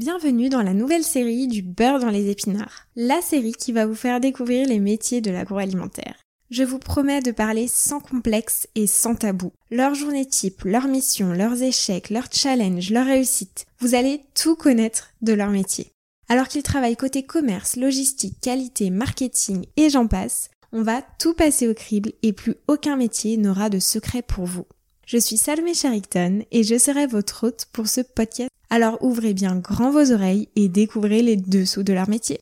Bienvenue 0.00 0.48
dans 0.48 0.62
la 0.62 0.74
nouvelle 0.74 1.04
série 1.04 1.46
du 1.46 1.62
beurre 1.62 2.00
dans 2.00 2.10
les 2.10 2.28
épinards, 2.28 2.88
la 2.96 3.22
série 3.22 3.52
qui 3.52 3.70
va 3.70 3.86
vous 3.86 3.94
faire 3.94 4.18
découvrir 4.18 4.66
les 4.66 4.80
métiers 4.80 5.20
de 5.20 5.30
l'agroalimentaire. 5.30 6.16
Je 6.50 6.64
vous 6.64 6.80
promets 6.80 7.22
de 7.22 7.30
parler 7.30 7.68
sans 7.68 8.00
complexe 8.00 8.66
et 8.74 8.88
sans 8.88 9.14
tabou. 9.14 9.52
Leurs 9.70 9.94
journées 9.94 10.26
type, 10.26 10.64
leurs 10.64 10.88
missions, 10.88 11.32
leurs 11.32 11.62
échecs, 11.62 12.10
leurs 12.10 12.26
challenges, 12.32 12.90
leurs 12.90 13.06
réussites. 13.06 13.66
Vous 13.78 13.94
allez 13.94 14.22
tout 14.34 14.56
connaître 14.56 15.10
de 15.22 15.32
leur 15.32 15.50
métier. 15.50 15.92
Alors 16.28 16.48
qu'ils 16.48 16.64
travaillent 16.64 16.96
côté 16.96 17.22
commerce, 17.22 17.76
logistique, 17.76 18.40
qualité, 18.40 18.90
marketing 18.90 19.64
et 19.76 19.90
j'en 19.90 20.08
passe, 20.08 20.50
on 20.72 20.82
va 20.82 21.02
tout 21.20 21.34
passer 21.34 21.68
au 21.68 21.74
crible 21.74 22.10
et 22.24 22.32
plus 22.32 22.56
aucun 22.66 22.96
métier 22.96 23.36
n'aura 23.36 23.70
de 23.70 23.78
secret 23.78 24.22
pour 24.22 24.44
vous. 24.44 24.66
Je 25.06 25.18
suis 25.18 25.36
Salomé 25.36 25.74
Sherrington 25.74 26.44
et 26.50 26.62
je 26.62 26.78
serai 26.78 27.06
votre 27.06 27.46
hôte 27.46 27.66
pour 27.72 27.88
ce 27.88 28.00
podcast 28.00 28.48
alors 28.70 28.96
ouvrez 29.02 29.34
bien 29.34 29.54
grand 29.56 29.90
vos 29.90 30.12
oreilles 30.12 30.48
et 30.56 30.68
découvrez 30.68 31.22
les 31.22 31.36
dessous 31.36 31.82
de 31.82 31.92
leur 31.92 32.08
métier. 32.08 32.40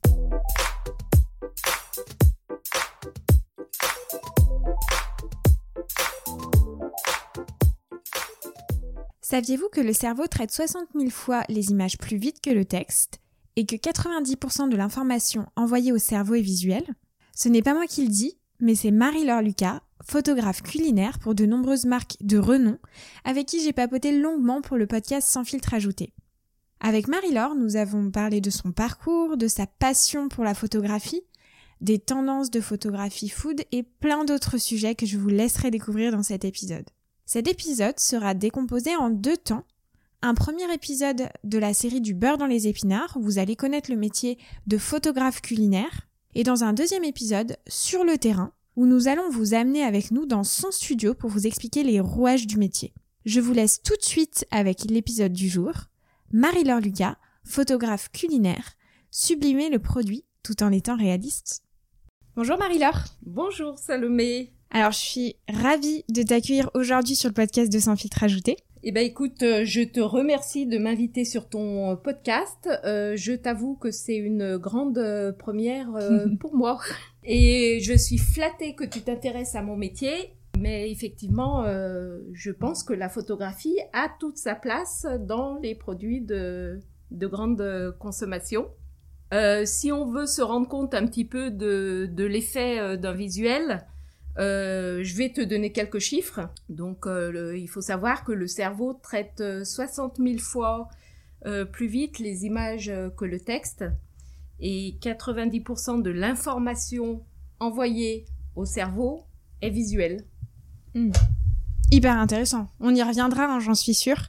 Saviez-vous 9.20 9.68
que 9.72 9.80
le 9.80 9.92
cerveau 9.92 10.26
traite 10.26 10.52
60 10.52 10.88
000 10.94 11.10
fois 11.10 11.42
les 11.48 11.70
images 11.70 11.98
plus 11.98 12.16
vite 12.16 12.40
que 12.40 12.50
le 12.50 12.64
texte 12.64 13.18
et 13.56 13.66
que 13.66 13.76
90% 13.76 14.68
de 14.68 14.76
l'information 14.76 15.46
envoyée 15.56 15.92
au 15.92 15.98
cerveau 15.98 16.34
est 16.34 16.42
visuelle? 16.42 16.86
Ce 17.34 17.48
n'est 17.48 17.62
pas 17.62 17.74
moi 17.74 17.86
qui 17.86 18.04
le 18.04 18.10
dis, 18.10 18.38
mais 18.60 18.74
c'est 18.74 18.90
Marie-Laure 18.90 19.42
Lucas, 19.42 19.80
photographe 20.04 20.62
culinaire 20.62 21.18
pour 21.18 21.34
de 21.34 21.46
nombreuses 21.46 21.84
marques 21.84 22.16
de 22.20 22.38
renom, 22.38 22.78
avec 23.24 23.46
qui 23.46 23.62
j'ai 23.62 23.72
papoté 23.72 24.18
longuement 24.18 24.60
pour 24.60 24.76
le 24.76 24.86
podcast 24.86 25.28
Sans 25.28 25.44
filtre 25.44 25.74
ajouté. 25.74 26.12
Avec 26.80 27.06
Marie-Laure, 27.06 27.54
nous 27.54 27.76
avons 27.76 28.10
parlé 28.10 28.40
de 28.40 28.50
son 28.50 28.72
parcours, 28.72 29.36
de 29.36 29.46
sa 29.46 29.66
passion 29.66 30.28
pour 30.28 30.42
la 30.42 30.54
photographie, 30.54 31.22
des 31.80 31.98
tendances 31.98 32.50
de 32.50 32.60
photographie 32.60 33.28
food 33.28 33.62
et 33.70 33.82
plein 33.82 34.24
d'autres 34.24 34.58
sujets 34.58 34.94
que 34.94 35.06
je 35.06 35.18
vous 35.18 35.28
laisserai 35.28 35.70
découvrir 35.70 36.12
dans 36.12 36.22
cet 36.22 36.44
épisode. 36.44 36.88
Cet 37.24 37.48
épisode 37.48 37.98
sera 37.98 38.34
décomposé 38.34 38.96
en 38.96 39.10
deux 39.10 39.36
temps. 39.36 39.64
Un 40.22 40.34
premier 40.34 40.72
épisode 40.72 41.28
de 41.44 41.58
la 41.58 41.74
série 41.74 42.00
du 42.00 42.14
beurre 42.14 42.38
dans 42.38 42.46
les 42.46 42.68
épinards, 42.68 43.16
où 43.16 43.22
vous 43.22 43.38
allez 43.38 43.56
connaître 43.56 43.90
le 43.90 43.96
métier 43.96 44.38
de 44.66 44.78
photographe 44.78 45.40
culinaire, 45.40 46.08
et 46.34 46.44
dans 46.44 46.64
un 46.64 46.72
deuxième 46.72 47.04
épisode 47.04 47.56
sur 47.68 48.04
le 48.04 48.18
terrain, 48.18 48.52
où 48.76 48.86
nous 48.86 49.08
allons 49.08 49.28
vous 49.30 49.54
amener 49.54 49.82
avec 49.82 50.10
nous 50.10 50.26
dans 50.26 50.44
son 50.44 50.70
studio 50.70 51.14
pour 51.14 51.30
vous 51.30 51.46
expliquer 51.46 51.82
les 51.82 52.00
rouages 52.00 52.46
du 52.46 52.56
métier. 52.56 52.92
Je 53.24 53.40
vous 53.40 53.52
laisse 53.52 53.82
tout 53.82 53.96
de 53.96 54.04
suite 54.04 54.46
avec 54.50 54.84
l'épisode 54.84 55.32
du 55.32 55.48
jour. 55.48 55.72
Marie-Laure 56.32 56.80
Lucas, 56.80 57.16
photographe 57.44 58.10
culinaire, 58.12 58.72
sublimer 59.10 59.68
le 59.68 59.78
produit 59.78 60.24
tout 60.42 60.62
en 60.62 60.72
étant 60.72 60.96
réaliste. 60.96 61.62
Bonjour 62.34 62.58
Marie-Laure. 62.58 63.04
Bonjour 63.22 63.78
Salomé. 63.78 64.52
Alors 64.70 64.92
je 64.92 64.98
suis 64.98 65.36
ravie 65.48 66.04
de 66.08 66.22
t'accueillir 66.22 66.70
aujourd'hui 66.74 67.14
sur 67.14 67.28
le 67.28 67.34
podcast 67.34 67.70
de 67.70 67.78
Sans 67.78 67.94
filtre 67.94 68.24
ajouté. 68.24 68.56
Eh 68.84 68.90
ben 68.90 69.04
écoute, 69.04 69.42
euh, 69.42 69.64
je 69.64 69.82
te 69.82 70.00
remercie 70.00 70.66
de 70.66 70.78
m'inviter 70.78 71.24
sur 71.24 71.48
ton 71.48 71.96
podcast. 71.96 72.68
Euh, 72.84 73.14
je 73.16 73.32
t'avoue 73.32 73.76
que 73.76 73.92
c'est 73.92 74.16
une 74.16 74.56
grande 74.56 74.98
euh, 74.98 75.30
première 75.30 75.90
pour 76.40 76.56
moi. 76.56 76.80
Et 77.24 77.80
je 77.82 77.94
suis 77.94 78.18
flattée 78.18 78.74
que 78.74 78.84
tu 78.84 79.02
t'intéresses 79.02 79.54
à 79.54 79.62
mon 79.62 79.76
métier 79.76 80.34
mais 80.58 80.90
effectivement, 80.90 81.64
euh, 81.64 82.20
je 82.32 82.50
pense 82.50 82.82
que 82.82 82.92
la 82.92 83.08
photographie 83.08 83.78
a 83.92 84.08
toute 84.20 84.36
sa 84.36 84.54
place 84.54 85.06
dans 85.20 85.58
les 85.58 85.74
produits 85.74 86.20
de, 86.20 86.78
de 87.10 87.26
grande 87.26 87.96
consommation. 87.98 88.68
Euh, 89.32 89.64
si 89.64 89.90
on 89.90 90.10
veut 90.10 90.26
se 90.26 90.42
rendre 90.42 90.68
compte 90.68 90.94
un 90.94 91.06
petit 91.06 91.24
peu 91.24 91.50
de, 91.50 92.08
l'effet 92.18 92.78
euh, 92.78 92.96
d'un 92.96 93.12
visuel, 93.12 93.86
je 94.36 95.16
vais 95.16 95.30
te 95.30 95.40
donner 95.40 95.72
quelques 95.72 95.98
chiffres. 95.98 96.48
Donc, 96.68 97.06
il 97.06 97.66
faut 97.66 97.82
savoir 97.82 98.24
que 98.24 98.32
le 98.32 98.46
cerveau 98.46 98.94
traite 98.94 99.42
60 99.64 100.18
000 100.18 100.38
fois 100.38 100.88
plus 101.72 101.86
vite 101.86 102.18
les 102.18 102.46
images 102.46 102.90
que 103.16 103.24
le 103.24 103.40
texte 103.40 103.84
et 104.62 104.96
90% 105.02 106.00
de 106.00 106.10
l'information 106.10 107.20
envoyée 107.58 108.24
au 108.54 108.64
cerveau 108.64 109.24
est 109.60 109.70
visuelle. 109.70 110.24
Hmm. 110.94 111.10
Hyper 111.90 112.16
intéressant. 112.16 112.68
On 112.80 112.94
y 112.94 113.02
reviendra, 113.02 113.44
hein, 113.44 113.60
j'en 113.60 113.74
suis 113.74 113.94
sûre. 113.94 114.28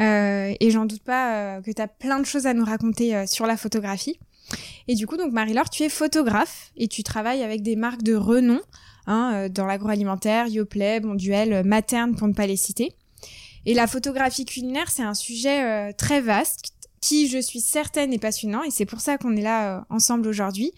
Euh, 0.00 0.54
et 0.58 0.70
j'en 0.70 0.86
doute 0.86 1.02
pas 1.02 1.56
euh, 1.56 1.60
que 1.60 1.70
tu 1.70 1.82
as 1.82 1.88
plein 1.88 2.18
de 2.18 2.24
choses 2.24 2.46
à 2.46 2.54
nous 2.54 2.64
raconter 2.64 3.14
euh, 3.14 3.26
sur 3.26 3.46
la 3.46 3.56
photographie. 3.56 4.18
Et 4.88 4.94
du 4.94 5.06
coup, 5.06 5.16
donc 5.16 5.32
Marie-Laure, 5.32 5.68
tu 5.68 5.82
es 5.82 5.88
photographe 5.88 6.72
et 6.76 6.88
tu 6.88 7.02
travailles 7.02 7.42
avec 7.42 7.62
des 7.62 7.76
marques 7.76 8.02
de 8.02 8.14
renom 8.14 8.60
hein, 9.06 9.48
dans 9.50 9.66
l'agroalimentaire, 9.66 10.46
Yoplait, 10.46 11.00
Bonduel, 11.00 11.64
Materne 11.64 12.14
pour 12.16 12.28
ne 12.28 12.34
pas 12.34 12.46
les 12.46 12.56
citer. 12.56 12.92
Et 13.64 13.74
la 13.74 13.86
photographie 13.86 14.44
culinaire, 14.44 14.90
c'est 14.90 15.04
un 15.04 15.14
sujet 15.14 15.92
très 15.94 16.20
vaste 16.20 16.72
qui, 17.02 17.28
je 17.28 17.38
suis 17.38 17.60
certaine, 17.60 18.14
est 18.14 18.18
passionnant 18.18 18.62
et 18.62 18.70
c'est 18.70 18.86
pour 18.86 19.00
ça 19.00 19.18
qu'on 19.18 19.36
est 19.36 19.42
là 19.42 19.84
ensemble 19.90 20.26
aujourd'hui. 20.26 20.72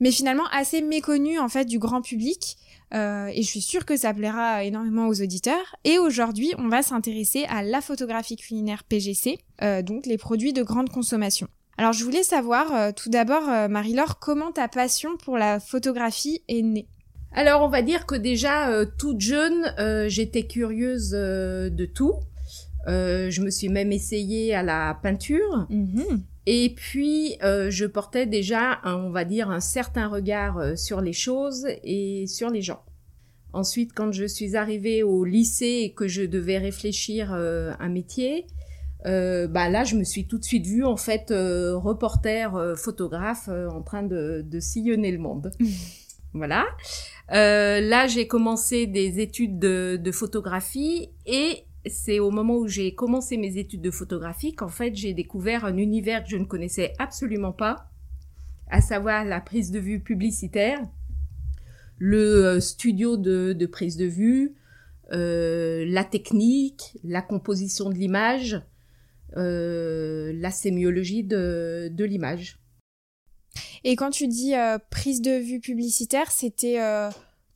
Mais 0.00 0.10
finalement 0.10 0.46
assez 0.52 0.82
méconnu 0.82 1.38
en 1.38 1.48
fait 1.48 1.66
du 1.66 1.78
grand 1.78 2.02
public 2.02 2.58
euh, 2.92 3.26
et 3.32 3.42
je 3.42 3.46
suis 3.46 3.60
sûre 3.60 3.84
que 3.84 3.96
ça 3.96 4.12
plaira 4.12 4.64
énormément 4.64 5.06
aux 5.08 5.22
auditeurs. 5.22 5.76
Et 5.84 5.98
aujourd'hui, 5.98 6.52
on 6.58 6.68
va 6.68 6.82
s'intéresser 6.82 7.44
à 7.44 7.62
la 7.62 7.80
photographie 7.80 8.36
culinaire 8.36 8.84
PGC, 8.84 9.38
euh, 9.62 9.82
donc 9.82 10.06
les 10.06 10.18
produits 10.18 10.52
de 10.52 10.62
grande 10.62 10.90
consommation. 10.90 11.48
Alors 11.78 11.92
je 11.92 12.04
voulais 12.04 12.22
savoir 12.22 12.74
euh, 12.74 12.90
tout 12.94 13.08
d'abord, 13.08 13.44
Marie-Laure, 13.68 14.18
comment 14.18 14.52
ta 14.52 14.68
passion 14.68 15.16
pour 15.16 15.38
la 15.38 15.60
photographie 15.60 16.42
est 16.48 16.62
née? 16.62 16.88
Alors 17.32 17.62
on 17.62 17.68
va 17.68 17.82
dire 17.82 18.06
que 18.06 18.16
déjà, 18.16 18.84
toute 18.98 19.20
jeune, 19.20 19.72
j'étais 20.08 20.48
curieuse 20.48 21.10
de 21.10 21.86
tout. 21.86 22.14
Je 22.86 23.40
me 23.40 23.50
suis 23.50 23.68
même 23.68 23.92
essayée 23.92 24.54
à 24.54 24.62
la 24.62 24.98
peinture. 25.02 25.66
Mm-hmm. 25.70 26.20
Et 26.46 26.74
puis, 26.74 27.36
euh, 27.42 27.70
je 27.70 27.84
portais 27.84 28.26
déjà, 28.26 28.80
on 28.84 29.10
va 29.10 29.24
dire, 29.24 29.50
un 29.50 29.60
certain 29.60 30.08
regard 30.08 30.58
euh, 30.58 30.74
sur 30.74 31.00
les 31.00 31.12
choses 31.12 31.66
et 31.84 32.26
sur 32.26 32.50
les 32.50 32.62
gens. 32.62 32.82
Ensuite, 33.52 33.92
quand 33.94 34.12
je 34.12 34.24
suis 34.24 34.56
arrivée 34.56 35.02
au 35.02 35.24
lycée 35.24 35.82
et 35.84 35.92
que 35.92 36.08
je 36.08 36.22
devais 36.22 36.58
réfléchir 36.58 37.32
euh, 37.32 37.72
un 37.78 37.88
métier, 37.88 38.46
bah 39.04 39.68
là, 39.68 39.84
je 39.84 39.96
me 39.96 40.04
suis 40.04 40.26
tout 40.26 40.38
de 40.38 40.44
suite 40.44 40.66
vue 40.66 40.84
en 40.84 40.96
fait 40.96 41.30
reporter, 41.30 42.76
photographe, 42.76 43.48
en 43.48 43.80
train 43.80 44.02
de, 44.02 44.44
de, 44.46 44.60
sillonner 44.60 45.10
le 45.10 45.18
monde. 45.18 45.50
voilà. 46.34 46.66
là, 47.30 48.06
j'ai 48.08 48.26
commencé 48.26 48.86
des 48.86 49.20
études 49.20 49.58
de, 49.58 49.96
de 49.96 50.12
photographie 50.12 51.08
et 51.24 51.64
c'est 51.86 52.18
au 52.18 52.30
moment 52.30 52.56
où 52.56 52.68
j'ai 52.68 52.94
commencé 52.94 53.36
mes 53.36 53.56
études 53.56 53.80
de 53.80 53.90
photographie 53.90 54.54
qu'en 54.54 54.68
fait 54.68 54.94
j'ai 54.94 55.14
découvert 55.14 55.64
un 55.64 55.76
univers 55.76 56.24
que 56.24 56.30
je 56.30 56.36
ne 56.36 56.44
connaissais 56.44 56.92
absolument 56.98 57.52
pas, 57.52 57.90
à 58.68 58.80
savoir 58.80 59.24
la 59.24 59.40
prise 59.40 59.70
de 59.70 59.78
vue 59.78 60.00
publicitaire, 60.00 60.80
le 61.98 62.46
euh, 62.46 62.60
studio 62.60 63.16
de, 63.16 63.66
prise 63.66 63.96
de 63.96 64.06
vue, 64.06 64.54
euh, 65.12 65.84
la 65.88 66.04
technique, 66.04 66.98
la 67.04 67.22
composition 67.22 67.90
de 67.90 67.94
l'image, 67.94 68.60
euh, 69.36 70.32
la 70.34 70.50
sémiologie 70.50 71.24
de, 71.24 71.92
l'image. 71.98 72.58
Et 73.84 73.96
quand 73.96 74.10
tu 74.10 74.28
dis 74.28 74.52
prise 74.90 75.22
de 75.22 75.38
vue 75.38 75.60
publicitaire, 75.60 76.30
c'était 76.30 76.78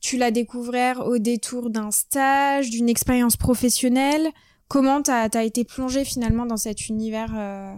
tu 0.05 0.17
l'as 0.17 0.29
découvert 0.29 1.07
au 1.07 1.17
détour 1.17 1.71
d'un 1.71 1.89
stage, 1.89 2.69
d'une 2.69 2.89
expérience 2.89 3.37
professionnelle 3.37 4.27
Comment 4.67 5.01
t'as 5.01 5.29
as 5.33 5.43
été 5.43 5.63
plongée 5.63 6.05
finalement 6.05 6.45
dans 6.45 6.57
cet 6.57 6.89
univers 6.89 7.33
euh? 7.35 7.73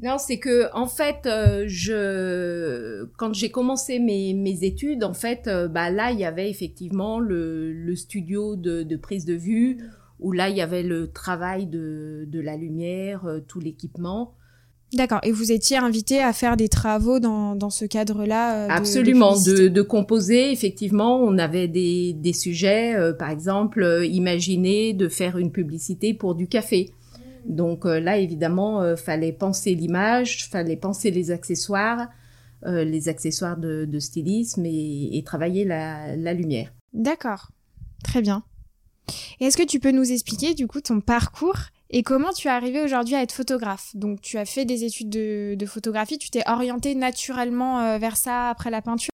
Non, 0.00 0.18
c'est 0.18 0.38
que 0.38 0.72
en 0.72 0.86
fait, 0.86 1.26
euh, 1.26 1.64
je 1.66 3.04
quand 3.16 3.32
j'ai 3.32 3.50
commencé 3.50 3.98
mes, 3.98 4.64
études, 4.64 5.02
en 5.02 5.14
fait, 5.14 5.48
euh, 5.48 5.66
bah 5.66 5.90
là, 5.90 6.12
il 6.12 6.18
y 6.18 6.24
avait 6.24 6.48
effectivement 6.48 7.18
le, 7.18 7.94
studio 7.96 8.54
de, 8.54 8.96
prise 8.96 9.24
de 9.24 9.34
vue 9.34 9.78
où 10.20 10.30
là, 10.30 10.50
il 10.50 10.56
y 10.56 10.60
avait 10.60 10.84
le 10.84 11.10
travail 11.10 11.66
de 11.66 12.40
la 12.40 12.56
lumière, 12.56 13.26
tout 13.48 13.58
l'équipement. 13.58 14.34
D'accord. 14.94 15.20
Et 15.24 15.32
vous 15.32 15.50
étiez 15.50 15.76
invité 15.76 16.22
à 16.22 16.32
faire 16.32 16.56
des 16.56 16.68
travaux 16.68 17.18
dans, 17.18 17.56
dans 17.56 17.70
ce 17.70 17.84
cadre-là 17.84 18.66
euh, 18.66 18.68
Absolument. 18.70 19.36
De, 19.40 19.66
de, 19.66 19.82
composer, 19.82 20.52
effectivement, 20.52 21.18
on 21.18 21.36
avait 21.36 21.66
des, 21.66 22.12
des 22.12 22.32
sujets, 22.32 22.94
euh, 22.94 23.12
par 23.12 23.30
exemple, 23.30 23.82
euh, 23.82 24.06
imaginer 24.06 24.92
de 24.92 25.08
faire 25.08 25.36
une 25.36 25.50
publicité 25.50 26.14
pour 26.14 26.36
du 26.36 26.46
café. 26.46 26.92
Donc 27.44 27.84
là, 27.84 28.16
évidemment, 28.16 28.96
fallait 28.96 29.30
penser 29.30 29.74
l'image, 29.74 30.48
fallait 30.48 30.78
penser 30.78 31.10
les 31.10 31.30
accessoires, 31.30 32.08
les 32.64 33.10
accessoires 33.10 33.58
de, 33.58 33.84
de 33.84 33.98
stylisme 33.98 34.64
et, 34.64 35.18
et, 35.18 35.22
travailler 35.24 35.66
la, 35.66 36.16
la 36.16 36.32
lumière. 36.32 36.72
D'accord. 36.94 37.50
Très 38.02 38.22
bien. 38.22 38.44
Est-ce 39.40 39.58
que 39.58 39.62
tu 39.62 39.78
peux 39.78 39.90
nous 39.90 40.10
expliquer, 40.10 40.54
du 40.54 40.66
coup, 40.66 40.80
ton 40.80 41.02
parcours 41.02 41.58
Et 41.90 42.02
comment 42.02 42.32
tu 42.32 42.48
es 42.48 42.50
arrivé 42.50 42.82
aujourd'hui 42.82 43.14
à 43.14 43.22
être 43.22 43.32
photographe? 43.32 43.90
Donc 43.94 44.20
tu 44.20 44.38
as 44.38 44.44
fait 44.44 44.64
des 44.64 44.84
études 44.84 45.10
de, 45.10 45.66
photographie, 45.66 46.18
tu 46.18 46.30
t'es 46.30 46.42
orienté 46.46 46.94
naturellement 46.94 47.80
euh, 47.80 47.98
vers 47.98 48.16
ça 48.16 48.48
après 48.50 48.70
la 48.70 48.82
peinture? 48.82 49.10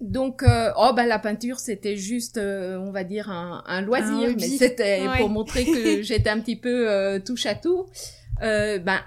Donc, 0.00 0.42
euh, 0.42 0.70
oh 0.78 0.92
bah 0.96 1.04
la 1.04 1.18
peinture 1.18 1.58
c'était 1.58 1.96
juste, 1.96 2.38
euh, 2.38 2.78
on 2.78 2.90
va 2.90 3.04
dire 3.04 3.30
un, 3.30 3.82
loisir, 3.82 4.34
mais 4.34 4.48
c'était 4.48 5.02
pour 5.18 5.28
montrer 5.28 5.66
que 5.66 6.02
j'étais 6.02 6.30
un 6.30 6.40
petit 6.40 6.56
peu 6.56 7.20
touche 7.24 7.46
à 7.46 7.54
tout. 7.54 7.86
ben, 8.40 9.00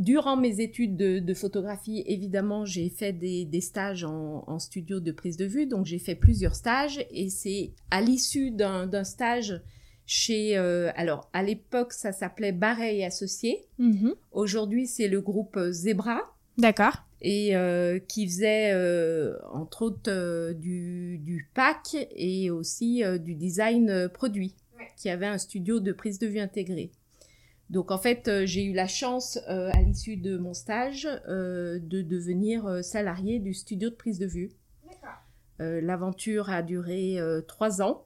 durant 0.00 0.36
mes 0.36 0.60
études 0.60 0.96
de, 0.96 1.34
photographie, 1.34 2.02
évidemment, 2.06 2.64
j'ai 2.64 2.88
fait 2.88 3.12
des, 3.12 3.60
stages 3.60 4.02
en, 4.04 4.42
en, 4.48 4.58
studio 4.58 4.98
de 4.98 5.12
prise 5.12 5.36
de 5.36 5.44
vue, 5.44 5.66
donc 5.66 5.86
j'ai 5.86 6.00
fait 6.00 6.16
plusieurs 6.16 6.56
stages 6.56 7.04
et 7.12 7.30
c'est 7.30 7.72
à 7.92 8.00
l'issue 8.00 8.50
d'un 8.50 9.04
stage 9.04 9.60
chez 10.06 10.56
euh, 10.56 10.90
alors 10.96 11.30
à 11.32 11.42
l'époque 11.42 11.92
ça 11.92 12.12
s'appelait 12.12 12.52
Barret 12.52 12.96
et 12.96 13.04
Associés. 13.04 13.66
Mhm. 13.78 14.14
Aujourd'hui 14.32 14.86
c'est 14.86 15.08
le 15.08 15.20
groupe 15.20 15.56
euh, 15.56 15.72
Zebra. 15.72 16.20
D'accord. 16.58 17.02
Et 17.20 17.56
euh, 17.56 17.98
qui 17.98 18.26
faisait 18.26 18.74
entre 19.50 19.82
autres 19.82 20.52
du, 20.52 21.18
du 21.18 21.48
pack 21.54 21.96
et 22.14 22.50
aussi 22.50 23.02
du 23.20 23.34
design 23.34 24.10
produit, 24.12 24.54
qui 24.98 25.08
avait 25.08 25.26
un 25.26 25.38
studio 25.38 25.80
de 25.80 25.92
prise 25.92 26.18
de 26.18 26.26
vue 26.26 26.38
intégré. 26.38 26.90
Donc 27.70 27.90
en 27.90 27.96
fait 27.96 28.30
j'ai 28.44 28.64
eu 28.64 28.74
la 28.74 28.86
chance 28.86 29.38
à 29.48 29.80
l'issue 29.80 30.18
de 30.18 30.36
mon 30.36 30.52
stage 30.52 31.08
de 31.26 32.02
devenir 32.02 32.84
salarié 32.84 33.38
du 33.38 33.54
studio 33.54 33.88
de 33.88 33.94
prise 33.94 34.18
de 34.18 34.26
vue. 34.26 34.50
L'aventure 35.58 36.50
a 36.50 36.62
duré 36.62 37.16
trois 37.48 37.80
ans. 37.80 38.04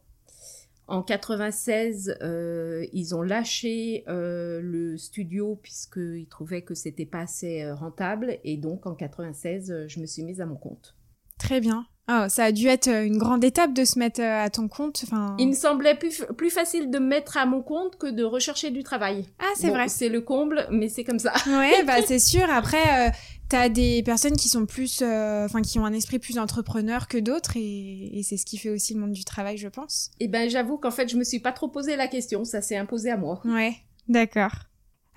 En 0.89 1.03
96, 1.03 2.17
euh, 2.23 2.87
ils 2.95 3.15
ont 3.15 3.21
lâché 3.21 4.05
euh, 4.09 4.63
le 4.63 4.97
studio 4.97 5.55
puisqu'ils 5.63 6.27
trouvaient 6.31 6.63
que 6.63 6.73
c'était 6.73 7.05
pas 7.05 7.21
assez 7.21 7.63
euh, 7.63 7.75
rentable 7.75 8.39
et 8.43 8.57
donc 8.57 8.87
en 8.87 8.95
96, 8.95 9.87
je 9.87 10.01
me 10.01 10.07
suis 10.07 10.25
mise 10.25 10.41
à 10.41 10.47
mon 10.47 10.57
compte. 10.57 10.98
Très 11.39 11.61
bien. 11.61 11.87
Oh, 12.11 12.25
ça 12.29 12.45
a 12.45 12.53
dû 12.53 12.69
être 12.69 12.89
une 12.89 13.19
grande 13.19 13.45
étape 13.45 13.75
de 13.75 13.85
se 13.85 13.99
mettre 13.99 14.23
à 14.23 14.49
ton 14.49 14.67
compte. 14.67 15.03
Enfin... 15.05 15.37
Il 15.39 15.49
me 15.49 15.53
semblait 15.53 15.95
plus, 15.95 16.25
plus 16.39 16.49
facile 16.49 16.91
de 16.91 16.99
me 16.99 17.07
mettre 17.07 17.37
à 17.37 17.45
mon 17.45 17.61
compte 17.61 17.99
que 17.99 18.07
de 18.07 18.25
rechercher 18.25 18.71
du 18.71 18.83
travail. 18.83 19.27
Ah, 19.39 19.53
c'est 19.57 19.69
vrai. 19.69 19.89
C'est 19.89 20.09
le 20.09 20.23
comble, 20.23 20.67
mais 20.71 20.89
c'est 20.89 21.05
comme 21.05 21.19
ça. 21.19 21.35
Ouais, 21.47 21.83
bah 21.87 22.01
c'est 22.07 22.19
sûr. 22.19 22.49
Après, 22.49 23.13
t'as 23.49 23.69
des 23.69 24.03
personnes 24.03 24.37
qui 24.37 24.49
sont 24.49 24.67
plus, 24.67 25.01
euh, 25.03 25.45
enfin, 25.45 25.63
qui 25.63 25.79
ont 25.79 25.85
un 25.85 25.93
esprit 25.93 26.19
plus 26.19 26.39
entrepreneur 26.39 27.09
que 27.09 27.19
d'autres, 27.19 27.57
et, 27.57 28.21
c'est 28.23 28.37
ce 28.37 28.45
qui 28.45 28.59
fait 28.59 28.71
aussi 28.71 28.95
le 28.95 29.01
monde 29.01 29.13
du 29.13 29.25
travail, 29.25 29.57
je 29.57 29.69
pense. 29.69 30.11
Eh 30.21 30.29
ben, 30.29 30.49
j'avoue 30.49 30.77
qu'en 30.77 30.91
fait, 30.91 31.09
je 31.09 31.17
me 31.17 31.25
suis 31.25 31.41
pas 31.41 31.53
trop 31.53 31.69
posé 31.69 31.97
la 31.97 32.09
question, 32.09 32.45
ça 32.45 32.61
s'est 32.61 32.77
imposé 32.77 33.11
à 33.11 33.17
moi. 33.17 33.41
Ouais, 33.45 33.75
d'accord. 34.09 34.53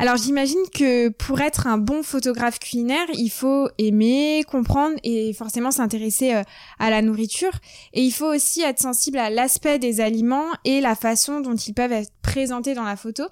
Alors 0.01 0.17
j'imagine 0.17 0.63
que 0.73 1.09
pour 1.09 1.41
être 1.41 1.67
un 1.67 1.77
bon 1.77 2.01
photographe 2.01 2.57
culinaire, 2.57 3.05
il 3.13 3.29
faut 3.29 3.69
aimer, 3.77 4.43
comprendre 4.49 4.95
et 5.03 5.31
forcément 5.33 5.69
s'intéresser 5.69 6.33
euh, 6.33 6.43
à 6.79 6.89
la 6.89 7.03
nourriture. 7.03 7.51
Et 7.93 8.01
il 8.01 8.11
faut 8.11 8.33
aussi 8.33 8.61
être 8.63 8.79
sensible 8.79 9.19
à 9.19 9.29
l'aspect 9.29 9.77
des 9.77 10.01
aliments 10.01 10.47
et 10.65 10.81
la 10.81 10.95
façon 10.95 11.39
dont 11.39 11.55
ils 11.55 11.73
peuvent 11.73 11.91
être 11.91 12.11
présentés 12.23 12.73
dans 12.73 12.83
la 12.83 12.95
photo. 12.95 13.25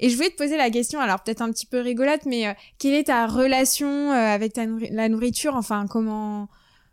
Et 0.00 0.08
je 0.08 0.16
voulais 0.16 0.30
te 0.30 0.36
poser 0.36 0.56
la 0.56 0.70
question, 0.70 0.98
alors 0.98 1.22
peut-être 1.22 1.42
un 1.42 1.50
petit 1.50 1.66
peu 1.66 1.80
rigolote, 1.80 2.24
mais 2.24 2.48
euh, 2.48 2.52
quelle 2.78 2.94
est 2.94 3.04
ta 3.04 3.26
relation 3.26 4.10
euh, 4.10 4.14
avec 4.14 4.54
ta 4.54 4.64
la 4.64 5.08
nourriture? 5.08 5.54
Enfin, 5.54 5.86
comment... 5.88 6.48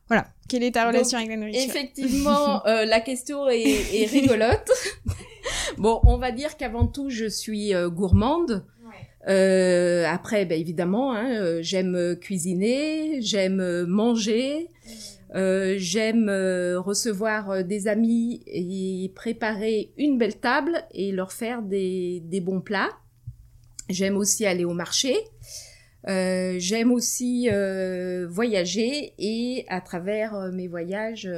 Voilà, 0.10 0.28
quelle 0.50 0.64
est 0.64 0.72
ta 0.72 0.88
relation 0.88 1.18
avec 1.18 1.30
la 1.30 1.38
nourriture? 1.38 1.62
Effectivement, 1.64 2.66
euh, 2.68 2.84
la 2.84 3.00
question 3.00 3.48
est, 3.48 3.62
est 3.62 4.06
rigolote. 4.06 4.70
bon, 5.78 6.02
on 6.04 6.18
va 6.18 6.32
dire 6.32 6.58
qu'avant 6.58 6.86
tout, 6.86 7.10
je 7.10 7.28
suis 7.28 7.72
gourmande. 7.88 8.66
Euh, 9.28 10.06
après, 10.08 10.46
ben, 10.46 10.60
évidemment, 10.60 11.14
hein, 11.14 11.62
j'aime 11.62 12.16
cuisiner, 12.20 13.22
j'aime 13.22 13.86
manger, 13.86 14.70
euh, 15.36 15.76
j'aime 15.78 16.30
recevoir 16.78 17.64
des 17.64 17.88
amis 17.88 18.44
et 18.48 19.12
préparer 19.16 19.92
une 19.98 20.18
belle 20.18 20.40
table 20.40 20.84
et 20.92 21.12
leur 21.12 21.32
faire 21.32 21.62
des, 21.62 22.22
des 22.26 22.42
bons 22.42 22.62
plats. 22.62 22.90
J'aime 23.90 24.18
aussi 24.18 24.46
aller 24.46 24.66
au 24.66 24.74
marché. 24.74 25.16
Euh, 26.08 26.56
j'aime 26.58 26.92
aussi 26.92 27.50
euh, 27.52 28.28
voyager 28.30 29.14
et 29.18 29.66
à 29.68 29.82
travers 29.82 30.36
euh, 30.36 30.52
mes 30.52 30.68
voyages 30.68 31.30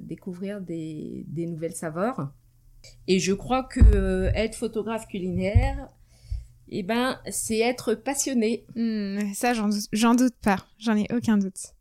découvrir 0.00 0.60
des, 0.60 1.24
des, 1.28 1.46
nouvelles 1.46 1.74
saveurs. 1.74 2.32
Et 3.08 3.18
je 3.18 3.32
crois 3.32 3.64
que 3.64 4.30
être 4.34 4.54
photographe 4.54 5.08
culinaire, 5.08 5.88
eh 6.74 6.82
ben, 6.82 7.18
c'est 7.30 7.58
être 7.58 7.94
passionné. 7.94 8.64
Hmm, 8.76 9.32
ça, 9.34 9.52
j'en 9.54 10.14
doute 10.14 10.34
pas. 10.42 10.56
J'en 10.78 10.96
ai 10.96 11.06
aucun 11.14 11.36
doute. 11.36 11.74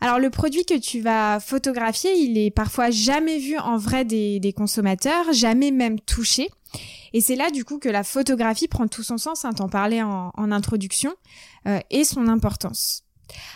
Alors 0.00 0.18
le 0.18 0.30
produit 0.30 0.64
que 0.64 0.78
tu 0.78 1.00
vas 1.00 1.40
photographier, 1.40 2.12
il 2.14 2.38
est 2.38 2.50
parfois 2.50 2.90
jamais 2.90 3.38
vu 3.38 3.58
en 3.58 3.76
vrai 3.76 4.04
des, 4.04 4.54
consommateurs, 4.56 5.32
jamais 5.32 5.70
même 5.70 6.00
touché. 6.00 6.48
Et 7.12 7.20
c'est 7.20 7.36
là 7.36 7.50
du 7.50 7.64
coup 7.64 7.78
que 7.78 7.88
la 7.88 8.04
photographie 8.04 8.68
prend 8.68 8.86
tout 8.86 9.02
son 9.02 9.18
sens, 9.18 9.44
hein, 9.44 9.52
t'en 9.52 9.68
parlais 9.68 10.02
en, 10.02 10.32
introduction, 10.52 11.12
euh, 11.66 11.80
et 11.90 12.04
son 12.04 12.28
importance. 12.28 13.04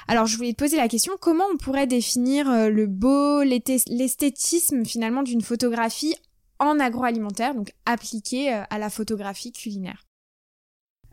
Alors 0.08 0.26
je 0.26 0.36
voulais 0.36 0.52
te 0.52 0.58
poser 0.58 0.76
la 0.76 0.88
question, 0.88 1.14
comment 1.20 1.44
on 1.52 1.56
pourrait 1.56 1.86
définir 1.86 2.48
euh, 2.50 2.68
le 2.68 2.86
beau, 2.86 3.42
l'esthétisme 3.42 4.84
finalement 4.84 5.22
d'une 5.22 5.40
photographie 5.40 6.14
en 6.58 6.78
agroalimentaire, 6.78 7.54
donc 7.54 7.72
appliquée 7.86 8.52
euh, 8.52 8.62
à 8.70 8.78
la 8.78 8.90
photographie 8.90 9.52
culinaire? 9.52 10.04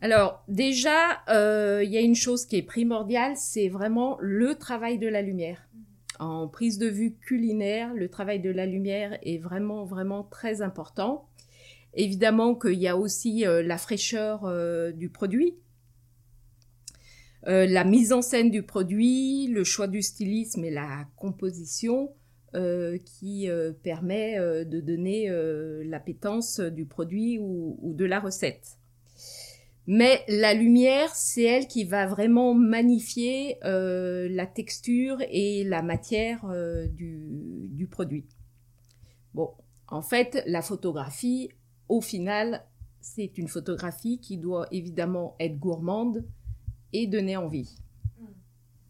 Alors 0.01 0.43
déjà, 0.47 1.21
il 1.27 1.89
y 1.89 1.97
a 1.97 2.01
une 2.01 2.15
chose 2.15 2.45
qui 2.45 2.57
est 2.57 2.63
primordiale, 2.63 3.33
c'est 3.35 3.69
vraiment 3.69 4.17
le 4.19 4.55
travail 4.55 4.97
de 4.97 5.07
la 5.07 5.21
lumière. 5.21 5.67
En 6.19 6.47
prise 6.47 6.77
de 6.77 6.87
vue 6.87 7.15
culinaire, 7.15 7.95
le 7.95 8.07
travail 8.07 8.39
de 8.39 8.51
la 8.51 8.67
lumière 8.67 9.17
est 9.23 9.39
vraiment, 9.39 9.85
vraiment 9.85 10.23
très 10.23 10.61
important. 10.61 11.27
Évidemment 11.93 12.55
qu'il 12.55 12.79
y 12.79 12.87
a 12.87 12.95
aussi 12.95 13.45
euh, 13.45 13.61
la 13.63 13.77
fraîcheur 13.77 14.45
euh, 14.45 14.91
du 14.91 15.09
produit, 15.09 15.55
euh, 17.47 17.65
la 17.65 17.83
mise 17.83 18.13
en 18.13 18.21
scène 18.21 18.51
du 18.51 18.63
produit, 18.63 19.47
le 19.47 19.63
choix 19.63 19.87
du 19.87 20.01
stylisme 20.01 20.63
et 20.63 20.71
la 20.71 21.05
composition 21.15 22.13
qui 23.05 23.47
permet 23.81 24.65
de 24.65 24.81
donner 24.81 25.29
l'appétence 25.85 26.59
du 26.59 26.85
produit 26.85 27.39
ou, 27.39 27.93
de 27.95 28.03
la 28.03 28.19
recette. 28.19 28.77
Mais 29.87 30.23
la 30.27 30.53
lumière, 30.53 31.13
c'est 31.15 31.43
elle 31.43 31.67
qui 31.67 31.83
va 31.83 32.05
vraiment 32.05 32.53
magnifier 32.53 33.57
la 33.63 34.45
texture 34.45 35.17
et 35.29 35.63
la 35.63 35.81
matière 35.81 36.45
du, 36.93 37.67
du 37.69 37.87
produit. 37.87 38.25
Bon, 39.33 39.51
en 39.87 40.01
fait, 40.01 40.43
la 40.45 40.61
photographie, 40.61 41.49
au 41.89 41.99
final, 41.99 42.63
c'est 43.01 43.37
une 43.37 43.47
photographie 43.47 44.19
qui 44.19 44.37
doit 44.37 44.67
évidemment 44.71 45.35
être 45.39 45.57
gourmande 45.57 46.23
et 46.93 47.07
donner 47.07 47.35
envie. 47.35 47.75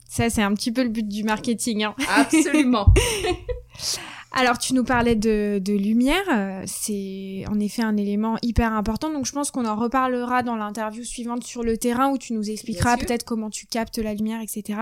Ça, 0.07 0.29
c'est 0.29 0.43
un 0.43 0.53
petit 0.53 0.71
peu 0.71 0.83
le 0.83 0.89
but 0.89 1.07
du 1.07 1.23
marketing. 1.23 1.83
Hein. 1.83 1.95
Absolument. 2.09 2.93
Alors, 4.33 4.57
tu 4.57 4.73
nous 4.73 4.83
parlais 4.83 5.15
de, 5.15 5.61
lumière. 5.67 6.23
Euh, 6.31 6.63
c'est 6.65 7.43
en 7.49 7.59
effet 7.59 7.83
un 7.83 7.97
élément 7.97 8.37
hyper 8.41 8.73
important. 8.73 9.11
Donc, 9.11 9.25
je 9.25 9.31
pense 9.33 9.51
qu'on 9.51 9.65
en 9.65 9.75
reparlera 9.75 10.41
dans 10.41 10.55
l'interview 10.55 11.03
suivante 11.03 11.43
sur 11.43 11.63
le 11.63 11.77
terrain 11.77 12.11
où 12.11 12.17
tu 12.17 12.33
nous 12.33 12.49
expliqueras 12.49 12.97
peut-être 12.97 13.25
comment 13.25 13.49
tu 13.49 13.65
captes 13.65 13.97
la 13.97 14.13
lumière, 14.13 14.41
etc. 14.41 14.79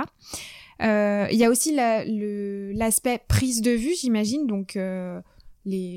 Euh, 0.82 1.28
il 1.32 1.38
y 1.38 1.44
a 1.44 1.50
aussi 1.50 1.76
l'aspect 1.76 3.22
prise 3.28 3.62
de 3.62 3.72
vue, 3.72 3.94
j'imagine. 4.00 4.46
Donc, 4.46 4.76
euh, 4.76 5.20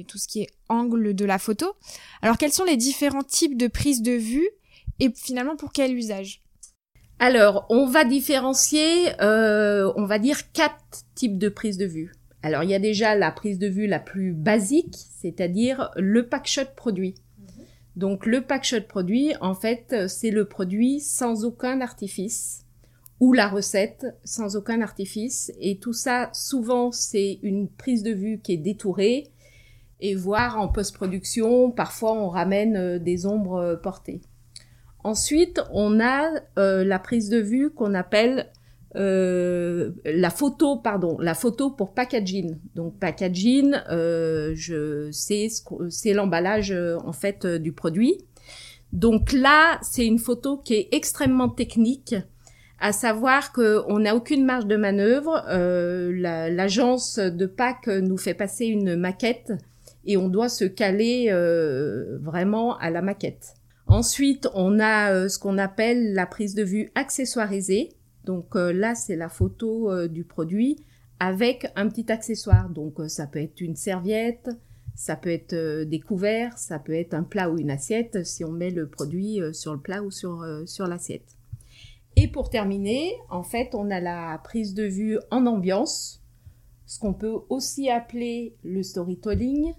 tout 0.06 0.18
ce 0.18 0.28
qui 0.28 0.42
est 0.42 0.48
angle 0.68 1.14
de 1.14 1.24
la 1.24 1.38
photo. 1.38 1.74
Alors 2.20 2.38
quels 2.38 2.52
sont 2.52 2.64
les 2.64 2.76
différents 2.76 3.22
types 3.22 3.56
de 3.56 3.68
prise 3.68 4.02
de 4.02 4.12
vue 4.12 4.48
et 5.00 5.10
finalement 5.14 5.56
pour 5.56 5.72
quel 5.72 5.94
usage? 5.94 6.42
Alors 7.18 7.66
on 7.70 7.86
va 7.86 8.04
différencier, 8.04 9.12
euh, 9.20 9.92
on 9.96 10.06
va 10.06 10.18
dire 10.18 10.52
quatre 10.52 11.04
types 11.14 11.38
de 11.38 11.48
prise 11.48 11.78
de 11.78 11.86
vue. 11.86 12.12
Alors 12.42 12.64
il 12.64 12.70
y 12.70 12.74
a 12.74 12.78
déjà 12.78 13.14
la 13.14 13.30
prise 13.30 13.58
de 13.58 13.68
vue 13.68 13.86
la 13.86 14.00
plus 14.00 14.32
basique, 14.32 14.96
c'est-à-dire 15.20 15.90
le 15.96 16.26
packshot 16.28 16.74
produit. 16.76 17.14
Mhm. 17.38 17.64
Donc 17.96 18.26
le 18.26 18.40
packshot 18.42 18.82
produit, 18.88 19.32
en 19.40 19.54
fait, 19.54 20.08
c'est 20.08 20.30
le 20.30 20.46
produit 20.46 21.00
sans 21.00 21.44
aucun 21.44 21.80
artifice 21.80 22.62
ou 23.20 23.32
la 23.32 23.48
recette 23.48 24.04
sans 24.24 24.56
aucun 24.56 24.80
artifice. 24.80 25.52
Et 25.60 25.78
tout 25.78 25.92
ça, 25.92 26.30
souvent, 26.32 26.90
c'est 26.90 27.38
une 27.44 27.68
prise 27.68 28.02
de 28.02 28.10
vue 28.10 28.40
qui 28.40 28.54
est 28.54 28.56
détourée 28.56 29.30
et 30.00 30.16
voir 30.16 30.58
en 30.58 30.66
post-production, 30.66 31.70
parfois 31.70 32.14
on 32.14 32.28
ramène 32.28 32.76
euh, 32.76 32.98
des 32.98 33.24
ombres 33.24 33.60
euh, 33.60 33.76
portées. 33.76 34.20
Ensuite, 35.04 35.60
on 35.70 36.00
a 36.00 36.32
euh, 36.58 36.84
la 36.84 36.98
prise 36.98 37.28
de 37.28 37.38
vue 37.38 37.70
qu'on 37.70 37.94
appelle 37.94 38.50
la 38.94 40.30
photo, 40.30 40.76
pardon, 40.76 41.16
la 41.18 41.34
photo 41.34 41.70
pour 41.70 41.94
packaging. 41.94 42.56
Donc 42.74 42.98
packaging, 42.98 43.74
je 43.88 45.08
c'est 45.10 45.48
c'est 45.88 46.12
l'emballage 46.12 46.72
en 46.72 47.12
fait 47.12 47.46
du 47.46 47.72
produit. 47.72 48.18
Donc 48.92 49.32
là, 49.32 49.78
c'est 49.82 50.06
une 50.06 50.18
photo 50.18 50.58
qui 50.58 50.74
est 50.74 50.88
extrêmement 50.92 51.48
technique, 51.48 52.14
à 52.78 52.92
savoir 52.92 53.52
qu'on 53.52 53.98
n'a 53.98 54.14
aucune 54.14 54.44
marge 54.44 54.66
de 54.66 54.76
manœuvre. 54.76 55.44
Euh, 55.48 56.12
L'agence 56.50 57.18
de 57.18 57.46
Pâques 57.46 57.86
nous 57.88 58.18
fait 58.18 58.34
passer 58.34 58.66
une 58.66 58.96
maquette 58.96 59.52
et 60.04 60.16
on 60.16 60.28
doit 60.28 60.48
se 60.48 60.64
caler 60.64 61.28
euh, 61.30 62.18
vraiment 62.20 62.76
à 62.78 62.90
la 62.90 63.00
maquette. 63.02 63.54
Ensuite, 63.86 64.48
on 64.54 64.78
a 64.78 65.12
euh, 65.12 65.28
ce 65.28 65.38
qu'on 65.38 65.58
appelle 65.58 66.12
la 66.12 66.26
prise 66.26 66.54
de 66.54 66.62
vue 66.62 66.90
accessoirisée. 66.94 67.90
Donc 68.24 68.56
euh, 68.56 68.72
là, 68.72 68.94
c'est 68.94 69.16
la 69.16 69.28
photo 69.28 69.90
euh, 69.90 70.08
du 70.08 70.24
produit 70.24 70.84
avec 71.20 71.70
un 71.76 71.88
petit 71.88 72.10
accessoire. 72.10 72.68
Donc 72.70 73.00
ça 73.08 73.26
peut 73.26 73.40
être 73.40 73.60
une 73.60 73.76
serviette, 73.76 74.50
ça 74.94 75.16
peut 75.16 75.30
être 75.30 75.84
des 75.84 76.00
couverts, 76.00 76.58
ça 76.58 76.78
peut 76.78 76.94
être 76.94 77.14
un 77.14 77.22
plat 77.22 77.48
ou 77.50 77.58
une 77.58 77.70
assiette 77.70 78.24
si 78.26 78.44
on 78.44 78.52
met 78.52 78.70
le 78.70 78.88
produit 78.88 79.40
sur 79.52 79.72
le 79.72 79.80
plat 79.80 80.02
ou 80.02 80.10
sur, 80.10 80.44
sur 80.66 80.86
l'assiette. 80.86 81.36
Et 82.16 82.28
pour 82.28 82.50
terminer, 82.50 83.14
en 83.30 83.42
fait, 83.42 83.74
on 83.74 83.90
a 83.90 84.00
la 84.00 84.38
prise 84.44 84.74
de 84.74 84.84
vue 84.84 85.18
en 85.30 85.46
ambiance, 85.46 86.22
ce 86.86 86.98
qu'on 86.98 87.14
peut 87.14 87.38
aussi 87.48 87.88
appeler 87.88 88.56
le 88.64 88.82
storytelling, 88.82 89.72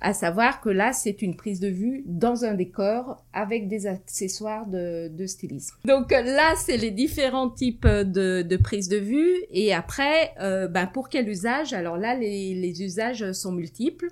à 0.00 0.14
savoir 0.14 0.60
que 0.60 0.68
là, 0.68 0.92
c'est 0.92 1.22
une 1.22 1.36
prise 1.36 1.58
de 1.58 1.68
vue 1.68 2.02
dans 2.06 2.44
un 2.44 2.54
décor 2.54 3.24
avec 3.32 3.68
des 3.68 3.86
accessoires 3.86 4.66
de, 4.66 5.26
stylisme. 5.26 5.76
Donc 5.84 6.12
là, 6.12 6.54
c'est 6.56 6.76
les 6.76 6.92
différents 6.92 7.50
types 7.50 7.86
de, 7.86 8.42
de 8.42 8.56
prises 8.56 8.88
de 8.88 8.96
vue. 8.96 9.34
Et 9.50 9.74
après, 9.74 10.34
euh, 10.40 10.68
ben, 10.68 10.86
pour 10.86 11.08
quel 11.08 11.28
usage? 11.28 11.72
Alors 11.72 11.96
là, 11.96 12.14
les, 12.14 12.54
les 12.54 12.82
usages 12.82 13.32
sont 13.32 13.52
multiples. 13.52 14.08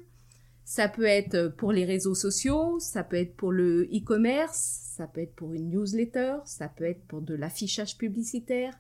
Ça 0.65 0.89
peut 0.89 1.05
être 1.05 1.55
pour 1.57 1.71
les 1.71 1.85
réseaux 1.85 2.17
sociaux, 2.17 2.81
ça 2.81 3.05
peut 3.05 3.17
être 3.17 3.37
pour 3.37 3.53
le 3.53 3.85
e-commerce, 3.85 4.87
ça 4.97 5.07
peut 5.07 5.21
être 5.21 5.35
pour 5.37 5.55
une 5.55 5.71
newsletter, 5.71 6.39
ça 6.45 6.69
peut 6.69 6.85
être 6.85 7.03
pour 7.07 7.21
de 7.21 7.35
l'affichage 7.35 7.97
publicitaire, 7.97 8.75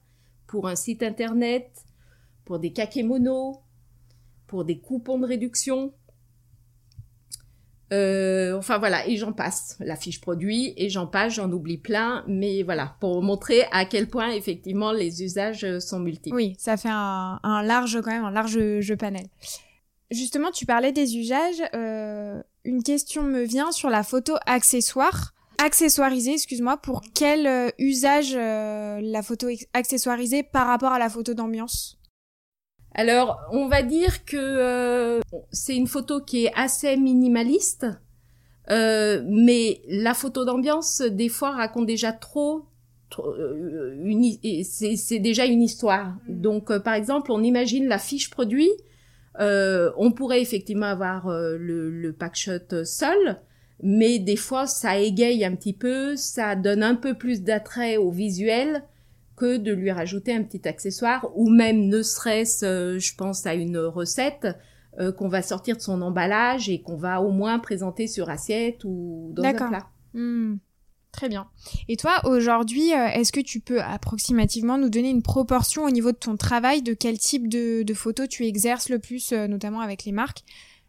pour 0.48 0.66
un 0.66 0.74
site 0.74 1.04
internet, 1.04 1.70
pour 2.44 2.58
des 2.58 2.72
kakémonos, 2.72 3.60
pour 4.48 4.64
des 4.64 4.78
coupons 4.78 5.18
de 5.18 5.26
réduction, 5.26 5.92
euh, 7.92 8.56
enfin 8.56 8.78
voilà, 8.78 9.06
et 9.06 9.16
j'en 9.16 9.32
passe, 9.32 9.76
la 9.80 9.96
fiche 9.96 10.20
produit, 10.20 10.74
et 10.76 10.88
j'en 10.88 11.06
passe, 11.06 11.34
j'en 11.34 11.50
oublie 11.52 11.78
plein, 11.78 12.24
mais 12.26 12.62
voilà, 12.62 12.96
pour 13.00 13.22
montrer 13.22 13.64
à 13.70 13.84
quel 13.84 14.08
point 14.08 14.30
effectivement 14.30 14.92
les 14.92 15.22
usages 15.22 15.78
sont 15.78 16.00
multiples. 16.00 16.34
Oui, 16.34 16.56
ça 16.58 16.76
fait 16.76 16.90
un, 16.90 17.38
large 17.62 18.00
quand 18.02 18.10
même, 18.10 18.24
un 18.24 18.30
large 18.30 18.58
jeu 18.80 18.96
panel. 18.96 19.26
Justement, 20.10 20.50
tu 20.50 20.66
parlais 20.66 20.92
des 20.92 21.16
usages, 21.16 21.62
euh, 21.74 22.42
une 22.64 22.82
question 22.82 23.22
me 23.22 23.42
vient 23.42 23.70
sur 23.70 23.90
la 23.90 24.02
photo 24.02 24.34
accessoire. 24.46 25.32
Accessoirisée, 25.58 26.34
excuse-moi, 26.34 26.76
pour 26.76 27.02
quel 27.14 27.46
euh, 27.46 27.70
usage 27.78 28.34
la 28.34 29.22
photo 29.22 29.48
accessoirisée 29.72 30.42
par 30.42 30.66
rapport 30.66 30.92
à 30.92 30.98
la 30.98 31.08
photo 31.08 31.34
d'ambiance? 31.34 31.95
Alors, 32.98 33.38
on 33.52 33.68
va 33.68 33.82
dire 33.82 34.24
que 34.24 34.38
euh, 34.38 35.20
c'est 35.52 35.76
une 35.76 35.86
photo 35.86 36.22
qui 36.22 36.46
est 36.46 36.52
assez 36.56 36.96
minimaliste, 36.96 37.86
euh, 38.70 39.22
mais 39.28 39.82
la 39.86 40.14
photo 40.14 40.46
d'ambiance, 40.46 41.02
des 41.02 41.28
fois, 41.28 41.50
raconte 41.50 41.84
déjà 41.84 42.12
trop. 42.12 42.64
Euh, 43.18 44.62
c'est 44.64 45.18
déjà 45.18 45.44
une 45.44 45.62
histoire. 45.62 46.16
Mm. 46.26 46.40
Donc, 46.40 46.78
par 46.78 46.94
exemple, 46.94 47.32
on 47.32 47.42
imagine 47.42 47.86
la 47.86 47.98
fiche 47.98 48.30
produit. 48.30 48.70
on 49.38 50.12
pourrait 50.16 50.40
effectivement 50.40 50.86
avoir 50.86 51.28
le, 51.28 51.90
le 51.90 52.12
packshot 52.14 52.84
seul, 52.84 53.38
mais 53.82 54.18
des 54.18 54.36
fois, 54.36 54.66
ça 54.66 54.96
égaye 54.98 55.44
un 55.44 55.54
petit 55.54 55.74
peu, 55.74 56.16
ça 56.16 56.56
donne 56.56 56.82
un 56.82 56.94
peu 56.94 57.12
plus 57.12 57.42
d'attrait 57.42 57.98
au 57.98 58.10
visuel 58.10 58.84
que 59.36 59.58
de 59.58 59.72
lui 59.72 59.90
rajouter 59.90 60.34
un 60.34 60.42
petit 60.42 60.66
accessoire 60.66 61.28
ou 61.34 61.50
même 61.50 61.86
ne 61.86 62.02
serait-ce, 62.02 62.64
euh, 62.64 62.98
je 62.98 63.14
pense 63.14 63.46
à 63.46 63.54
une 63.54 63.78
recette 63.78 64.48
euh, 64.98 65.12
qu'on 65.12 65.28
va 65.28 65.42
sortir 65.42 65.76
de 65.76 65.82
son 65.82 66.00
emballage 66.02 66.68
et 66.68 66.80
qu'on 66.80 66.96
va 66.96 67.20
au 67.20 67.30
moins 67.30 67.58
présenter 67.58 68.06
sur 68.06 68.30
assiette 68.30 68.82
ou 68.84 69.30
dans 69.34 69.44
un 69.44 69.52
plat. 69.52 69.86
Hmm. 70.14 70.56
Très 71.12 71.28
bien. 71.30 71.46
Et 71.88 71.96
toi, 71.96 72.20
aujourd'hui, 72.24 72.92
euh, 72.92 73.06
est-ce 73.06 73.32
que 73.32 73.40
tu 73.40 73.60
peux 73.60 73.80
approximativement 73.80 74.76
nous 74.76 74.90
donner 74.90 75.08
une 75.08 75.22
proportion 75.22 75.84
au 75.84 75.90
niveau 75.90 76.12
de 76.12 76.16
ton 76.16 76.36
travail, 76.36 76.82
de 76.82 76.92
quel 76.92 77.18
type 77.18 77.48
de, 77.48 77.82
de 77.82 77.94
photos 77.94 78.28
tu 78.28 78.44
exerces 78.44 78.90
le 78.90 78.98
plus, 78.98 79.32
notamment 79.32 79.80
avec 79.80 80.04
les 80.04 80.12
marques? 80.12 80.42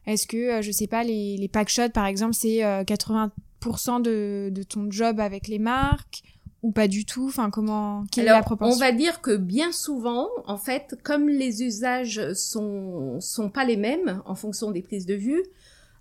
Est-ce 0.05 0.27
que, 0.27 0.61
je 0.61 0.71
sais 0.71 0.87
pas, 0.87 1.03
les, 1.03 1.37
les 1.37 1.47
packshots, 1.47 1.89
par 1.93 2.05
exemple, 2.05 2.33
c'est 2.33 2.59
80% 2.59 4.01
de, 4.01 4.49
de 4.51 4.63
ton 4.63 4.91
job 4.91 5.21
avec 5.21 5.47
les 5.47 5.59
marques? 5.59 6.23
Ou 6.63 6.71
pas 6.71 6.87
du 6.87 7.05
tout? 7.05 7.27
Enfin, 7.27 7.49
comment 7.49 8.05
quelle 8.11 8.27
est 8.27 8.31
la 8.31 8.41
proportion 8.41 8.75
On 8.75 8.79
va 8.79 8.91
dire 8.91 9.21
que 9.21 9.35
bien 9.35 9.71
souvent, 9.71 10.27
en 10.45 10.57
fait, 10.57 10.95
comme 11.03 11.29
les 11.29 11.63
usages 11.63 12.33
sont 12.33 13.19
sont 13.21 13.49
pas 13.49 13.65
les 13.65 13.77
mêmes 13.77 14.21
en 14.25 14.35
fonction 14.35 14.71
des 14.71 14.81
prises 14.81 15.05
de 15.05 15.15
vue, 15.15 15.43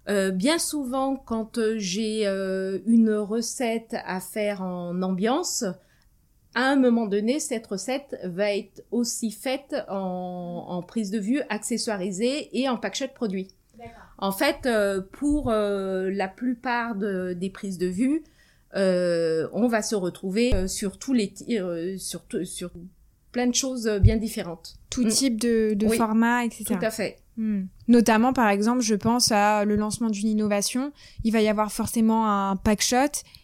euh, 0.08 0.30
bien 0.30 0.58
souvent, 0.58 1.16
quand 1.16 1.58
euh, 1.58 1.74
j'ai 1.78 2.26
euh, 2.26 2.78
une 2.86 3.12
recette 3.12 3.96
à 4.06 4.20
faire 4.20 4.62
en 4.62 5.02
ambiance, 5.02 5.64
à 6.54 6.62
un 6.70 6.76
moment 6.76 7.06
donné, 7.06 7.40
cette 7.40 7.66
recette 7.66 8.16
va 8.24 8.54
être 8.54 8.82
aussi 8.90 9.30
faite 9.30 9.74
en, 9.88 10.64
en 10.68 10.82
prise 10.82 11.10
de 11.10 11.18
vue 11.18 11.42
accessoirisée 11.48 12.56
et 12.58 12.68
en 12.68 12.76
packshot 12.76 13.08
produit. 13.14 13.48
En 14.18 14.32
fait, 14.32 14.64
euh, 14.64 15.02
pour 15.12 15.50
la 15.50 16.28
plupart 16.28 16.94
de, 16.94 17.34
des 17.34 17.50
prises 17.50 17.76
de 17.76 17.86
vue, 17.86 18.24
euh, 18.74 19.48
on 19.52 19.68
va 19.68 19.82
se 19.82 19.94
retrouver 19.94 20.54
euh, 20.54 20.66
sur 20.66 20.98
tous 20.98 21.12
les 21.12 21.32
euh, 21.50 21.96
sur 21.98 22.22
sur 22.44 22.70
plein 23.32 23.46
de 23.46 23.54
choses 23.54 23.88
bien 24.02 24.16
différentes. 24.16 24.76
Tout 24.90 25.04
mm. 25.04 25.08
type 25.08 25.40
de, 25.40 25.74
de 25.74 25.88
format, 25.88 26.44
etc. 26.44 26.64
Tout 26.66 26.78
à 26.84 26.90
fait. 26.90 27.18
Mm. 27.36 27.64
Notamment, 27.88 28.32
par 28.32 28.48
exemple, 28.48 28.80
je 28.80 28.94
pense 28.94 29.30
à 29.30 29.64
le 29.64 29.76
lancement 29.76 30.10
d'une 30.10 30.28
innovation. 30.28 30.92
Il 31.22 31.32
va 31.32 31.40
y 31.42 31.48
avoir 31.48 31.70
forcément 31.70 32.26
un 32.26 32.56
pack 32.56 32.82
shot 32.82 32.96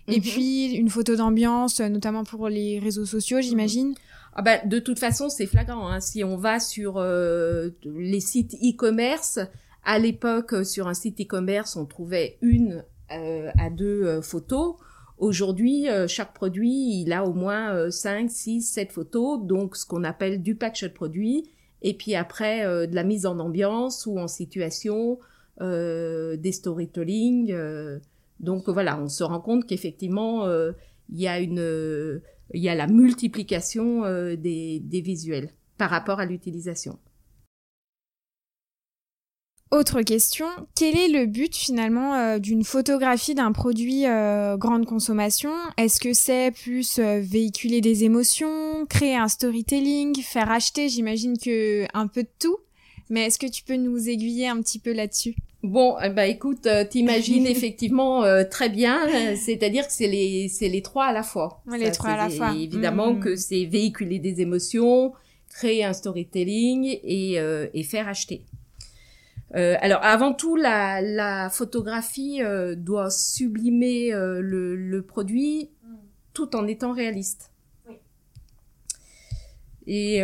et 0.09 0.17
mhm. 0.17 0.23
puis 0.23 0.73
une 0.73 0.89
photo 0.89 1.15
d'ambiance, 1.15 1.81
notamment 1.81 2.25
pour 2.25 2.49
les 2.49 2.79
réseaux 2.79 3.05
sociaux, 3.05 3.37
mhm. 3.37 3.43
j'imagine. 3.43 3.95
Ah 4.35 4.43
bah, 4.43 4.59
de 4.65 4.79
toute 4.79 4.99
façon, 4.99 5.29
c'est 5.29 5.47
flagrant. 5.47 5.89
Hein. 5.89 6.01
Si 6.01 6.25
on 6.25 6.39
va 6.39 6.59
sur 6.59 7.01
les 7.85 8.21
sites 8.21 8.55
e-commerce, 8.55 9.39
à 9.85 9.99
l'époque, 9.99 10.65
sur 10.65 10.89
un 10.89 10.95
site 10.95 11.21
e-commerce, 11.21 11.77
on 11.77 11.85
trouvait 11.85 12.39
une 12.41 12.85
à 13.11 13.69
deux 13.69 14.23
photos. 14.23 14.77
Aujourd'hui, 15.23 15.89
euh, 15.89 16.09
chaque 16.09 16.35
produit, 16.35 17.01
il 17.01 17.13
a 17.13 17.25
au 17.25 17.33
moins 17.33 17.89
5, 17.93 18.29
6, 18.29 18.61
7 18.61 18.91
photos, 18.91 19.41
donc 19.41 19.77
ce 19.77 19.87
qu'on 19.87 20.03
appelle 20.03 20.43
du 20.43 20.57
pack 20.57 20.75
shot 20.75 20.89
produit, 20.89 21.49
et 21.81 21.95
puis 21.95 22.17
après 22.17 22.67
euh, 22.67 22.89
de 22.89 22.97
la 22.97 23.05
mise 23.05 23.25
en 23.25 23.39
ambiance 23.39 24.05
ou 24.07 24.19
en 24.19 24.27
situation, 24.27 25.21
euh, 25.61 26.37
des 26.37 26.51
storytelling. 26.51 27.55
donc 28.41 28.69
voilà, 28.69 29.01
on 29.01 29.09
se 29.09 29.23
rend 29.23 29.39
compte 29.39 29.65
qu'effectivement, 29.65 30.49
il 30.49 31.21
y 31.21 31.29
a 31.29 31.39
une, 31.39 32.21
il 32.53 32.61
y 32.61 32.69
a 32.69 32.75
la 32.75 32.89
multiplication 32.89 34.03
des 34.35 35.03
visuels 35.05 35.51
par 35.79 35.91
rapport 35.91 36.19
à 36.19 36.27
l'utilisation. 36.27 36.99
Autre 39.73 40.03
question, 40.03 40.45
quel 40.75 40.99
est 40.99 41.09
le 41.09 41.25
but 41.25 41.57
finalement 41.57 42.15
euh, 42.15 42.39
d'une 42.39 42.63
photographie 42.63 43.35
d'un 43.35 43.53
produit 43.53 44.07
euh, 44.07 44.59
grande 44.59 44.85
consommation? 44.85 45.51
Est-ce 45.79 45.99
que 45.99 46.13
c'est 46.13 46.51
plus 46.51 46.99
euh, 46.99 47.23
véhiculer 47.23 47.81
des 47.81 48.05
émotions, 48.05 48.85
créer 48.85 49.17
un 49.17 49.29
storytelling, 49.29 50.21
faire 50.21 50.51
acheter 50.51 50.91
J'imagine 50.91 51.39
que 51.39 51.87
un 51.95 52.07
peu 52.07 52.25
de 52.25 52.29
tout? 52.39 52.59
Mais 53.09 53.23
est-ce 53.23 53.39
que 53.39 53.47
tu 53.47 53.65
peux 53.65 53.77
nous 53.77 54.11
aiguiller 54.11 54.47
un 54.47 54.61
petit 54.61 54.79
peu 54.79 54.93
là-dessus? 54.93 55.37
Bon, 55.63 55.97
bah 56.15 56.27
écoute, 56.27 56.69
t'imagines 56.91 57.47
effectivement 57.47 58.25
très 58.51 58.69
bien. 58.69 59.07
C'est-à-dire 59.37 59.87
que 59.87 59.93
c'est 59.93 60.07
les 60.07 60.49
c'est 60.49 60.69
les 60.69 60.83
trois 60.83 61.07
à 61.07 61.13
la 61.13 61.23
fois. 61.23 61.63
les 61.79 61.93
trois 61.93 62.11
à 62.11 62.29
la 62.29 62.29
fois. 62.29 62.55
Évidemment 62.55 63.17
que 63.17 63.31
hmm. 63.31 63.37
c'est 63.37 63.65
véhiculer 63.65 64.19
des 64.19 64.43
émotions, 64.43 65.13
créer 65.49 65.83
un 65.83 65.95
storytelling 65.95 66.99
et, 67.03 67.39
et 67.73 67.83
faire 67.85 68.09
acheter. 68.09 68.45
Euh, 69.55 69.77
alors 69.81 70.03
avant 70.03 70.33
tout, 70.33 70.57
la, 70.57 71.03
la 71.03 71.51
photographie 71.51 72.43
euh, 72.43 72.75
doit 72.75 73.11
sublimer 73.11 74.13
euh, 74.13 74.41
le, 74.41 74.77
le, 74.77 75.03
produit 75.03 75.71
tout 76.33 76.57
en 76.57 76.67
étant 76.67 76.93
réaliste. 76.93 77.53
Oui. 77.87 77.97
Et 79.87 80.23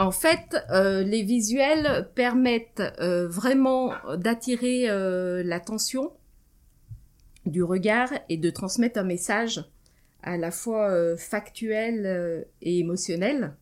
en 0.00 0.10
fait, 0.10 0.56
les 0.72 1.22
visuels 1.22 2.08
permettent 2.14 2.82
vraiment 2.98 3.92
d'attirer 4.16 4.86
l'attention 5.44 6.12
du 7.46 7.62
regard 7.62 8.08
et 8.28 8.38
de 8.38 8.50
transmettre 8.50 8.98
un 8.98 9.04
message 9.04 9.62
à 10.22 10.38
la 10.38 10.50
fois 10.50 11.16
factuel 11.16 12.46
et 12.62 12.78
émotionnel. 12.78 13.54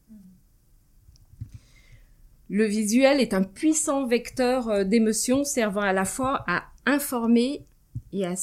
Le 2.50 2.64
visuel 2.64 3.20
est 3.20 3.34
un 3.34 3.42
puissant 3.42 4.06
vecteur 4.06 4.68
euh, 4.68 4.84
d'émotions 4.84 5.44
servant 5.44 5.82
à 5.82 5.92
la 5.92 6.04
fois 6.04 6.44
à 6.46 6.64
informer 6.86 7.66
et 8.12 8.24
à, 8.24 8.36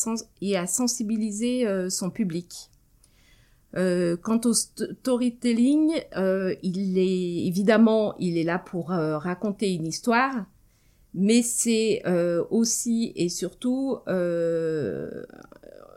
sensibiliser 0.67 1.65
son 1.89 2.11
public. 2.11 2.69
quant 3.73 4.41
au 4.45 4.53
storytelling, 4.53 5.91
il 6.61 6.97
est 6.99 7.47
évidemment 7.47 8.15
il 8.19 8.37
est 8.37 8.43
là 8.43 8.59
pour 8.59 8.89
raconter 8.89 9.73
une 9.73 9.87
histoire, 9.87 10.45
mais 11.15 11.41
c'est 11.41 12.03
aussi 12.51 13.11
et 13.15 13.29
surtout 13.29 13.97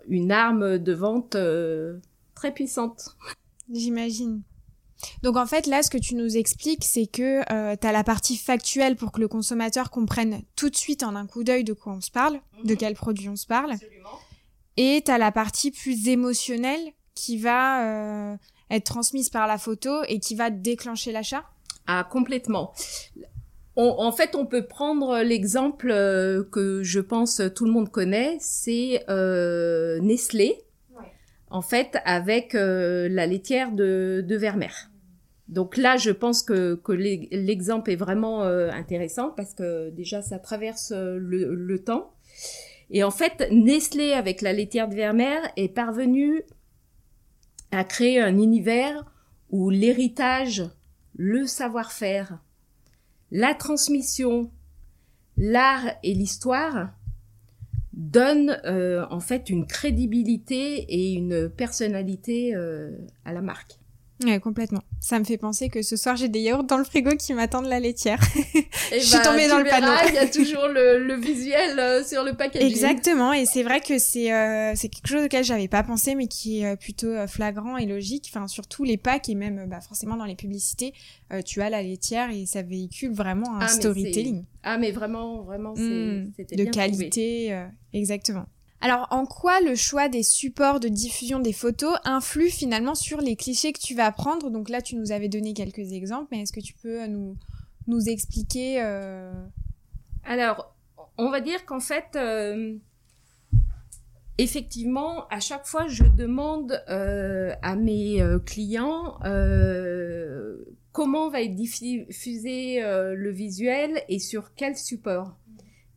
une 0.09 0.33
arme 0.33 0.79
de 0.79 0.93
vente 0.95 1.37
très 2.35 2.55
puissante. 2.55 3.15
J'imagine. 3.71 4.41
Donc 5.23 5.37
en 5.37 5.47
fait, 5.47 5.67
là, 5.67 5.83
ce 5.83 5.91
que 5.91 5.99
tu 5.99 6.15
nous 6.15 6.37
expliques, 6.37 6.85
c'est 6.85 7.07
que 7.07 7.41
euh, 7.53 7.77
tu 7.81 7.87
as 7.87 7.93
la 7.93 8.05
partie 8.05 8.37
factuelle 8.37 8.97
pour 8.97 9.13
que 9.13 9.21
le 9.21 9.29
consommateur 9.29 9.91
comprenne 9.91 10.43
tout 10.57 10.71
de 10.71 10.77
suite 10.77 11.03
en 11.03 11.15
un 11.15 11.27
coup 11.27 11.45
d'œil 11.45 11.65
de 11.65 11.73
quoi 11.73 11.93
on 11.95 12.01
se 12.01 12.11
parle, 12.11 12.41
de 12.65 12.73
mhm. 12.73 12.77
quel 12.77 12.95
produit 12.95 13.29
on 13.29 13.37
se 13.37 13.47
parle. 13.47 13.73
Absolument. 13.73 14.09
Et 14.77 15.03
tu 15.05 15.11
as 15.11 15.19
la 15.19 15.33
partie 15.33 15.71
plus 15.71 16.09
émotionnelle 16.09 16.93
qui 17.15 17.39
va 17.39 18.33
euh, 18.33 18.37
être 18.71 18.85
transmise 18.85 19.29
par 19.29 19.47
la 19.47 19.59
photo 19.59 20.03
et 20.07 20.21
qui 20.21 20.35
va 20.37 20.51
déclencher 20.51 21.11
l'achat. 21.11 21.45
Ah, 21.87 22.07
complètement. 22.09 22.73
en 23.77 24.13
fait, 24.13 24.37
on 24.37 24.47
peut 24.47 24.67
prendre 24.67 25.21
l'exemple 25.23 25.91
euh, 25.91 26.45
que 26.45 26.83
je 26.83 27.01
pense 27.01 27.43
tout 27.57 27.65
le 27.65 27.73
monde 27.73 27.91
connaît, 27.91 28.37
c'est 28.41 29.05
Nestlé 30.01 30.65
en 31.51 31.63
fait, 31.63 31.99
avec 32.05 32.55
euh, 32.55 33.09
la 33.11 33.27
laitière 33.27 33.73
de, 33.73 34.25
de 34.27 34.37
Vermeer. 34.37 34.88
Donc 35.49 35.79
là, 35.79 35.97
je 35.97 36.11
pense 36.11 36.43
que, 36.43 36.79
l'exemple 37.31 37.91
est 37.91 37.97
vraiment 37.97 38.45
euh, 38.45 38.71
intéressant 38.71 39.31
parce 39.31 39.55
que 39.55 39.91
déjà, 39.91 40.21
ça 40.21 40.39
traverse 40.39 40.93
euh, 40.95 41.17
le, 41.19 41.79
temps. 41.83 42.13
Et 42.91 43.03
en 43.03 43.11
fait, 43.11 43.49
Nestlé, 43.51 44.13
avec 44.13 44.43
la 44.43 44.53
laitière 44.53 44.89
de 44.89 44.95
Vermeer, 44.95 45.41
est 45.57 45.69
parvenu 45.69 46.43
à 47.71 47.85
créer 47.85 48.21
un 48.21 48.39
univers 48.39 49.11
où 49.51 49.71
l'héritage, 49.71 50.65
le 51.17 51.47
savoir-faire, 51.47 52.39
la 53.31 53.55
transmission, 53.55 54.51
l'art 55.37 55.87
et 56.03 56.13
l'histoire 56.13 56.91
donne 57.95 58.61
euh, 58.65 59.07
en 59.11 59.21
fait 59.21 59.51
une 59.51 59.67
crédibilité 59.67 60.85
et 60.89 61.15
une 61.15 61.49
personnalité 61.49 62.55
à 63.25 63.33
la 63.33 63.41
marque. 63.41 63.78
Ouais, 64.25 64.41
complètement. 64.41 64.83
Ça 65.01 65.19
me 65.21 65.25
fait 65.25 65.37
penser 65.37 65.69
que 65.69 65.83
ce 65.83 65.97
soir 65.97 66.17
j'ai 66.17 66.29
des 66.29 66.41
yaourts 66.41 66.65
dans 66.65 66.77
le 66.77 66.83
frigo 66.83 67.13
qui 67.17 67.35
m'attendent 67.35 67.69
la 67.69 67.79
laitière. 67.79 68.19
je 68.93 68.99
suis 68.99 69.17
bah, 69.17 69.23
tombée 69.25 69.47
dans 69.47 69.59
le 69.59 69.65
panneau. 69.65 69.93
Il 70.09 70.15
y 70.15 70.19
a 70.19 70.27
toujours 70.27 70.67
le, 70.67 70.99
le 70.99 71.15
visuel 71.15 71.79
euh, 71.79 72.03
sur 72.03 72.25
le 72.25 72.35
packaging. 72.35 72.69
Exactement, 72.69 73.33
et 73.33 73.47
c'est 73.47 73.63
vrai 73.63 73.81
que 73.81 73.99
c'est 73.99 74.33
euh, 74.33 74.73
c'est 74.75 74.89
quelque 74.89 75.07
chose 75.07 75.25
auquel 75.25 75.45
j'avais 75.45 75.69
pas 75.69 75.85
pensé, 75.85 76.17
mais 76.17 76.27
qui 76.27 76.61
est 76.61 76.67
euh, 76.67 76.77
plutôt 76.77 77.15
flagrant 77.29 77.77
et 77.77 77.87
logique. 77.87 78.29
Enfin, 78.35 78.49
surtout 78.49 78.83
les 78.83 78.97
packs 78.97 79.29
et 79.29 79.37
même 79.37 79.67
bah, 79.69 79.81
forcément 79.81 80.17
dans 80.17 80.25
les 80.25 80.37
publicités, 80.37 80.93
tu 81.45 81.63
as 81.63 81.71
la 81.71 81.83
laitière 81.83 82.31
et 82.31 82.45
ça 82.47 82.63
véhicule 82.63 83.13
vraiment 83.13 83.57
un 83.57 83.67
ah, 83.67 83.69
storytelling. 83.69 84.45
Ah 84.65 84.79
mais 84.79 84.91
vraiment, 84.91 85.43
vraiment, 85.43 85.75
mmh, 85.77 86.33
c'était 86.37 86.57
de 86.57 86.65
qualité, 86.65 87.57
exactement. 87.93 88.47
Alors, 88.81 89.09
en 89.11 89.27
quoi 89.27 89.61
le 89.61 89.75
choix 89.75 90.09
des 90.09 90.23
supports 90.23 90.79
de 90.79 90.89
diffusion 90.89 91.41
des 91.41 91.53
photos 91.53 91.97
influe 92.05 92.49
finalement 92.49 92.95
sur 92.95 93.21
les 93.21 93.35
clichés 93.35 93.73
que 93.73 93.81
tu 93.81 93.95
vas 93.95 94.13
prendre? 94.13 94.51
Donc 94.51 94.69
là, 94.69 94.81
tu 94.81 94.95
nous 94.95 95.11
avais 95.11 95.29
donné 95.29 95.53
quelques 95.53 95.93
exemples, 95.93 96.29
mais 96.31 96.43
est-ce 96.43 96.53
que 96.53 96.61
tu 96.61 96.75
peux 96.75 97.07
nous, 97.07 97.37
nous 97.89 98.09
expliquer 98.09 98.81
euh... 98.81 99.33
Alors, 100.25 100.77
on 101.17 101.31
va 101.31 101.41
dire 101.41 101.67
qu'en 101.67 101.81
fait, 101.81 102.15
euh, 102.15 102.75
effectivement, 104.39 105.27
à 105.29 105.41
chaque 105.41 105.67
fois, 105.67 105.89
je 105.89 106.05
demande 106.05 106.81
euh, 106.89 107.53
à 107.63 107.75
mes 107.75 108.23
euh, 108.23 108.39
clients 108.39 109.19
comment 110.93 111.29
va 111.29 111.43
être 111.43 111.55
diffusé 111.55 112.81
le 112.81 113.31
visuel 113.31 114.03
et 114.09 114.19
sur 114.19 114.55
quel 114.55 114.77
support 114.77 115.37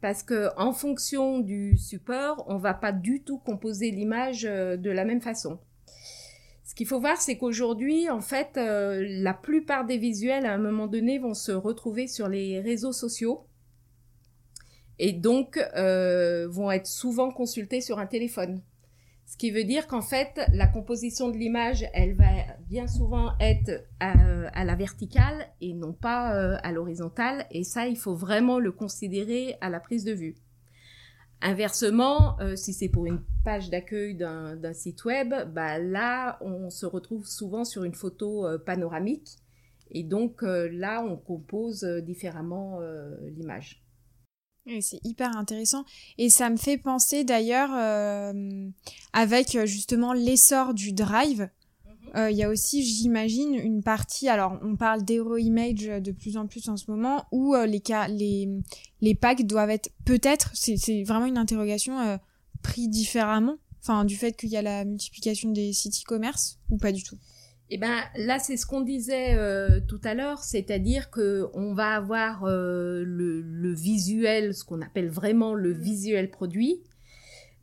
parce 0.01 0.23
que 0.23 0.49
en 0.57 0.73
fonction 0.73 1.39
du 1.39 1.77
support, 1.77 2.43
on 2.47 2.57
va 2.57 2.73
pas 2.73 2.91
du 2.91 3.21
tout 3.21 3.37
composer 3.37 3.91
l'image 3.91 4.45
euh, 4.45 4.75
de 4.75 4.89
la 4.89 5.05
même 5.05 5.21
façon. 5.21 5.59
Ce 6.63 6.73
qu'il 6.73 6.87
faut 6.87 6.99
voir, 6.99 7.21
c'est 7.21 7.37
qu'aujourd'hui, 7.37 8.09
en 8.09 8.21
fait, 8.21 8.57
euh, 8.57 9.05
la 9.07 9.33
plupart 9.33 9.85
des 9.85 9.97
visuels, 9.97 10.45
à 10.45 10.53
un 10.53 10.57
moment 10.57 10.87
donné, 10.87 11.19
vont 11.19 11.33
se 11.33 11.51
retrouver 11.51 12.07
sur 12.07 12.27
les 12.27 12.59
réseaux 12.61 12.93
sociaux 12.93 13.45
et 14.97 15.13
donc 15.13 15.57
euh, 15.75 16.47
vont 16.47 16.71
être 16.71 16.87
souvent 16.87 17.29
consultés 17.31 17.81
sur 17.81 17.99
un 17.99 18.07
téléphone. 18.07 18.61
Ce 19.31 19.37
qui 19.37 19.49
veut 19.49 19.63
dire 19.63 19.87
qu'en 19.87 20.01
fait, 20.01 20.41
la 20.51 20.67
composition 20.67 21.29
de 21.29 21.37
l'image, 21.37 21.85
elle 21.93 22.15
va 22.15 22.25
bien 22.67 22.85
souvent 22.89 23.31
être 23.39 23.87
à, 24.01 24.65
la 24.65 24.75
verticale 24.75 25.47
et 25.61 25.73
non 25.73 25.93
pas 25.93 26.35
euh, 26.35 26.57
à 26.63 26.73
l'horizontale. 26.73 27.45
Et 27.49 27.63
ça, 27.63 27.87
il 27.87 27.97
faut 27.97 28.13
vraiment 28.13 28.59
le 28.59 28.73
considérer 28.73 29.55
à 29.61 29.69
la 29.69 29.79
prise 29.79 30.03
de 30.03 30.11
vue. 30.11 30.35
Inversement, 31.41 32.37
euh, 32.41 32.57
si 32.57 32.73
c'est 32.73 32.89
pour 32.89 33.05
une 33.05 33.21
page 33.45 33.69
d'accueil 33.69 34.15
d'un 34.15 34.73
site 34.73 35.05
web, 35.05 35.33
bah 35.53 35.79
là, 35.79 36.37
on 36.41 36.69
se 36.69 36.85
retrouve 36.85 37.25
souvent 37.25 37.63
sur 37.63 37.85
une 37.85 37.95
photo 37.95 38.45
euh, 38.45 38.57
panoramique. 38.57 39.37
Et 39.91 40.03
donc 40.03 40.41
là, 40.41 41.05
on 41.05 41.15
compose 41.15 41.85
différemment 41.85 42.79
l'image 43.35 43.80
c'est 44.79 45.03
hyper 45.03 45.35
intéressant 45.35 45.85
et 46.17 46.29
ça 46.29 46.49
me 46.49 46.57
fait 46.57 46.77
penser 46.77 47.23
d'ailleurs 47.23 47.71
euh, 47.73 48.69
avec 49.13 49.55
euh, 49.55 49.65
justement 49.65 50.13
l'essor 50.13 50.73
du 50.73 50.93
drive. 50.93 51.49
Mhm. 51.85 51.91
Euh, 52.15 52.31
il 52.31 52.37
y 52.37 52.43
a 52.43 52.49
aussi, 52.49 52.83
j'imagine, 52.83 53.55
une 53.55 53.81
partie. 53.81 54.29
Alors, 54.29 54.59
on 54.63 54.75
parle 54.75 55.03
d'hero 55.03 55.37
image 55.37 55.87
de 55.87 56.11
plus 56.11 56.37
en 56.37 56.47
plus 56.47 56.69
en 56.69 56.77
ce 56.77 56.89
moment, 56.91 57.25
où 57.31 57.55
les 57.55 57.79
cas, 57.79 58.07
les 58.07 58.49
les 59.01 59.15
packs 59.15 59.45
doivent 59.45 59.71
être 59.71 59.89
peut-être. 60.05 60.51
C'est 60.53 61.03
vraiment 61.03 61.25
une 61.25 61.37
interrogation 61.37 62.19
pris 62.61 62.87
différemment. 62.87 63.57
Enfin, 63.81 64.05
du 64.05 64.15
fait 64.15 64.33
qu'il 64.33 64.49
y 64.49 64.57
a 64.57 64.61
la 64.61 64.85
multiplication 64.85 65.49
des 65.49 65.73
sites 65.73 66.03
e-commerce 66.03 66.59
ou 66.69 66.77
pas 66.77 66.91
du 66.91 67.01
tout? 67.01 67.17
Eh 67.73 67.77
ben 67.77 68.03
là, 68.17 68.37
c'est 68.37 68.57
ce 68.57 68.65
qu'on 68.65 68.81
disait 68.81 69.35
euh, 69.37 69.79
tout 69.87 70.01
à 70.03 70.13
l'heure, 70.13 70.43
c'est-à-dire 70.43 71.09
que 71.09 71.47
on 71.53 71.73
va 71.73 71.95
avoir 71.95 72.43
euh, 72.43 73.01
le, 73.05 73.71
visuel, 73.73 74.53
ce 74.53 74.65
qu'on 74.65 74.81
appelle 74.81 75.09
vraiment 75.09 75.53
le 75.53 75.71
visuel 75.71 76.29
produit, 76.29 76.81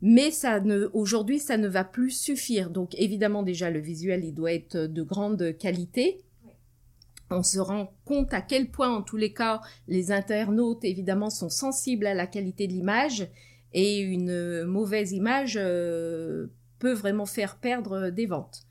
mais 0.01 0.31
ça 0.31 0.61
ne, 0.61 0.89
aujourd'hui, 0.93 1.37
ça 1.37 1.57
ne 1.57 1.67
va 1.67 1.83
plus 1.83 2.09
suffire. 2.09 2.71
Donc 2.71 2.95
évidemment, 2.97 3.43
déjà 3.43 3.69
le 3.69 3.79
visuel, 3.79 4.25
il 4.25 4.33
doit 4.33 4.51
être 4.51 4.77
de 4.77 5.03
grande 5.03 5.55
qualité. 5.59 6.23
On 7.29 7.43
se 7.43 7.59
rend 7.59 7.93
compte 8.03 8.33
à 8.33 8.41
quel 8.41 8.71
point, 8.71 8.89
en 8.89 9.03
tous 9.03 9.17
les 9.17 9.31
cas, 9.31 9.61
les 9.87 10.11
internautes 10.11 10.83
évidemment 10.83 11.29
sont 11.29 11.49
sensibles 11.49 12.07
à 12.07 12.15
la 12.15 12.25
qualité 12.25 12.65
de 12.65 12.73
l'image 12.73 13.27
et 13.73 13.99
une 13.99 14.63
mauvaise 14.63 15.11
image 15.11 15.53
euh, 15.61 16.47
peut 16.79 16.93
vraiment 16.93 17.27
faire 17.27 17.57
perdre 17.57 18.09
des 18.09 18.25
ventes. 18.25 18.65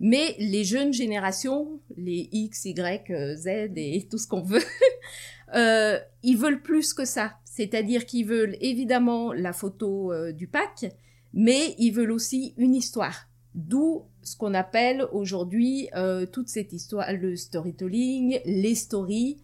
Mais 0.00 0.34
les 0.38 0.64
jeunes 0.64 0.92
générations, 0.92 1.80
les 1.96 2.28
X, 2.32 2.64
Y, 2.64 3.36
Z 3.36 3.46
et 3.76 4.06
tout 4.10 4.18
ce 4.18 4.26
qu'on 4.26 4.42
veut, 4.42 4.62
euh, 5.54 5.98
ils 6.22 6.36
veulent 6.36 6.62
plus 6.62 6.92
que 6.92 7.04
ça. 7.04 7.34
C'est-à-dire 7.44 8.06
qu'ils 8.06 8.26
veulent 8.26 8.56
évidemment 8.60 9.32
la 9.32 9.52
photo 9.52 10.12
euh, 10.12 10.32
du 10.32 10.48
pack, 10.48 10.86
mais 11.32 11.74
ils 11.78 11.92
veulent 11.92 12.10
aussi 12.10 12.54
une 12.56 12.74
histoire. 12.74 13.28
D'où 13.54 14.06
ce 14.22 14.36
qu'on 14.36 14.54
appelle 14.54 15.06
aujourd'hui 15.12 15.88
euh, 15.94 16.26
toute 16.26 16.48
cette 16.48 16.72
histoire, 16.72 17.12
le 17.12 17.36
storytelling, 17.36 18.40
les 18.44 18.74
stories, 18.74 19.40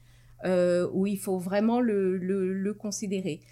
où 0.95 1.07
il 1.07 1.19
faut 1.19 1.39
vraiment 1.39 1.83
le 1.83 2.73
considérer. 2.73 3.43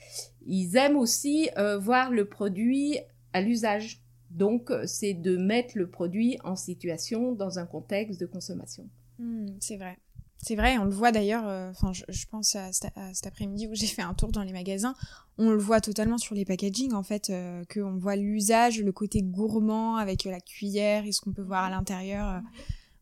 Ils 0.46 0.74
aiment 0.74 0.96
aussi 0.96 1.50
voir 1.78 2.10
le 2.10 2.24
produit 2.24 2.96
à 3.34 3.42
l'usage. 3.42 4.00
Donc, 4.30 4.70
euh, 4.70 4.84
c'est 4.86 5.14
de 5.14 5.36
mettre 5.36 5.76
le 5.76 5.88
produit 5.88 6.38
en 6.44 6.56
situation 6.56 7.32
dans 7.32 7.58
un 7.58 7.66
contexte 7.66 8.20
de 8.20 8.26
consommation. 8.26 8.88
Hmm, 9.18 9.46
c'est 9.60 9.76
vrai. 9.76 9.98
C'est 10.40 10.54
vrai, 10.54 10.78
on 10.78 10.84
le 10.84 10.92
voit 10.92 11.10
d'ailleurs, 11.10 11.48
euh, 11.48 11.72
je, 12.08 12.26
pense 12.30 12.54
à, 12.54 12.70
cet 12.72 13.26
après-midi 13.26 13.66
où 13.66 13.74
j'ai 13.74 13.88
fait 13.88 14.02
un 14.02 14.14
tour 14.14 14.30
dans 14.30 14.44
les 14.44 14.52
magasins, 14.52 14.94
on 15.36 15.50
le 15.50 15.58
voit 15.58 15.80
totalement 15.80 16.16
sur 16.16 16.36
les 16.36 16.44
packaging 16.44 16.92
en 16.92 17.02
fait, 17.02 17.30
euh, 17.30 17.64
qu'on 17.72 17.96
voit 17.96 18.14
l'usage, 18.14 18.80
le 18.80 18.92
côté 18.92 19.20
gourmand 19.20 19.96
avec 19.96 20.22
la 20.22 20.40
cuillère 20.40 21.06
et 21.06 21.10
ce 21.10 21.20
qu'on 21.20 21.32
peut 21.32 21.42
voir 21.42 21.64
à 21.64 21.70
l'intérieur. 21.70 22.40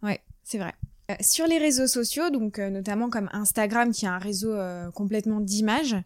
ouais, 0.02 0.20
c'est 0.44 0.56
vrai. 0.56 0.72
sur 1.20 1.46
les 1.46 1.58
réseaux 1.58 1.86
sociaux, 1.86 2.30
donc 2.30 2.58
notamment 2.58 3.10
comme 3.10 3.28
Instagram 3.34 3.92
qui 3.92 4.06
est 4.06 4.08
un 4.08 4.16
réseau 4.16 4.56
complètement 4.94 5.40
d'images, 5.40 5.96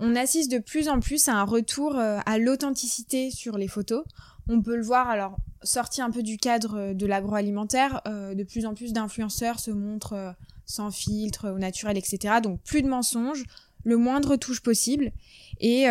on 0.00 0.16
assiste 0.16 0.50
de 0.50 0.58
plus 0.58 0.88
en 0.88 0.98
plus 0.98 1.28
à 1.28 1.34
un 1.34 1.44
retour 1.44 1.94
à 1.96 2.38
l'authenticité 2.38 3.30
sur 3.30 3.58
les 3.58 3.68
photos 3.68 4.02
on 4.50 4.60
peut 4.60 4.76
le 4.76 4.82
voir, 4.82 5.08
alors, 5.08 5.36
sorti 5.62 6.02
un 6.02 6.10
peu 6.10 6.22
du 6.22 6.38
cadre 6.38 6.78
euh, 6.78 6.94
de 6.94 7.06
l'agroalimentaire, 7.06 8.00
euh, 8.06 8.34
de 8.34 8.44
plus 8.44 8.66
en 8.66 8.74
plus 8.74 8.92
d'influenceurs 8.92 9.60
se 9.60 9.70
montrent 9.70 10.14
euh, 10.14 10.32
sans 10.66 10.90
filtre, 10.90 11.50
au 11.50 11.58
naturel, 11.58 11.96
etc. 11.96 12.34
Donc 12.42 12.60
plus 12.62 12.82
de 12.82 12.88
mensonges, 12.88 13.44
le 13.84 13.96
moindre 13.96 14.36
touche 14.36 14.60
possible. 14.60 15.12
Et, 15.58 15.82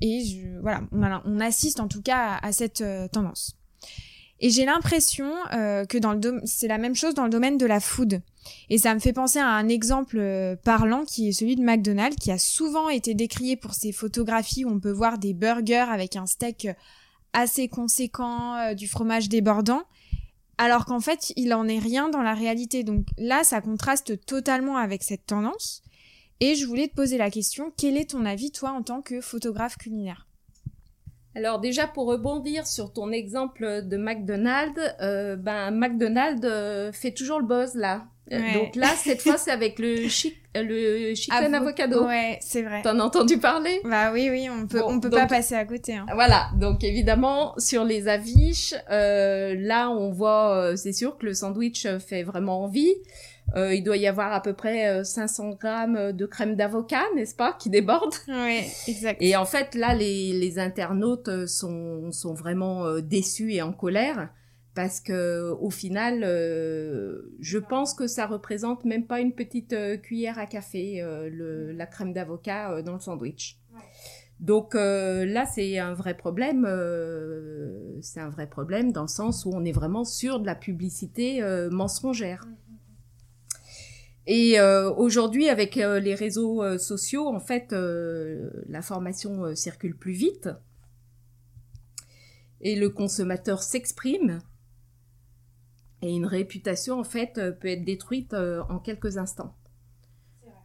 et 0.00 0.44
voilà, 0.60 0.82
on, 0.92 1.40
assiste 1.40 1.80
en 1.80 1.88
tout 1.88 2.02
cas 2.02 2.38
à, 2.42 2.52
cette 2.52 2.84
tendance. 3.10 3.56
Et 4.40 4.50
j'ai 4.50 4.64
l'impression 4.64 5.32
que 5.50 5.98
dans 5.98 6.12
le 6.12 6.40
c'est 6.44 6.68
la 6.68 6.78
même 6.78 6.94
chose 6.94 7.14
dans 7.14 7.24
le 7.24 7.30
domaine 7.30 7.58
de 7.58 7.64
la 7.64 7.80
food. 7.80 8.20
Et 8.68 8.76
ça 8.76 8.94
me 8.94 9.00
fait 9.00 9.12
penser 9.12 9.38
à 9.38 9.46
un 9.46 9.68
exemple 9.68 10.56
parlant 10.62 11.04
qui 11.04 11.28
est 11.28 11.32
celui 11.32 11.56
de 11.56 11.62
McDonald's, 11.62 12.16
qui 12.16 12.30
a 12.30 12.38
souvent 12.38 12.90
été 12.90 13.14
décrié 13.14 13.56
pour 13.56 13.72
ses 13.72 13.92
photographies 13.92 14.64
où 14.64 14.70
on 14.70 14.78
peut 14.78 14.92
voir 14.92 15.18
des 15.18 15.32
burgers 15.32 15.86
avec 15.90 16.16
un 16.16 16.26
steak 16.26 16.68
assez 17.32 17.68
conséquent, 17.68 18.56
euh, 18.56 18.74
du 18.74 18.88
fromage 18.88 19.28
débordant, 19.28 19.82
alors 20.56 20.84
qu'en 20.86 21.00
fait, 21.00 21.32
il 21.36 21.54
en 21.54 21.68
est 21.68 21.78
rien 21.78 22.08
dans 22.08 22.22
la 22.22 22.34
réalité. 22.34 22.84
Donc 22.84 23.06
là, 23.16 23.44
ça 23.44 23.60
contraste 23.60 24.24
totalement 24.26 24.76
avec 24.76 25.02
cette 25.02 25.26
tendance. 25.26 25.82
Et 26.40 26.54
je 26.54 26.66
voulais 26.66 26.88
te 26.88 26.94
poser 26.94 27.18
la 27.18 27.30
question, 27.30 27.72
quel 27.76 27.96
est 27.96 28.10
ton 28.10 28.24
avis, 28.24 28.50
toi, 28.52 28.70
en 28.70 28.82
tant 28.82 29.02
que 29.02 29.20
photographe 29.20 29.76
culinaire? 29.76 30.26
Alors 31.34 31.60
déjà 31.60 31.86
pour 31.86 32.06
rebondir 32.06 32.66
sur 32.66 32.92
ton 32.92 33.12
exemple 33.12 33.82
de 33.84 33.96
McDonald's, 33.96 34.80
ben 34.98 35.70
McDonald's 35.70 36.96
fait 36.96 37.12
toujours 37.12 37.38
le 37.38 37.46
buzz 37.46 37.74
là. 37.74 38.08
Donc 38.30 38.76
là, 38.76 38.88
cette 38.96 39.22
fois, 39.22 39.38
c'est 39.38 39.50
avec 39.50 39.78
le, 39.78 40.08
chic, 40.08 40.36
le 40.54 41.14
chicken 41.14 41.54
avocado. 41.54 42.06
Ouais, 42.06 42.38
c'est 42.40 42.62
vrai. 42.62 42.82
T'en 42.82 42.98
as 42.98 43.02
entendu 43.02 43.38
parler? 43.38 43.80
Bah 43.84 44.10
oui, 44.12 44.28
oui, 44.30 44.48
on 44.50 44.66
peut, 44.66 44.82
on 44.84 45.00
peut 45.00 45.10
pas 45.10 45.26
passer 45.26 45.54
à 45.54 45.64
côté. 45.64 45.94
Hein. 45.94 46.06
Voilà. 46.14 46.48
Donc 46.56 46.84
évidemment, 46.84 47.54
sur 47.58 47.84
les 47.84 48.08
affiches, 48.08 48.74
euh, 48.90 49.54
là, 49.58 49.90
on 49.90 50.10
voit, 50.10 50.56
euh, 50.56 50.76
c'est 50.76 50.92
sûr 50.92 51.16
que 51.18 51.26
le 51.26 51.34
sandwich 51.34 51.86
fait 51.98 52.22
vraiment 52.22 52.64
envie. 52.64 52.94
Euh, 53.56 53.74
il 53.74 53.82
doit 53.82 53.96
y 53.96 54.06
avoir 54.06 54.34
à 54.34 54.42
peu 54.42 54.52
près 54.52 55.02
500 55.04 55.56
grammes 55.58 56.12
de 56.12 56.26
crème 56.26 56.54
d'avocat, 56.54 57.04
n'est-ce 57.16 57.34
pas, 57.34 57.54
qui 57.54 57.70
déborde. 57.70 58.12
Oui, 58.28 58.60
exact. 58.86 59.22
Et 59.22 59.36
en 59.36 59.46
fait, 59.46 59.74
là, 59.74 59.94
les, 59.94 60.34
les 60.34 60.58
internautes 60.58 61.46
sont, 61.46 62.12
sont 62.12 62.34
vraiment 62.34 62.98
déçus 63.00 63.54
et 63.54 63.62
en 63.62 63.72
colère 63.72 64.28
parce 64.78 65.00
que 65.00 65.50
au 65.60 65.70
final, 65.70 66.22
euh, 66.22 67.34
je 67.40 67.58
pense 67.58 67.94
que 67.94 68.06
ça 68.06 68.28
représente 68.28 68.84
même 68.84 69.08
pas 69.08 69.18
une 69.18 69.32
petite 69.32 69.72
euh, 69.72 69.96
cuillère 69.96 70.38
à 70.38 70.46
café 70.46 71.02
euh, 71.02 71.72
la 71.74 71.84
crème 71.84 72.12
d'avocat 72.12 72.80
dans 72.82 72.92
le 72.92 73.00
sandwich. 73.00 73.58
Donc 74.38 74.74
là, 74.74 75.46
c'est 75.46 75.80
un 75.80 75.94
vrai 75.94 76.16
problème. 76.16 76.62
c'est 78.02 78.20
un 78.20 78.28
vrai 78.28 78.46
problème 78.46 78.92
dans 78.92 79.02
le 79.02 79.08
sens 79.08 79.44
où 79.44 79.50
on 79.52 79.64
est 79.64 79.72
vraiment 79.72 80.04
sur 80.04 80.38
de 80.38 80.46
la 80.46 80.54
publicité 80.54 81.42
mensongère. 81.72 82.46
Et 84.28 84.60
aujourd'hui, 84.96 85.48
avec 85.48 85.74
les 85.74 86.14
réseaux 86.14 86.78
sociaux, 86.78 87.26
en 87.26 87.40
fait, 87.40 87.74
l'information 88.68 89.56
circule 89.56 89.96
plus 89.96 90.12
vite 90.12 90.48
et 92.60 92.76
le 92.76 92.90
consommateur 92.90 93.64
s'exprime 93.64 94.40
et 96.02 96.14
une 96.14 96.26
réputation, 96.26 96.98
en 96.98 97.04
fait, 97.04 97.38
euh, 97.38 97.52
peut 97.52 97.68
être 97.68 97.84
détruite 97.84 98.34
euh, 98.34 98.62
en 98.68 98.78
quelques 98.78 99.18
instants. 99.18 99.54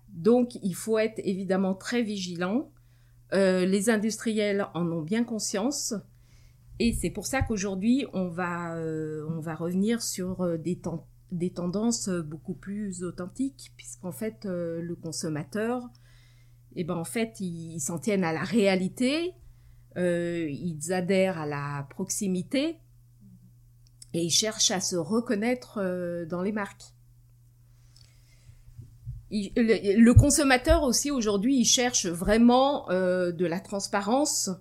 Donc, 0.10 0.56
il 0.62 0.76
faut 0.76 1.00
être 1.00 1.20
évidemment 1.24 1.74
très 1.74 2.04
vigilant. 2.04 2.72
Euh, 3.34 3.66
les 3.66 3.90
industriels 3.90 4.68
en 4.76 4.92
ont 4.92 5.02
bien 5.02 5.24
conscience. 5.24 5.96
Et 6.80 6.94
c'est 6.94 7.10
pour 7.10 7.26
ça 7.26 7.42
qu'aujourd'hui, 7.42 8.06
on, 8.14 8.28
va, 8.28 8.76
on 9.30 9.40
va 9.40 9.56
revenir 9.56 10.04
sur 10.04 10.58
des, 10.60 10.80
des 11.32 11.52
tendances 11.52 12.10
beaucoup 12.10 12.54
plus 12.54 13.04
authentiques, 13.04 13.72
puisqu'en 13.76 14.12
fait, 14.12 14.46
le 14.46 14.96
consommateur, 14.96 15.82
eh 16.76 16.84
ben, 16.84 16.96
en 16.96 17.04
fait, 17.04 17.40
ils 17.40 17.80
s'en 17.80 18.00
tiennent 18.00 18.24
à 18.24 18.34
la 18.34 18.44
réalité, 18.44 19.34
ils 19.96 20.92
adhèrent 20.92 21.38
à 21.38 21.46
la 21.46 21.88
proximité, 21.92 22.80
et 24.14 24.24
ils 24.24 24.32
cherchent 24.32 24.72
à 24.72 24.80
se 24.80 24.96
reconnaître 24.96 25.80
euh, 25.80 26.26
dans 26.26 26.42
les 26.42 26.52
marques. 26.52 26.94
le, 29.32 30.12
consommateur 30.14 30.84
aussi 30.84 31.10
aujourd'hui, 31.10 31.58
il 31.58 31.66
cherche 31.66 32.06
vraiment 32.06 32.90
euh, 32.92 33.32
de 33.32 33.46
la 33.46 33.60
transparence, 33.60 34.52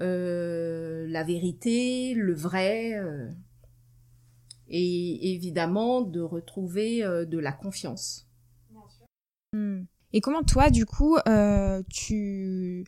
euh, 0.00 1.06
la 1.08 1.24
vérité, 1.24 2.12
le 2.14 2.34
vrai, 2.34 2.92
et 4.68 5.34
évidemment 5.34 6.02
de 6.02 6.20
retrouver 6.20 7.02
de 7.02 7.38
la 7.38 7.52
confiance. 7.52 8.28
Hmm. 9.54 9.84
Et 10.14 10.20
comment 10.20 10.42
toi, 10.42 10.68
du 10.68 10.84
coup, 10.84 11.16
tu, 11.88 12.84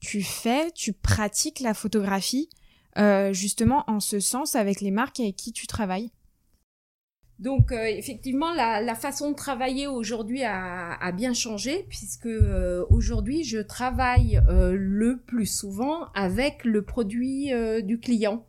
tu 0.00 0.22
fais, 0.22 0.70
tu 0.72 0.94
pratiques 0.94 1.60
la 1.60 1.74
photographie? 1.74 2.48
Euh, 2.98 3.32
justement 3.32 3.84
en 3.88 4.00
ce 4.00 4.20
sens 4.20 4.56
avec 4.56 4.80
les 4.80 4.90
marques 4.90 5.20
avec 5.20 5.36
qui 5.36 5.52
tu 5.52 5.66
travailles 5.66 6.10
donc 7.38 7.70
euh, 7.70 7.84
effectivement, 7.84 8.54
la, 8.54 8.94
façon 8.94 9.32
de 9.32 9.36
travailler 9.36 9.86
aujourd'hui 9.86 10.42
a, 10.42 11.12
bien 11.12 11.34
changé 11.34 11.84
puisque 11.90 12.24
euh, 12.24 12.86
aujourd'hui 12.88 13.44
je 13.44 13.58
travaille 13.58 14.40
le 14.48 15.18
plus 15.18 15.44
souvent 15.44 16.06
avec 16.14 16.64
le 16.64 16.80
produit 16.80 17.52
du 17.82 18.00
client 18.00 18.46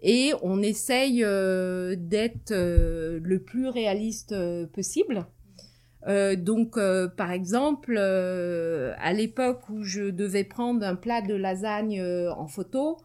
et 0.00 0.32
on 0.40 0.62
essaye 0.62 1.18
d'être 1.18 2.54
le 2.54 3.38
plus 3.38 3.68
réaliste 3.68 4.34
possible. 4.72 5.26
donc, 6.06 6.78
par 7.16 7.30
exemple, 7.30 7.98
à 7.98 9.12
l'époque 9.12 9.68
où 9.68 9.82
je 9.82 10.04
devais 10.04 10.44
prendre 10.44 10.86
un 10.86 10.96
plat 10.96 11.20
de 11.20 11.34
lasagne 11.34 12.02
en 12.02 12.46
photo, 12.46 12.96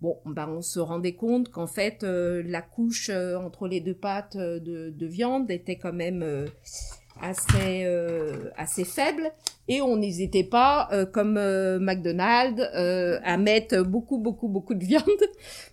Bon, 0.00 0.18
ben 0.26 0.46
on 0.50 0.60
se 0.60 0.78
rendait 0.78 1.14
compte 1.14 1.48
qu'en 1.48 1.66
fait, 1.66 2.02
euh, 2.02 2.42
la 2.44 2.60
couche 2.60 3.08
euh, 3.10 3.36
entre 3.36 3.66
les 3.66 3.80
deux 3.80 3.94
pâtes 3.94 4.36
euh, 4.36 4.60
de, 4.60 5.06
viande 5.06 5.50
était 5.50 5.76
quand 5.76 5.94
même 5.94 6.22
assez, 7.22 7.86
assez 8.56 8.84
faible. 8.84 9.30
Et 9.68 9.80
on 9.80 9.96
n'hésitait 9.96 10.44
pas, 10.44 10.90
comme 11.12 11.34
McDonald's, 11.80 12.60
à 12.72 13.36
mettre 13.38 13.82
beaucoup, 13.82 14.18
beaucoup, 14.18 14.48
beaucoup 14.48 14.74
de 14.74 14.84
viande. 14.84 15.04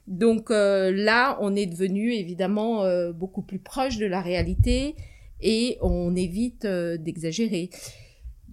Donc 0.07 0.49
là, 0.51 1.37
on 1.41 1.55
est 1.55 1.65
devenu 1.65 2.13
évidemment 2.13 2.85
beaucoup 3.11 3.41
plus 3.41 3.59
proche 3.59 3.97
de 3.97 4.05
la 4.05 4.21
réalité 4.21 4.95
et 5.41 5.77
on 5.81 6.15
évite 6.15 6.65
d'exagérer. 6.65 7.69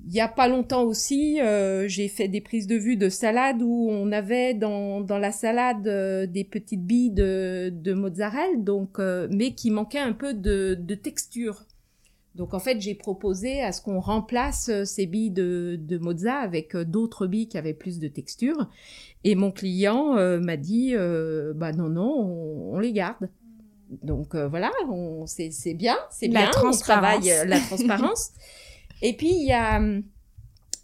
Il 0.07 0.15
y 0.15 0.21
a 0.21 0.29
pas 0.29 0.49
longtemps 0.49 0.83
aussi, 0.83 1.41
euh, 1.41 1.87
j'ai 1.87 2.09
fait 2.09 2.29
des 2.29 2.41
prises 2.41 2.67
de 2.67 2.77
vue 2.77 2.97
de 2.97 3.09
salade 3.09 3.61
où 3.63 3.89
on 3.91 4.13
avait 4.13 4.55
dans, 4.55 5.01
dans 5.01 5.19
la 5.19 5.31
salade 5.31 5.87
euh, 5.87 6.27
des 6.27 6.45
petites 6.45 6.85
billes 6.85 7.11
de, 7.11 7.71
de 7.73 7.93
mozzarella, 7.93 8.57
donc, 8.57 8.99
euh, 8.99 9.29
mais 9.31 9.53
qui 9.53 9.71
manquaient 9.71 9.99
un 9.99 10.13
peu 10.13 10.33
de, 10.33 10.77
de 10.81 10.95
texture. 10.95 11.65
Donc 12.35 12.55
en 12.55 12.61
fait, 12.61 12.81
j'ai 12.81 12.95
proposé 12.95 13.61
à 13.63 13.73
ce 13.73 13.83
qu'on 13.83 14.01
remplace 14.01 14.71
ces 14.85 15.07
billes 15.07 15.33
de, 15.33 15.79
de 15.81 15.99
mozza 15.99 16.37
avec 16.37 16.77
d'autres 16.77 17.27
billes 17.27 17.49
qui 17.49 17.59
avaient 17.59 17.75
plus 17.75 17.99
de 17.99 18.09
texture. 18.09 18.71
Et 19.25 19.35
mon 19.35 19.51
client 19.51 20.15
m'a 20.39 20.57
dit, 20.57 20.95
bah 21.57 21.73
non, 21.73 21.89
non, 21.89 22.73
on, 22.73 22.79
les 22.79 22.93
garde. 22.93 23.29
Donc 24.05 24.37
voilà, 24.37 24.71
c'est 25.27 25.75
bien, 25.75 25.99
c'est 26.11 26.29
bien, 26.29 26.51
on 26.65 26.71
travaille 26.71 27.33
la 27.47 27.59
transparence. 27.67 28.31
Et 29.03 29.17
puis, 29.17 29.31
il 29.31 29.47
y 29.47 29.53
a, 29.53 29.81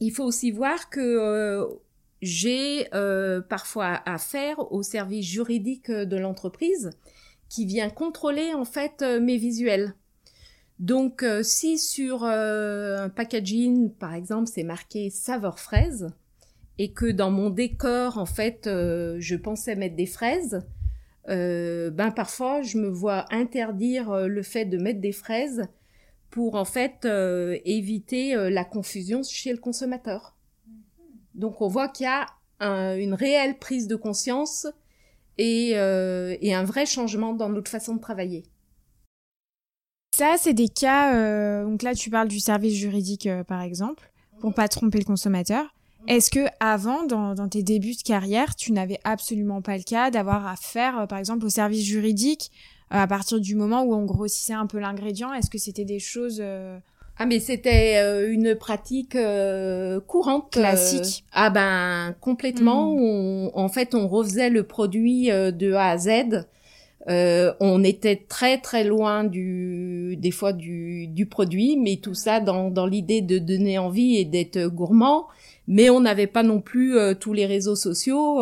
il 0.01 0.11
faut 0.13 0.25
aussi 0.25 0.51
voir 0.51 0.91
que 0.91 1.01
euh, 1.01 1.67
j'ai 2.23 2.93
euh, 2.95 3.41
parfois 3.41 4.03
affaire 4.07 4.73
au 4.73 4.83
service 4.83 5.27
juridique 5.27 5.91
de 5.91 6.17
l'entreprise 6.17 6.91
qui 7.49 7.65
vient 7.65 7.91
contrôler 7.91 8.53
en 8.55 8.65
fait 8.65 9.03
euh, 9.03 9.21
mes 9.21 9.37
visuels. 9.37 9.95
Donc, 10.79 11.25
si 11.41 11.79
sur 11.79 12.25
un 12.25 13.09
packaging, 13.09 13.91
par 13.93 14.13
exemple, 14.13 14.47
c'est 14.47 14.63
marqué 14.63 15.09
saveur 15.09 15.59
fraise 15.59 16.11
et 16.77 16.93
que 16.93 17.07
dans 17.07 17.31
mon 17.31 17.49
décor, 17.49 18.19
en 18.19 18.27
fait, 18.27 18.65
je 18.67 19.37
pensais 19.37 19.75
mettre 19.75 19.97
des 19.97 20.05
fraises, 20.05 20.67
ben 21.27 22.13
parfois 22.15 22.61
je 22.61 22.77
me 22.77 22.91
vois 22.91 23.25
interdire 23.31 24.29
le 24.29 24.43
fait 24.43 24.67
de 24.67 24.77
mettre 24.77 25.01
des 25.01 25.13
fraises 25.13 25.67
pour 26.37 26.55
en 26.57 26.67
fait 26.67 27.07
euh, 27.07 27.57
éviter 27.65 28.37
euh, 28.37 28.51
la 28.51 28.67
confusion 28.67 29.23
chez 29.23 29.53
le 29.53 29.57
consommateur. 29.59 30.37
Mm-hmm. 30.69 31.41
Donc 31.41 31.63
on 31.63 31.69
voit 31.69 31.89
qu'il 31.89 32.05
y 32.05 32.11
a 32.11 32.27
une 32.61 33.15
réelle 33.15 33.59
prise 33.59 33.87
de 33.87 33.97
conscience 33.97 34.67
euh, 35.41 36.37
et, 36.43 36.55
un 36.55 36.65
vrai 36.65 36.85
changement 36.85 37.33
dans 37.33 37.49
notre 37.49 37.71
façon 37.71 37.95
de 37.95 38.01
travailler. 38.03 38.45
Ça, 40.15 40.37
c'est 40.39 40.53
des 40.53 40.69
cas. 40.69 41.65
donc 41.65 41.83
là, 41.83 41.95
tu 41.95 42.11
parles 42.11 42.29
du 42.29 42.41
service 42.41 42.75
juridique, 42.75 43.29
par 43.49 43.63
exemple, 43.63 44.11
pour 44.41 44.53
pas 44.53 44.69
tromper 44.69 44.99
le 44.99 45.05
consommateur. 45.05 45.65
Mm-hmm. 45.65 46.13
Est-ce 46.13 46.31
que 46.31 46.47
avant, 46.61 47.05
dans, 47.05 47.35
dans, 47.35 47.49
tes 47.49 47.63
débuts 47.63 47.97
de 47.97 48.03
carrière, 48.03 48.57
tu 48.57 48.73
n'avais 48.73 49.01
absolument 49.05 49.63
pas 49.63 49.79
le 49.79 49.85
cas 49.85 50.11
d'avoir 50.11 50.47
affaire, 50.47 51.07
par 51.09 51.19
exemple, 51.19 51.47
au 51.47 51.51
service 51.51 51.85
juridique 51.85 52.51
à 52.91 53.07
partir 53.07 53.41
du 53.41 53.55
moment 53.55 53.83
où 53.83 53.95
on 53.95 54.05
grossissait 54.05 54.53
un 54.53 54.67
peu 54.67 54.79
l'ingrédient 54.79 55.33
Est-ce 55.33 55.51
que 55.51 55.59
c'était 55.59 55.85
des 55.85 55.99
choses 55.99 56.41
euh, 56.41 56.79
Ah 57.19 57.27
mais 57.27 57.41
c'était 57.41 57.97
euh, 57.97 58.33
une 58.33 58.55
pratique 58.55 59.17
courante 60.07 60.53
classique. 60.53 61.25
ah 61.33 61.51
ben 61.51 62.15
complètement. 62.21 62.95
Hmm. 62.95 63.51
en 63.55 63.69
fait, 63.69 63.95
on 63.95 64.07
refaisait 64.07 64.51
le 64.51 64.63
produit 64.63 65.27
de 65.29 65.73
A 65.73 65.91
à 65.91 65.99
Z. 65.99 66.47
on 67.09 67.85
était 67.85 68.25
très 68.29 68.59
très 68.59 68.85
loin 68.85 69.25
du 69.25 70.17
des 70.19 70.31
fois 70.31 70.53
du, 70.53 71.09
du 71.09 71.27
produit, 71.27 71.77
mais 71.77 71.97
tout 71.97 72.15
ça 72.15 72.41
dans, 72.41 72.71
dans 72.71 72.87
l'idée 72.87 73.21
de 73.21 73.39
donner 73.39 73.79
envie 73.79 74.17
et 74.17 74.25
d'être 74.25 74.67
gourmand. 74.69 75.27
Mais 75.69 75.91
on 75.91 75.99
n'avait 75.99 76.29
pas 76.29 76.45
non 76.45 76.61
plus 76.61 76.97
tous 77.19 77.33
les 77.33 77.47
réseaux 77.47 77.75
sociaux 77.75 78.41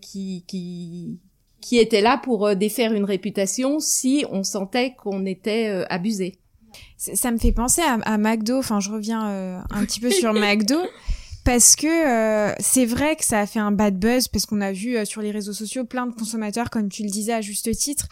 qui, 0.00 0.44
qui 0.46 1.18
qui 1.60 1.78
étaient 1.78 2.00
là 2.00 2.20
pour 2.22 2.56
défaire 2.56 2.92
une 2.92 3.04
réputation 3.04 3.80
si 3.80 4.24
on 4.30 4.42
sentait 4.42 4.94
qu'on 4.94 5.26
était 5.26 5.84
abusé 5.90 6.40
ça 6.96 7.30
me 7.30 7.38
fait 7.38 7.52
penser 7.52 7.82
à, 7.82 8.18
McDo. 8.18 8.58
Enfin, 8.58 8.80
je 8.80 8.90
reviens 8.90 9.28
euh, 9.28 9.60
un 9.70 9.84
petit 9.84 10.00
peu 10.00 10.10
sur 10.10 10.32
McDo. 10.34 10.80
Parce 11.42 11.74
que 11.74 11.86
euh, 11.86 12.54
c'est 12.60 12.84
vrai 12.84 13.16
que 13.16 13.24
ça 13.24 13.40
a 13.40 13.46
fait 13.46 13.58
un 13.58 13.72
bad 13.72 13.98
buzz 13.98 14.28
parce 14.28 14.44
qu'on 14.44 14.60
a 14.60 14.72
vu 14.72 14.98
euh, 14.98 15.06
sur 15.06 15.22
les 15.22 15.30
réseaux 15.30 15.54
sociaux 15.54 15.86
plein 15.86 16.06
de 16.06 16.12
consommateurs, 16.12 16.68
comme 16.68 16.90
tu 16.90 17.02
le 17.02 17.08
disais 17.08 17.32
à 17.32 17.40
juste 17.40 17.70
titre, 17.74 18.08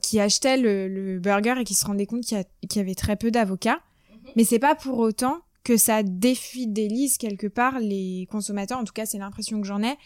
qui 0.00 0.18
achetaient 0.18 0.56
le, 0.56 1.18
burger 1.18 1.54
et 1.60 1.64
qui 1.64 1.74
se 1.74 1.84
rendaient 1.84 2.06
compte 2.06 2.22
qu'il 2.22 2.42
y, 2.74 2.78
avait 2.78 2.94
très 2.94 3.16
peu 3.16 3.30
d'avocats. 3.30 3.80
Mhm. 4.10 4.30
Mais 4.36 4.44
c'est 4.44 4.58
pas 4.58 4.74
pour 4.74 4.98
autant 4.98 5.40
que 5.62 5.76
ça 5.76 6.02
défidélise 6.02 7.18
quelque 7.18 7.46
part 7.46 7.78
les 7.78 8.26
consommateurs. 8.30 8.78
En 8.78 8.84
tout 8.84 8.94
cas, 8.94 9.06
c'est 9.06 9.18
l'impression 9.18 9.60
que 9.60 9.66
j'en 9.66 9.82
ai 9.82 9.96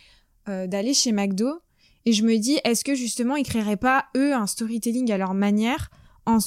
d'aller 0.67 0.95
chez 0.95 1.13
McDo. 1.13 1.61
Et 2.07 2.13
je 2.13 2.23
me 2.23 2.39
dis, 2.39 2.59
est-ce 2.65 2.85
que 2.85 2.95
justement 2.95 3.35
ils 3.35 3.45
créeraient 3.45 3.77
pas 3.77 4.07
eux 4.17 4.33
un 4.33 4.47
storytelling 4.47 5.11
à 5.11 5.19
leur 5.19 5.35
manière 5.35 5.91
en, 6.25 6.39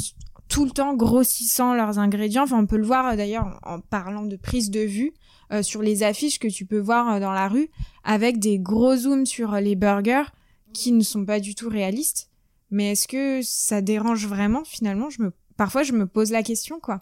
tout 0.47 0.63
le 0.63 0.71
temps 0.71 0.95
grossissant 0.95 1.73
leurs 1.73 1.99
ingrédients? 1.99 2.43
Enfin, 2.43 2.59
on 2.59 2.65
peut 2.65 2.77
le 2.77 2.85
voir 2.85 3.07
euh, 3.07 3.15
d'ailleurs 3.17 3.59
en 3.63 3.79
parlant 3.79 4.23
de 4.23 4.37
prise 4.37 4.71
de 4.71 4.79
vue 4.79 5.13
euh, 5.51 5.61
sur 5.61 5.81
les 5.81 6.01
affiches 6.01 6.39
que 6.39 6.47
tu 6.47 6.65
peux 6.65 6.79
voir 6.79 7.09
euh, 7.09 7.19
dans 7.19 7.33
la 7.33 7.49
rue, 7.49 7.69
avec 8.05 8.39
des 8.39 8.57
gros 8.57 8.95
zooms 8.95 9.25
sur 9.25 9.51
les 9.55 9.75
burgers 9.75 10.31
qui 10.73 10.93
ne 10.93 11.03
sont 11.03 11.25
pas 11.25 11.41
du 11.41 11.55
tout 11.55 11.67
réalistes. 11.67 12.29
Mais 12.71 12.93
est-ce 12.93 13.07
que 13.07 13.41
ça 13.43 13.81
dérange 13.81 14.27
vraiment 14.27 14.63
finalement? 14.63 15.09
Je 15.09 15.23
me, 15.23 15.33
parfois, 15.57 15.83
je 15.83 15.91
me 15.91 16.07
pose 16.07 16.31
la 16.31 16.41
question, 16.41 16.79
quoi. 16.79 17.01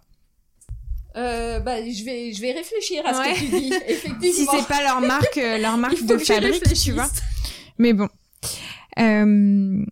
bah, 1.13 1.83
je 1.85 2.05
vais, 2.05 2.33
je 2.33 2.41
vais 2.41 2.53
réfléchir 2.53 3.05
à 3.05 3.13
ce 3.13 3.29
que 3.29 3.39
tu 3.39 3.59
dis. 3.59 3.73
Effectivement. 3.87 4.33
si 4.33 4.45
c'est 4.45 4.67
pas 4.67 4.81
leur 4.81 5.01
marque, 5.01 5.35
leur 5.35 5.77
marque 5.77 6.03
de 6.03 6.17
fabrique, 6.17 6.73
tu 6.73 6.93
vois. 6.93 7.09
Mais 7.77 7.93
bon. 7.93 8.07
Euh, 8.99 9.85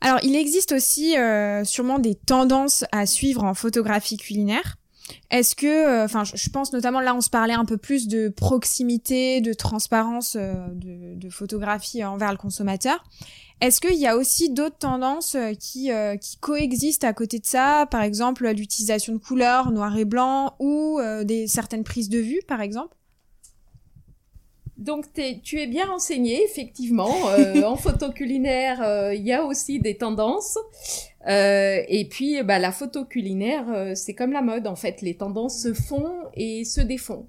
alors, 0.00 0.20
il 0.22 0.34
existe 0.36 0.72
aussi 0.72 1.16
euh, 1.16 1.64
sûrement 1.64 1.98
des 1.98 2.14
tendances 2.14 2.84
à 2.92 3.06
suivre 3.06 3.44
en 3.44 3.54
photographie 3.54 4.16
culinaire. 4.16 4.76
Est-ce 5.30 5.56
que, 5.56 5.66
euh, 5.66 6.04
enfin, 6.04 6.22
je 6.24 6.50
pense 6.50 6.72
notamment 6.72 7.00
là, 7.00 7.14
on 7.14 7.20
se 7.20 7.30
parlait 7.30 7.54
un 7.54 7.64
peu 7.64 7.76
plus 7.76 8.06
de 8.06 8.28
proximité, 8.28 9.40
de 9.40 9.52
transparence 9.52 10.36
de, 10.36 11.14
de, 11.16 11.30
photographie 11.30 12.04
envers 12.04 12.30
le 12.30 12.38
consommateur. 12.38 13.02
Est-ce 13.60 13.80
qu'il 13.80 13.98
y 13.98 14.06
a 14.06 14.16
aussi 14.16 14.50
d'autres 14.50 14.78
tendances 14.78 15.36
qui, 15.58 15.90
qui 16.20 16.36
coexistent 16.38 17.04
à 17.04 17.12
côté 17.12 17.40
de 17.40 17.44
ça, 17.44 17.86
par 17.90 18.02
exemple 18.02 18.48
l'utilisation 18.48 19.12
de 19.12 19.18
couleurs 19.18 19.70
noir 19.70 19.98
et 19.98 20.06
blanc 20.06 20.54
ou 20.60 20.98
des 21.24 21.46
certaines 21.46 21.84
prises 21.84 22.08
de 22.08 22.20
vue, 22.20 22.40
par 22.46 22.62
exemple? 22.62 22.96
Donc 24.80 25.12
tu 25.12 25.60
es 25.60 25.66
bien 25.66 25.86
renseigné, 25.86 26.42
effectivement. 26.42 27.28
Euh, 27.28 27.62
en 27.66 27.76
photo 27.76 28.10
culinaire, 28.10 28.82
euh, 28.82 29.14
il 29.14 29.22
y 29.22 29.32
a 29.32 29.44
aussi 29.44 29.78
des 29.78 29.96
tendances. 29.96 30.58
Euh, 31.28 31.82
et 31.86 32.08
puis, 32.08 32.42
bah, 32.42 32.58
la 32.58 32.72
photo 32.72 33.04
culinaire, 33.04 33.92
c'est 33.94 34.14
comme 34.14 34.32
la 34.32 34.42
mode, 34.42 34.66
en 34.66 34.76
fait. 34.76 35.02
Les 35.02 35.16
tendances 35.16 35.62
se 35.62 35.74
font 35.74 36.10
et 36.34 36.64
se 36.64 36.80
défont. 36.80 37.28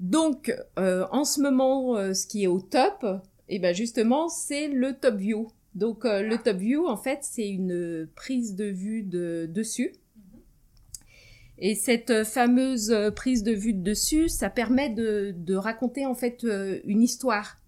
Donc, 0.00 0.52
en 0.76 1.24
ce 1.24 1.40
moment, 1.40 1.96
ce 2.14 2.26
qui 2.26 2.44
est 2.44 2.48
au 2.48 2.60
top, 2.60 3.04
et 3.48 3.56
eh 3.56 3.58
ben 3.58 3.74
justement, 3.74 4.28
c'est 4.28 4.68
le 4.68 4.94
top 4.94 5.16
view. 5.16 5.48
Donc, 5.74 6.04
le 6.04 6.36
top 6.36 6.56
view, 6.56 6.86
en 6.86 6.96
fait, 6.96 7.18
c'est 7.22 7.48
une 7.48 8.08
prise 8.16 8.56
de 8.56 8.64
vue 8.64 9.02
de 9.02 9.46
dessus 9.48 9.92
et 11.58 11.74
cette 11.74 12.10
euh, 12.10 12.24
fameuse 12.24 12.90
euh, 12.90 13.10
prise 13.10 13.42
de 13.42 13.52
vue 13.52 13.74
de 13.74 13.82
dessus, 13.82 14.28
ça 14.28 14.50
permet 14.50 14.90
de, 14.90 15.32
de 15.36 15.54
raconter 15.54 16.04
en 16.06 16.14
fait 16.14 16.44
euh, 16.44 16.80
une 16.84 17.02
histoire. 17.02 17.58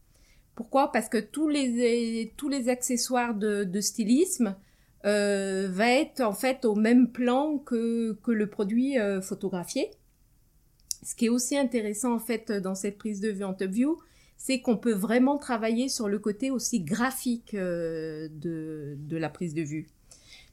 Pourquoi? 0.55 0.91
Parce 0.91 1.09
que 1.09 1.19
tous 1.19 1.49
les, 1.49 2.33
tous 2.37 2.49
les 2.49 2.69
accessoires 2.69 3.35
de, 3.35 3.65
de 3.65 3.81
stylisme 3.81 4.57
euh, 5.05 5.69
va 5.71 5.91
être 5.91 6.21
en 6.23 6.33
fait 6.33 6.65
au 6.65 6.75
même 6.75 7.13
plan 7.13 7.59
que, 7.59 8.19
que 8.23 8.33
le 8.33 8.49
produit 8.49 8.97
photographié. 9.21 9.91
Ce 11.03 11.15
qui 11.15 11.27
est 11.27 11.29
aussi 11.29 11.59
intéressant 11.59 12.15
en 12.15 12.19
fait 12.19 12.51
dans 12.51 12.75
cette 12.75 12.97
prise 12.97 13.21
de 13.21 13.29
vue 13.29 13.45
en 13.45 13.53
top 13.53 13.71
view, 13.71 13.99
c'est 14.39 14.61
qu'on 14.63 14.79
peut 14.79 14.95
vraiment 14.95 15.37
travailler 15.37 15.91
sur 15.91 16.09
le 16.09 16.19
côté 16.19 16.51
aussi 16.51 16.81
graphique 16.81 17.55
de, 17.55 18.31
de 18.31 19.17
la 19.19 19.29
prise 19.29 19.53
de 19.53 19.63
vue. 19.63 19.89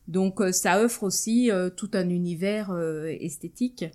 Donc 0.07 0.41
euh, 0.41 0.51
ça 0.51 0.81
offre 0.81 1.03
aussi 1.03 1.51
euh, 1.51 1.69
tout 1.69 1.91
un 1.93 2.09
univers 2.09 2.71
euh, 2.71 3.07
esthétique. 3.19 3.85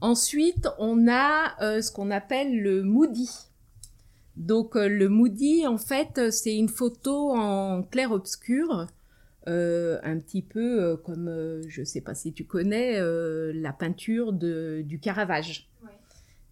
Ensuite, 0.00 0.68
on 0.78 1.08
a 1.08 1.80
ce 1.82 1.92
qu'on 1.92 2.10
appelle 2.10 2.62
le 2.62 2.82
moody. 2.82 3.28
Donc 4.36 4.76
le 4.76 5.08
moody, 5.08 5.66
en 5.66 5.76
fait, 5.76 6.30
c'est 6.30 6.56
une 6.56 6.70
photo 6.70 7.32
en 7.32 7.82
clair-obscur, 7.82 8.86
un 9.46 10.18
petit 10.20 10.40
peu 10.40 10.96
comme, 11.04 11.60
je 11.66 11.80
ne 11.80 11.84
sais 11.84 12.00
pas 12.00 12.14
si 12.14 12.32
tu 12.32 12.44
connais, 12.44 12.98
la 13.52 13.72
peinture 13.74 14.32
du 14.32 15.00
Caravage. 15.02 15.68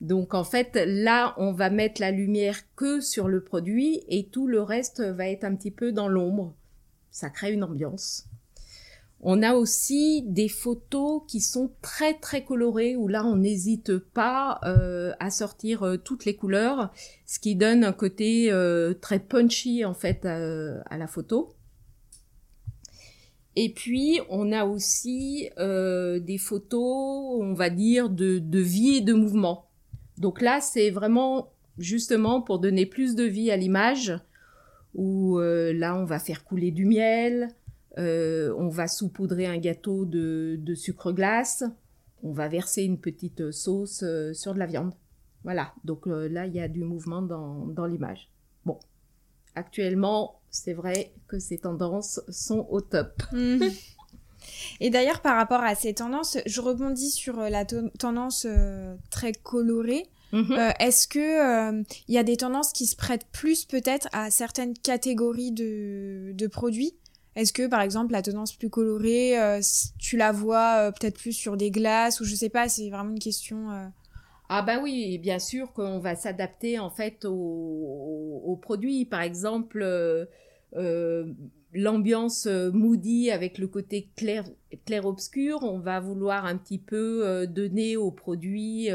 Donc 0.02 0.34
en 0.34 0.44
fait, 0.44 0.78
là, 0.86 1.32
on 1.38 1.52
va 1.52 1.70
mettre 1.70 2.02
la 2.02 2.10
lumière 2.10 2.58
que 2.74 3.00
sur 3.00 3.28
le 3.28 3.42
produit 3.42 4.02
et 4.08 4.26
tout 4.26 4.46
le 4.46 4.60
reste 4.60 5.00
va 5.00 5.28
être 5.28 5.44
un 5.44 5.54
petit 5.54 5.70
peu 5.70 5.92
dans 5.92 6.08
l'ombre 6.08 6.54
ça 7.10 7.30
crée 7.30 7.52
une 7.52 7.64
ambiance. 7.64 8.28
On 9.20 9.42
a 9.42 9.54
aussi 9.54 10.22
des 10.22 10.48
photos 10.48 11.22
qui 11.26 11.40
sont 11.40 11.72
très 11.82 12.14
très 12.14 12.44
colorées 12.44 12.94
où 12.94 13.08
là 13.08 13.24
on 13.24 13.36
n'hésite 13.36 13.98
pas 13.98 14.60
euh, 14.64 15.12
à 15.18 15.30
sortir 15.30 15.82
euh, 15.82 15.96
toutes 15.96 16.24
les 16.24 16.36
couleurs, 16.36 16.92
ce 17.26 17.40
qui 17.40 17.56
donne 17.56 17.82
un 17.82 17.92
côté 17.92 18.52
euh, 18.52 18.94
très 18.94 19.18
punchy 19.18 19.84
en 19.84 19.94
fait 19.94 20.24
à 20.24 20.96
la 20.96 21.06
photo. 21.08 21.54
Et 23.56 23.72
puis 23.72 24.20
on 24.30 24.52
a 24.52 24.64
aussi 24.64 25.50
des 25.56 26.38
photos, 26.38 27.40
on 27.40 27.54
va 27.54 27.70
dire, 27.70 28.08
de, 28.08 28.38
de 28.38 28.58
vie 28.60 28.98
et 28.98 29.00
de 29.00 29.14
mouvement. 29.14 29.68
Donc 30.16 30.40
là 30.40 30.60
c'est 30.60 30.90
vraiment 30.90 31.50
justement 31.76 32.40
pour 32.40 32.60
donner 32.60 32.86
plus 32.86 33.16
de 33.16 33.24
vie 33.24 33.50
à 33.50 33.56
l'image 33.56 34.12
où 34.94 35.38
euh, 35.38 35.72
là 35.72 35.96
on 35.96 36.04
va 36.04 36.18
faire 36.18 36.44
couler 36.44 36.70
du 36.70 36.84
miel, 36.84 37.48
euh, 37.98 38.54
on 38.56 38.68
va 38.68 38.88
saupoudrer 38.88 39.46
un 39.46 39.58
gâteau 39.58 40.04
de, 40.04 40.74
sucre 40.74 41.12
glace, 41.12 41.64
on 42.22 42.32
va 42.32 42.48
verser 42.48 42.82
une 42.82 42.98
petite 42.98 43.50
sauce 43.50 44.02
euh, 44.02 44.32
sur 44.32 44.54
de 44.54 44.58
la 44.58 44.66
viande. 44.66 44.92
Voilà, 45.44 45.72
donc 45.84 46.06
là 46.06 46.46
il 46.46 46.54
y 46.54 46.60
a 46.60 46.68
du 46.68 46.82
mouvement 46.82 47.22
dans, 47.22 47.86
l'image. 47.86 48.30
Bon, 48.64 48.78
actuellement 49.54 50.40
c'est 50.50 50.74
vrai 50.74 51.12
que 51.28 51.38
ces 51.38 51.58
tendances 51.58 52.20
sont 52.28 52.66
au 52.70 52.80
top. 52.80 53.22
Mhm. 53.32 53.70
Et 54.80 54.88
d'ailleurs, 54.88 55.20
par 55.20 55.36
rapport 55.36 55.60
à 55.60 55.74
ces 55.74 55.94
tendances, 55.94 56.38
je 56.46 56.60
rebondis 56.60 57.10
sur 57.10 57.36
la 57.36 57.64
tendance 57.64 58.46
très 59.10 59.32
colorée. 59.32 60.06
Mhm. 60.32 60.52
Euh, 60.52 60.70
est-ce 60.78 61.08
que 61.08 61.18
il 61.18 61.80
euh, 61.80 61.82
y 62.08 62.18
a 62.18 62.22
des 62.22 62.36
tendances 62.36 62.72
qui 62.72 62.86
se 62.86 62.96
prêtent 62.96 63.26
plus 63.32 63.64
peut-être 63.64 64.08
à 64.12 64.30
certaines 64.30 64.74
catégories 64.74 65.52
de, 65.52 66.32
de 66.32 66.46
produits? 66.46 66.94
Est-ce 67.34 67.52
que 67.52 67.66
par 67.66 67.80
exemple 67.80 68.12
la 68.12 68.22
tendance 68.22 68.54
plus 68.54 68.68
colorée, 68.68 69.40
euh, 69.40 69.60
tu 69.98 70.16
la 70.16 70.32
vois 70.32 70.92
peut-être 70.92 71.18
plus 71.18 71.32
sur 71.32 71.56
des 71.56 71.70
glaces 71.70 72.20
ou 72.20 72.24
je 72.24 72.34
sais 72.34 72.48
pas, 72.48 72.68
c'est 72.68 72.90
vraiment 72.90 73.10
une 73.10 73.20
question. 73.20 73.68
Ah 74.48 74.62
bah 74.62 74.80
oui, 74.82 75.18
bien 75.18 75.38
sûr 75.38 75.72
qu'on 75.72 75.98
va 75.98 76.16
s'adapter 76.16 76.78
en 76.78 76.90
fait 76.90 77.24
aux, 77.24 78.42
aux, 78.44 78.56
produits. 78.56 79.04
Par 79.04 79.20
exemple, 79.20 79.86
l'ambiance 81.72 82.46
moody 82.46 83.30
avec 83.30 83.58
le 83.58 83.68
côté 83.68 84.08
clair 84.16 84.44
clair 84.84 85.06
obscur, 85.06 85.60
on 85.62 85.78
va 85.78 86.00
vouloir 86.00 86.44
un 86.44 86.56
petit 86.56 86.78
peu 86.78 87.46
donner 87.46 87.96
aux 87.96 88.10
produits 88.10 88.88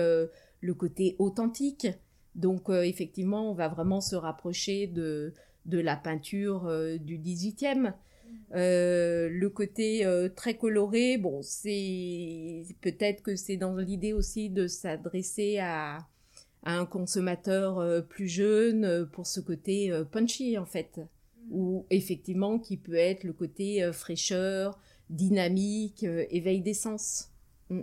le 0.63 0.73
côté 0.73 1.15
authentique. 1.19 1.87
Donc 2.35 2.69
euh, 2.69 2.81
effectivement, 2.81 3.51
on 3.51 3.53
va 3.53 3.67
vraiment 3.67 4.01
se 4.01 4.15
rapprocher 4.15 4.87
de, 4.87 5.33
de 5.65 5.79
la 5.79 5.95
peinture 5.95 6.65
euh, 6.65 6.97
du 6.97 7.19
18e. 7.19 7.93
Euh, 8.55 9.29
le 9.29 9.49
côté 9.49 10.07
très 10.35 10.55
coloré, 10.55 11.17
bon, 11.17 11.41
c'est 11.43 12.63
peut-être 12.81 13.21
que 13.21 13.35
c'est 13.35 13.57
dans 13.57 13.75
l'idée 13.75 14.13
aussi 14.13 14.49
de 14.49 14.67
s'adresser 14.67 15.59
à, 15.59 15.97
à, 16.63 16.77
un 16.77 16.85
consommateur 16.85 18.05
plus 18.07 18.27
jeune 18.27 19.07
pour 19.11 19.27
ce 19.27 19.39
côté 19.39 19.91
punchy 20.11 20.57
en 20.57 20.65
fait, 20.65 20.99
ou 21.51 21.85
effectivement 21.91 22.57
qui 22.57 22.77
peut 22.77 22.95
être 22.95 23.23
le 23.23 23.33
côté 23.33 23.87
fraîcheur, 23.91 24.79
dynamique, 25.09 26.03
éveil 26.03 26.61
des 26.61 26.73
sens. 26.73 27.31
Mm. 27.69 27.81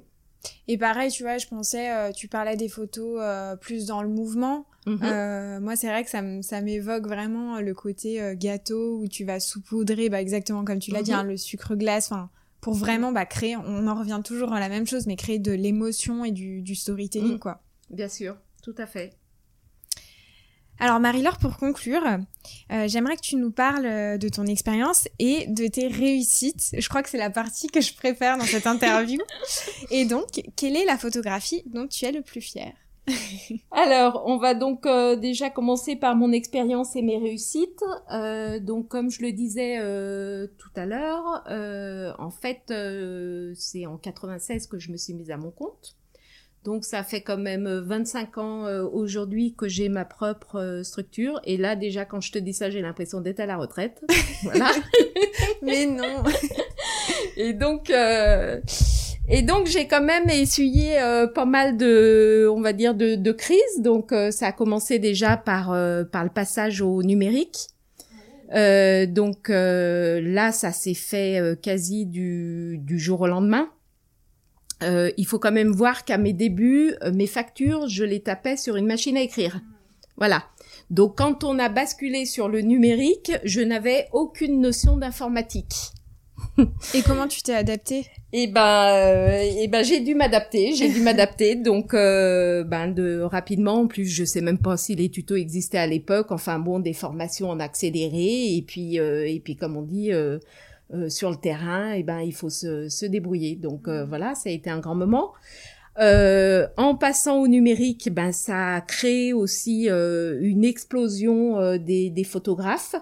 Et 0.68 0.78
pareil, 0.78 1.10
tu 1.10 1.22
vois, 1.22 1.38
je 1.38 1.46
pensais, 1.46 2.12
tu 2.12 2.28
parlais 2.28 2.56
des 2.56 2.68
photos 2.68 3.20
plus 3.60 3.86
dans 3.86 4.02
le 4.02 4.08
mouvement. 4.08 4.66
Mm-hmm. 4.86 5.60
moi, 5.60 5.76
c'est 5.76 5.88
vrai 5.88 6.04
que 6.04 6.10
ça, 6.10 6.60
m'évoque 6.62 7.06
vraiment 7.06 7.60
le 7.60 7.74
côté 7.74 8.20
gâteau 8.36 8.98
où 9.00 9.08
tu 9.08 9.24
vas 9.24 9.40
saupoudrer, 9.40 10.08
bah, 10.08 10.20
exactement 10.20 10.64
comme 10.64 10.78
tu 10.78 10.90
l'as 10.90 11.02
dit, 11.02 11.10
mm-hmm. 11.12 11.14
hein, 11.14 11.24
le 11.24 11.36
sucre 11.36 11.74
glace, 11.74 12.10
enfin, 12.10 12.30
pour 12.60 12.74
vraiment 12.74 13.12
bah, 13.12 13.26
créer, 13.26 13.56
on 13.56 13.86
en 13.86 13.94
revient 13.94 14.20
toujours 14.24 14.52
à 14.52 14.60
la 14.60 14.68
même 14.68 14.86
chose, 14.86 15.06
mais 15.06 15.16
créer 15.16 15.38
de 15.38 15.52
l'émotion 15.52 16.24
et 16.24 16.30
du, 16.30 16.74
storytelling, 16.74 17.36
mm. 17.36 17.38
quoi. 17.38 17.62
Bien 17.90 18.08
sûr, 18.08 18.36
tout 18.62 18.74
à 18.78 18.86
fait. 18.86 19.16
Alors 20.82 20.98
Marie-Laure, 20.98 21.36
pour 21.36 21.58
conclure, 21.58 22.02
euh, 22.72 22.88
j'aimerais 22.88 23.16
que 23.16 23.20
tu 23.20 23.36
nous 23.36 23.50
parles 23.50 23.84
euh, 23.84 24.16
de 24.16 24.30
ton 24.30 24.46
expérience 24.46 25.08
et 25.18 25.46
de 25.46 25.66
tes 25.66 25.88
réussites. 25.88 26.70
Je 26.72 26.88
crois 26.88 27.02
que 27.02 27.10
c'est 27.10 27.18
la 27.18 27.28
partie 27.28 27.66
que 27.66 27.82
je 27.82 27.94
préfère 27.94 28.38
dans 28.38 28.46
cette 28.46 28.66
interview. 28.66 29.20
et 29.90 30.06
donc, 30.06 30.40
quelle 30.56 30.76
est 30.76 30.86
la 30.86 30.96
photographie 30.96 31.62
dont 31.66 31.86
tu 31.86 32.06
es 32.06 32.12
le 32.12 32.22
plus 32.22 32.40
fier? 32.40 32.72
Alors, 33.72 34.22
on 34.24 34.38
va 34.38 34.54
donc 34.54 34.86
euh, 34.86 35.16
déjà 35.16 35.50
commencer 35.50 35.96
par 35.96 36.16
mon 36.16 36.32
expérience 36.32 36.96
et 36.96 37.02
mes 37.02 37.18
réussites. 37.18 37.84
donc, 38.62 38.88
comme 38.88 39.10
je 39.10 39.20
le 39.20 39.32
disais 39.32 39.76
tout 40.56 40.70
à 40.76 40.86
l'heure, 40.86 41.44
en 42.18 42.30
fait, 42.30 42.72
c'est 43.54 43.84
en 43.84 43.98
96 43.98 44.66
que 44.66 44.78
je 44.78 44.90
me 44.90 44.96
suis 44.96 45.12
mise 45.12 45.30
à 45.30 45.36
mon 45.36 45.50
compte. 45.50 45.99
Donc 46.64 46.84
ça 46.84 47.02
fait 47.02 47.22
quand 47.22 47.38
même 47.38 47.66
25 47.66 48.36
euh, 48.36 48.40
ans 48.40 48.66
euh, 48.66 48.84
aujourd'hui 48.84 49.54
que 49.56 49.66
j'ai 49.66 49.88
ma 49.88 50.04
propre 50.04 50.56
euh, 50.56 50.82
structure. 50.82 51.40
Et 51.44 51.56
là 51.56 51.74
déjà 51.74 52.04
quand 52.04 52.20
je 52.20 52.32
te 52.32 52.38
dis 52.38 52.52
ça, 52.52 52.68
j'ai 52.68 52.82
l'impression 52.82 53.20
d'être 53.22 53.40
à 53.40 53.46
la 53.46 53.56
retraite. 53.56 54.04
voilà. 54.42 54.70
Mais 55.62 55.86
non. 55.86 56.22
et 57.36 57.54
donc 57.54 57.90
et 59.28 59.42
donc 59.42 59.66
j'ai 59.68 59.86
quand 59.86 60.02
même 60.02 60.28
essuyé 60.28 60.96
pas 61.34 61.46
mal 61.46 61.76
de, 61.78 62.46
on 62.54 62.60
va 62.60 62.74
dire, 62.74 62.94
de, 62.94 63.14
de 63.14 63.32
crises. 63.32 63.80
Donc 63.80 64.12
ça 64.30 64.48
a 64.48 64.52
commencé 64.52 64.98
déjà 64.98 65.38
par 65.38 65.68
par 66.10 66.24
le 66.24 66.30
passage 66.30 66.82
au 66.82 67.02
numérique. 67.02 67.68
donc 68.50 69.48
là, 69.48 70.52
ça 70.52 70.72
s'est 70.72 70.94
fait 70.94 71.58
quasi 71.62 72.04
du, 72.04 72.78
du 72.78 72.98
jour 72.98 73.22
au 73.22 73.26
lendemain. 73.26 73.70
Euh, 74.82 75.10
il 75.16 75.26
faut 75.26 75.38
quand 75.38 75.52
même 75.52 75.72
voir 75.72 76.04
qu'à 76.04 76.18
mes 76.18 76.32
débuts, 76.32 76.94
euh, 77.02 77.12
mes 77.12 77.26
factures, 77.26 77.88
je 77.88 78.04
les 78.04 78.20
tapais 78.20 78.56
sur 78.56 78.76
une 78.76 78.86
machine 78.86 79.16
à 79.16 79.22
écrire. 79.22 79.60
Voilà. 80.16 80.44
Donc 80.90 81.18
quand 81.18 81.44
on 81.44 81.58
a 81.58 81.68
basculé 81.68 82.24
sur 82.24 82.48
le 82.48 82.60
numérique, 82.62 83.32
je 83.44 83.60
n'avais 83.60 84.08
aucune 84.12 84.60
notion 84.60 84.96
d'informatique. 84.96 85.92
et 86.94 87.02
comment 87.02 87.28
tu 87.28 87.42
t'es 87.42 87.54
adapté? 87.54 88.06
Eh 88.32 88.46
ben, 88.46 88.94
euh, 88.94 89.50
eh 89.58 89.68
ben, 89.68 89.84
j'ai 89.84 90.00
dû 90.00 90.14
m'adapter, 90.14 90.74
j'ai 90.74 90.88
dû 90.88 91.00
m'adapter. 91.00 91.54
Donc, 91.56 91.92
ben, 91.92 92.88
de 92.88 93.20
rapidement. 93.20 93.80
En 93.80 93.86
plus, 93.86 94.06
je 94.06 94.24
sais 94.24 94.40
même 94.40 94.58
pas 94.58 94.76
si 94.76 94.94
les 94.94 95.10
tutos 95.10 95.36
existaient 95.36 95.78
à 95.78 95.86
l'époque. 95.86 96.32
Enfin 96.32 96.58
bon, 96.58 96.80
des 96.80 96.94
formations 96.94 97.50
en 97.50 97.60
accéléré. 97.60 98.56
Et 98.56 98.62
puis, 98.66 98.96
et 98.96 99.40
puis, 99.44 99.56
comme 99.56 99.76
on 99.76 99.82
dit, 99.82 100.10
euh, 100.92 101.08
sur 101.08 101.30
le 101.30 101.36
terrain, 101.36 101.94
et 101.94 102.00
eh 102.00 102.02
ben 102.02 102.18
il 102.18 102.34
faut 102.34 102.50
se, 102.50 102.88
se 102.88 103.06
débrouiller. 103.06 103.54
Donc 103.54 103.86
euh, 103.86 104.04
voilà, 104.04 104.34
ça 104.34 104.48
a 104.48 104.52
été 104.52 104.70
un 104.70 104.80
grand 104.80 104.96
moment. 104.96 105.32
Euh, 106.00 106.66
en 106.76 106.96
passant 106.96 107.38
au 107.38 107.46
numérique, 107.46 108.12
ben 108.12 108.32
ça 108.32 108.74
a 108.74 108.80
créé 108.80 109.32
aussi 109.32 109.88
une 109.88 110.64
explosion 110.64 111.76
des, 111.76 112.10
des, 112.10 112.24
photographes 112.24 112.96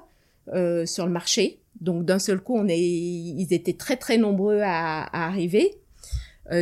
sur 0.85 1.07
le 1.07 1.11
marché. 1.11 1.61
Donc 1.81 2.05
d'un 2.05 2.19
seul 2.19 2.41
coup, 2.41 2.57
on 2.57 2.69
est, 2.69 2.79
ils 2.79 3.55
étaient 3.55 3.73
très 3.73 3.97
très 3.97 4.19
nombreux 4.19 4.61
à, 4.61 5.05
à 5.05 5.27
arriver. 5.27 5.79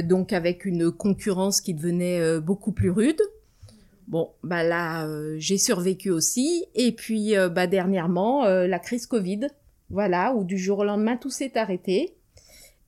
donc 0.04 0.32
avec 0.32 0.64
une 0.64 0.92
concurrence 0.92 1.60
qui 1.60 1.74
devenait 1.74 2.38
beaucoup 2.40 2.70
plus 2.70 2.90
rude. 2.90 3.20
Bon, 4.06 4.30
bah 4.44 4.62
là, 4.62 5.08
j'ai 5.38 5.58
survécu 5.58 6.10
aussi. 6.10 6.66
Et 6.76 6.92
puis, 6.92 7.34
bah 7.52 7.66
dernièrement, 7.66 8.44
la 8.44 8.78
crise 8.78 9.06
Covid 9.06 9.48
voilà, 9.90 10.34
où 10.34 10.44
du 10.44 10.58
jour 10.58 10.80
au 10.80 10.84
lendemain 10.84 11.16
tout 11.16 11.30
s'est 11.30 11.56
arrêté. 11.56 12.16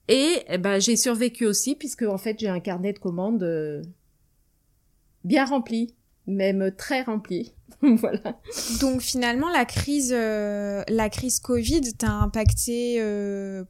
Et 0.08 0.42
eh 0.48 0.58
ben 0.58 0.80
j'ai 0.80 0.96
survécu 0.96 1.46
aussi 1.46 1.74
puisque 1.74 2.02
en 2.02 2.18
fait 2.18 2.38
j'ai 2.38 2.48
un 2.48 2.60
carnet 2.60 2.94
de 2.94 2.98
commandes 2.98 3.42
euh, 3.42 3.82
bien 5.22 5.44
rempli, 5.44 5.94
même 6.26 6.72
très 6.76 7.02
rempli. 7.02 7.54
voilà. 7.82 8.40
Donc 8.80 9.02
finalement 9.02 9.50
la 9.50 9.66
crise, 9.66 10.14
euh, 10.16 10.82
la 10.88 11.10
crise 11.10 11.40
Covid 11.40 11.92
t'a 11.92 12.10
impacté 12.10 12.96
euh, 13.02 13.64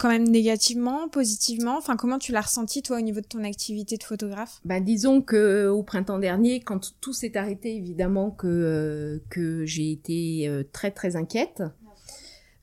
quand 0.00 0.08
même 0.08 0.26
négativement, 0.26 1.08
positivement? 1.08 1.78
Enfin 1.78 1.96
comment 1.96 2.18
tu 2.18 2.32
l'as 2.32 2.40
ressenti 2.40 2.82
toi 2.82 2.98
au 2.98 3.00
niveau 3.00 3.20
de 3.20 3.26
ton 3.26 3.44
activité 3.44 3.96
de 3.96 4.02
photographe? 4.02 4.60
Ben 4.64 4.82
disons 4.82 5.22
que 5.22 5.68
au 5.68 5.84
printemps 5.84 6.18
dernier, 6.18 6.58
quand 6.58 6.92
tout 7.00 7.12
s'est 7.12 7.36
arrêté, 7.36 7.76
évidemment 7.76 8.32
que 8.32 9.22
que 9.30 9.64
j'ai 9.64 9.92
été 9.92 10.50
très 10.72 10.90
très 10.90 11.14
inquiète. 11.14 11.62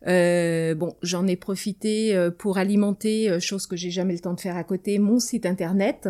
Euh, 0.07 0.75
bon, 0.75 0.95
j'en 1.01 1.27
ai 1.27 1.35
profité 1.35 2.15
euh, 2.15 2.31
pour 2.31 2.57
alimenter, 2.57 3.29
euh, 3.29 3.39
chose 3.39 3.67
que 3.67 3.75
j'ai 3.75 3.91
jamais 3.91 4.13
le 4.13 4.19
temps 4.19 4.33
de 4.33 4.39
faire 4.39 4.55
à 4.55 4.63
côté, 4.63 4.97
mon 4.99 5.19
site 5.19 5.45
internet. 5.45 6.07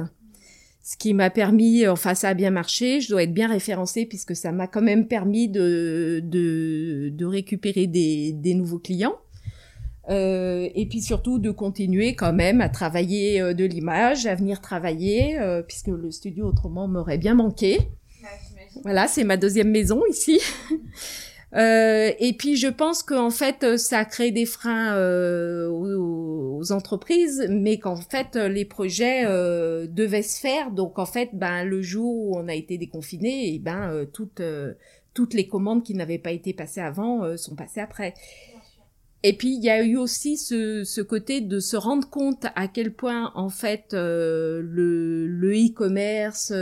Ce 0.84 0.96
qui 0.96 1.14
m'a 1.14 1.30
permis, 1.30 1.88
enfin 1.88 2.16
ça 2.16 2.30
a 2.30 2.34
bien 2.34 2.52
marché, 2.52 3.02
je 3.02 3.10
dois 3.10 3.24
être 3.24 3.34
bien 3.34 3.48
référencée 3.48 4.06
puisque 4.06 4.36
ça 4.36 4.52
m'a 4.52 4.66
quand 4.66 4.82
même 4.82 5.08
permis 5.08 5.48
de, 5.48 6.22
de, 6.24 7.10
de 7.12 7.26
récupérer 7.26 7.86
des, 7.86 8.32
des 8.34 8.54
nouveaux 8.54 8.80
clients. 8.80 9.18
Euh, 10.10 10.68
et 10.74 10.88
puis 10.88 11.02
surtout 11.02 11.38
de 11.38 11.52
continuer 11.52 12.16
quand 12.16 12.34
même 12.34 12.62
à 12.62 12.70
travailler 12.70 13.54
de 13.54 13.66
l'image, 13.66 14.26
à 14.26 14.34
venir 14.34 14.62
travailler, 14.62 15.38
puisque 15.68 15.88
le 15.88 16.10
studio 16.10 16.48
autrement 16.48 16.88
m'aurait 16.88 17.20
bien 17.20 17.36
manqué. 17.36 17.78
voilà, 18.82 19.08
c'est 19.08 19.26
ma 19.26 19.38
deuxième 19.38 19.70
maison 19.70 20.02
ici. 20.10 20.40
Euh, 21.56 22.12
et 22.20 22.34
puis 22.34 22.58
je 22.58 22.68
pense 22.68 23.02
qu'en 23.02 23.32
fait 23.32 23.78
ça 23.78 24.06
crée 24.06 24.30
des 24.30 24.46
freins 24.46 24.96
euh, 24.96 25.68
aux, 25.68 26.72
entreprises, 26.72 27.48
mais 27.50 27.80
qu'en 27.80 27.96
fait 27.96 28.36
les 28.36 28.66
projets 28.66 29.26
euh, 29.26 29.88
devaient 29.88 30.22
se 30.22 30.40
faire. 30.40 30.72
Donc 30.72 31.00
en 31.00 31.06
fait, 31.06 31.30
ben 31.34 31.64
le 31.64 31.82
jour 31.82 32.16
où 32.16 32.38
on 32.38 32.48
a 32.48 32.54
été 32.54 32.78
déconfiné, 32.78 33.48
et 33.48 33.56
eh 33.56 33.60
ben 33.60 33.90
euh, 33.90 34.06
toutes 34.06 34.42
euh, 34.42 34.74
toutes 35.14 35.34
les 35.34 35.48
commandes 35.48 35.84
qui 35.84 35.96
n'avaient 35.96 36.20
pas 36.20 36.32
été 36.32 36.54
passées 36.54 36.82
avant 36.82 37.36
sont 37.36 37.56
passées 37.56 37.82
après. 37.82 38.14
Et 39.24 39.34
puis 39.34 39.56
il 39.56 39.64
y 39.64 39.70
a 39.70 39.84
eu 39.84 39.98
aussi 39.98 40.38
ce, 40.38 40.84
ce, 40.84 41.02
côté 41.02 41.42
de 41.42 41.60
se 41.60 41.76
rendre 41.76 42.10
compte 42.10 42.46
à 42.56 42.68
quel 42.68 42.94
point 42.94 43.32
en 43.36 43.50
fait 43.50 43.88
le 43.94 45.28
le 45.28 45.52
e-commerce, 45.52 46.54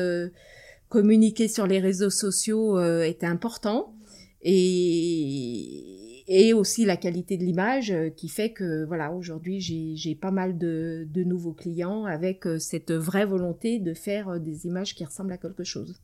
communiquer 0.89 1.49
sur 1.49 1.67
les 1.67 1.79
réseaux 1.79 2.09
sociaux 2.09 2.79
était 3.01 3.27
important 3.27 3.93
et, 4.41 6.07
et 6.27 6.53
aussi 6.53 6.85
la 6.85 6.97
qualité 6.97 7.37
de 7.37 7.43
l'image 7.43 7.91
euh, 7.91 8.09
qui 8.09 8.27
fait 8.27 8.51
que 8.51 8.85
voilà 8.85 9.11
aujourd'hui 9.11 9.59
j'ai 9.61 10.15
pas 10.15 10.31
mal 10.31 10.57
de, 10.57 11.07
de, 11.09 11.23
nouveaux 11.23 11.53
clients 11.53 12.05
avec 12.05 12.45
euh, 12.45 12.59
cette 12.59 12.91
vraie 12.91 13.25
volonté 13.25 13.79
de 13.79 13.93
faire 13.93 14.29
euh, 14.29 14.39
des 14.39 14.65
images 14.65 14.93
qui 14.93 15.05
ressemblent 15.05 15.33
à 15.33 15.37
quelque 15.37 15.63
chose. 15.63 15.95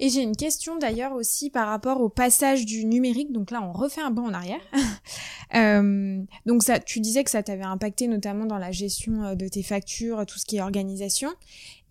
Et 0.00 0.08
j'ai 0.08 0.22
une 0.22 0.34
question 0.34 0.76
d'ailleurs 0.78 1.12
aussi 1.12 1.48
par 1.48 1.68
rapport 1.68 2.00
au 2.00 2.08
passage 2.08 2.64
du 2.64 2.84
numérique. 2.84 3.30
Donc 3.30 3.52
là, 3.52 3.62
on 3.62 3.70
refait 3.70 4.00
un 4.00 4.10
bond 4.10 4.26
en 4.26 4.34
arrière. 4.34 4.60
donc 6.46 6.64
ça, 6.64 6.80
tu 6.80 6.98
disais 6.98 7.22
que 7.22 7.30
ça 7.30 7.44
t'avait 7.44 7.62
impacté 7.62 8.08
notamment 8.08 8.46
dans 8.46 8.58
la 8.58 8.72
gestion 8.72 9.36
de 9.36 9.46
tes 9.46 9.62
factures, 9.62 10.26
tout 10.26 10.40
ce 10.40 10.46
qui 10.46 10.56
est 10.56 10.60
organisation, 10.60 11.28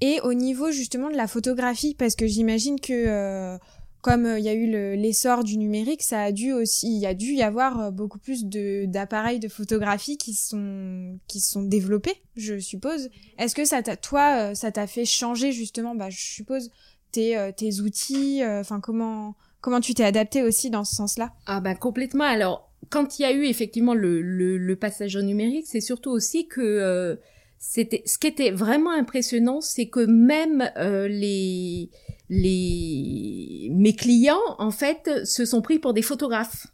et 0.02 0.20
au 0.24 0.34
niveau 0.34 0.72
justement 0.72 1.10
de 1.10 1.16
la 1.16 1.28
photographie, 1.28 1.96
parce 1.98 2.18
que 2.18 2.28
j'imagine 2.28 2.82
que 2.82 3.58
comme 4.02 4.26
euh, 4.26 4.40
il 4.40 4.46
y 4.46 4.50
a 4.50 4.54
eu 4.54 4.68
l'essor 4.98 5.44
du 5.44 5.58
numérique, 5.58 6.02
ça 6.02 6.22
a 6.24 6.32
dû 6.32 6.52
aussi, 6.52 6.88
il 6.88 7.00
y 7.00 7.06
a 7.06 7.14
dû 7.14 7.34
y 7.34 7.44
avoir 7.44 7.80
euh, 7.80 7.92
beaucoup 7.92 8.18
plus 8.18 8.46
d'appareils 8.46 9.40
de 9.40 9.48
photographie 9.48 10.18
qui 10.18 10.34
sont 10.34 11.20
qui 11.28 11.40
sont 11.40 11.62
développés, 11.62 12.16
je 12.36 12.60
suppose. 12.60 13.10
Est-ce 13.38 13.56
que 13.56 13.66
ça 13.66 13.82
t'a, 13.84 13.96
toi, 13.96 14.52
euh, 14.52 14.54
ça 14.56 14.72
t'a 14.72 14.88
fait 14.88 15.06
changer 15.06 15.52
justement, 15.52 15.96
bah, 15.96 16.10
je 16.10 16.20
suppose 16.20 16.72
tes 17.12 17.52
tes 17.58 17.82
outils, 17.82 18.42
enfin 18.46 18.80
comment 18.80 19.36
comment 19.60 19.82
tu 19.82 19.94
t'es 19.94 20.06
adapté 20.06 20.44
aussi 20.44 20.70
dans 20.70 20.86
ce 20.86 20.96
sens-là? 20.96 21.34
Ah 21.46 21.60
ben 21.60 21.76
complètement. 21.76 22.24
Alors 22.24 22.72
quand 22.90 23.20
il 23.20 23.24
y 23.24 23.26
a 23.26 23.34
eu 23.34 23.44
effectivement 23.44 23.94
le 23.94 24.22
le, 24.22 24.58
le 24.58 24.76
passage 24.78 25.18
au 25.18 25.22
numérique, 25.22 25.66
c'est 25.68 25.82
surtout 25.82 26.10
aussi 26.10 26.48
que 26.48 27.20
c'était 27.60 28.02
ce 28.06 28.18
qui 28.18 28.28
était 28.28 28.52
vraiment 28.52 28.92
impressionnant, 28.92 29.60
c'est 29.60 29.88
que 29.88 30.00
même 30.06 30.72
les 30.78 31.90
les 32.32 33.70
mes 33.76 33.94
clients 33.94 34.56
en 34.58 34.72
fait 34.72 35.26
se 35.26 35.46
sont 35.46 35.62
pris 35.62 35.78
pour 35.78 35.94
des 35.94 36.02
photographes. 36.02 36.66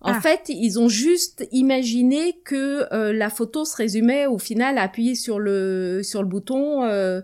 En 0.00 0.12
ah. 0.12 0.20
fait, 0.20 0.42
ils 0.48 0.78
ont 0.78 0.88
juste 0.88 1.48
imaginé 1.50 2.38
que 2.44 2.92
euh, 2.92 3.12
la 3.12 3.30
photo 3.30 3.64
se 3.64 3.76
résumait 3.76 4.26
au 4.26 4.38
final 4.38 4.78
à 4.78 4.82
appuyer 4.82 5.14
sur 5.14 5.38
le 5.38 6.02
sur 6.02 6.22
le 6.22 6.28
bouton, 6.28 6.84
euh, 6.84 7.20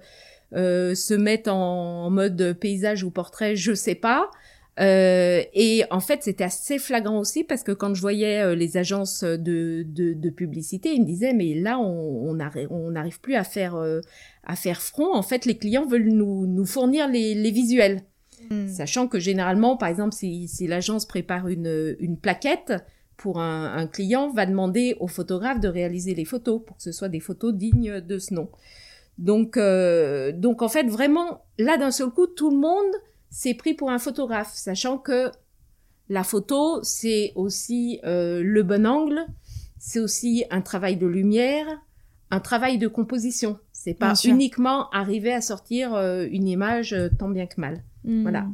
euh, 0.54 0.94
se 0.94 1.14
mettre 1.14 1.52
en, 1.52 2.10
mode 2.10 2.56
paysage 2.60 3.04
ou 3.04 3.10
portrait, 3.10 3.56
je 3.56 3.74
sais 3.74 3.94
pas, 3.94 4.30
Euh, 4.80 5.42
et 5.52 5.84
en 5.90 6.00
fait, 6.00 6.24
c'était 6.24 6.44
assez 6.44 6.78
flagrant 6.78 7.20
aussi 7.20 7.44
parce 7.44 7.62
que 7.62 7.70
quand 7.70 7.94
je 7.94 8.00
voyais 8.00 8.40
euh, 8.40 8.54
les 8.56 8.76
agences 8.76 9.22
de, 9.22 9.84
de, 9.86 10.14
de, 10.14 10.30
publicité, 10.30 10.92
ils 10.92 11.02
me 11.02 11.06
disaient 11.06 11.32
mais 11.32 11.54
là 11.54 11.78
on 11.78 12.34
n'arrive 12.34 12.66
on 12.72 12.90
n'arrive 12.90 13.20
plus 13.20 13.36
à 13.36 13.44
faire 13.44 13.76
euh, 13.76 14.00
à 14.42 14.56
faire 14.56 14.82
front. 14.82 15.14
En 15.14 15.22
fait, 15.22 15.44
les 15.44 15.56
clients 15.56 15.86
veulent 15.86 16.08
nous, 16.08 16.46
nous 16.46 16.66
fournir 16.66 17.08
les, 17.08 17.34
les 17.34 17.50
visuels, 17.52 18.02
hmm. 18.50 18.66
sachant 18.66 19.06
que 19.06 19.20
généralement, 19.20 19.76
par 19.76 19.88
exemple, 19.88 20.12
si, 20.12 20.48
si 20.48 20.66
l'agence 20.66 21.06
prépare 21.06 21.46
une, 21.46 21.96
une 22.00 22.18
plaquette 22.18 22.72
pour 23.16 23.38
un, 23.38 23.76
un, 23.76 23.86
client, 23.86 24.32
va 24.32 24.44
demander 24.44 24.96
au 24.98 25.06
photographe 25.06 25.60
de 25.60 25.68
réaliser 25.68 26.16
les 26.16 26.24
photos 26.24 26.60
pour 26.66 26.76
que 26.76 26.82
ce 26.82 26.90
soit 26.90 27.08
des 27.08 27.20
photos 27.20 27.54
dignes 27.54 28.00
de 28.00 28.18
ce 28.18 28.34
nom. 28.34 28.48
Donc 29.18 29.56
donc 29.56 30.62
en 30.62 30.68
fait 30.68 30.88
vraiment 30.88 31.44
là 31.56 31.76
d'un 31.76 31.92
seul 31.92 32.10
coup 32.10 32.26
tout 32.26 32.50
le 32.50 32.56
monde 32.56 32.92
c'est 33.34 33.54
pris 33.54 33.74
pour 33.74 33.90
un 33.90 33.98
photographe, 33.98 34.52
sachant 34.54 34.96
que 34.96 35.32
la 36.08 36.22
photo, 36.22 36.80
c'est 36.84 37.32
aussi 37.34 37.98
euh, 38.04 38.40
le 38.44 38.62
bon 38.62 38.86
angle, 38.86 39.26
c'est 39.76 39.98
aussi 39.98 40.44
un 40.52 40.60
travail 40.60 40.96
de 40.96 41.08
lumière, 41.08 41.66
un 42.30 42.38
travail 42.38 42.78
de 42.78 42.86
composition. 42.86 43.58
C'est 43.72 43.94
pas 43.94 44.14
uniquement 44.24 44.88
arriver 44.90 45.32
à 45.32 45.40
sortir 45.40 45.94
euh, 45.94 46.28
une 46.30 46.46
image 46.46 46.92
euh, 46.92 47.08
tant 47.18 47.28
bien 47.28 47.46
que 47.46 47.60
mal. 47.60 47.82
Hmm. 48.04 48.22
Voilà. 48.22 48.46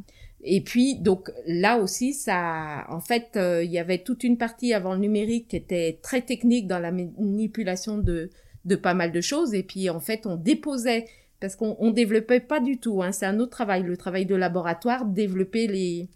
Et 0.43 0.61
puis 0.61 0.95
donc 0.95 1.29
là 1.45 1.77
aussi, 1.77 2.15
ça, 2.15 2.87
en 2.89 3.01
fait, 3.01 3.37
il 3.37 3.69
y 3.69 3.77
avait 3.77 3.99
toute 3.99 4.23
une 4.23 4.39
partie 4.39 4.73
avant 4.73 4.93
le 4.93 4.99
numérique 4.99 5.49
qui 5.49 5.57
était 5.57 5.99
très 6.01 6.23
technique 6.23 6.65
dans 6.65 6.79
la 6.79 6.91
manipulation 6.91 7.99
de 7.99 8.31
de 8.65 8.75
pas 8.75 8.95
mal 8.95 9.11
de 9.11 9.21
choses. 9.21 9.53
Et 9.53 9.61
puis 9.61 9.91
en 9.91 9.99
fait, 9.99 10.25
on 10.25 10.37
déposait 10.37 11.05
parce 11.41 11.55
qu'on 11.55 11.75
on 11.79 11.91
développait 11.91 12.39
pas 12.39 12.61
du 12.61 12.77
tout. 12.77 13.01
Hein. 13.03 13.11
C'est 13.11 13.25
un 13.25 13.39
autre 13.39 13.51
travail, 13.51 13.83
le 13.83 13.97
travail 13.97 14.25
de 14.25 14.35
laboratoire, 14.35 15.05
développer 15.05 15.67
les, 15.67 16.07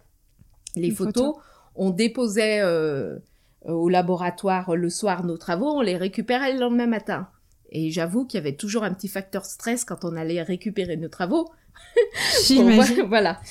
les, 0.75 0.91
photos. 0.91 1.35
On 1.75 1.89
déposait 1.89 2.61
euh, 2.61 3.17
au 3.65 3.89
laboratoire 3.89 4.75
le 4.75 4.89
soir 4.89 5.25
nos 5.25 5.37
travaux, 5.37 5.71
on 5.71 5.81
les 5.81 5.97
récupérait 5.97 6.53
le 6.53 6.59
lendemain 6.59 6.87
matin. 6.87 7.27
Et 7.71 7.89
j'avoue 7.89 8.25
qu'il 8.25 8.37
y 8.37 8.41
avait 8.41 8.55
toujours 8.55 8.83
un 8.83 8.93
petit 8.93 9.07
facteur 9.07 9.43
stress 9.43 9.83
quand 9.83 10.05
on 10.05 10.15
allait 10.15 10.41
récupérer 10.43 10.95
nos 10.95 11.09
travaux. 11.09 11.49
voilà. 13.07 13.41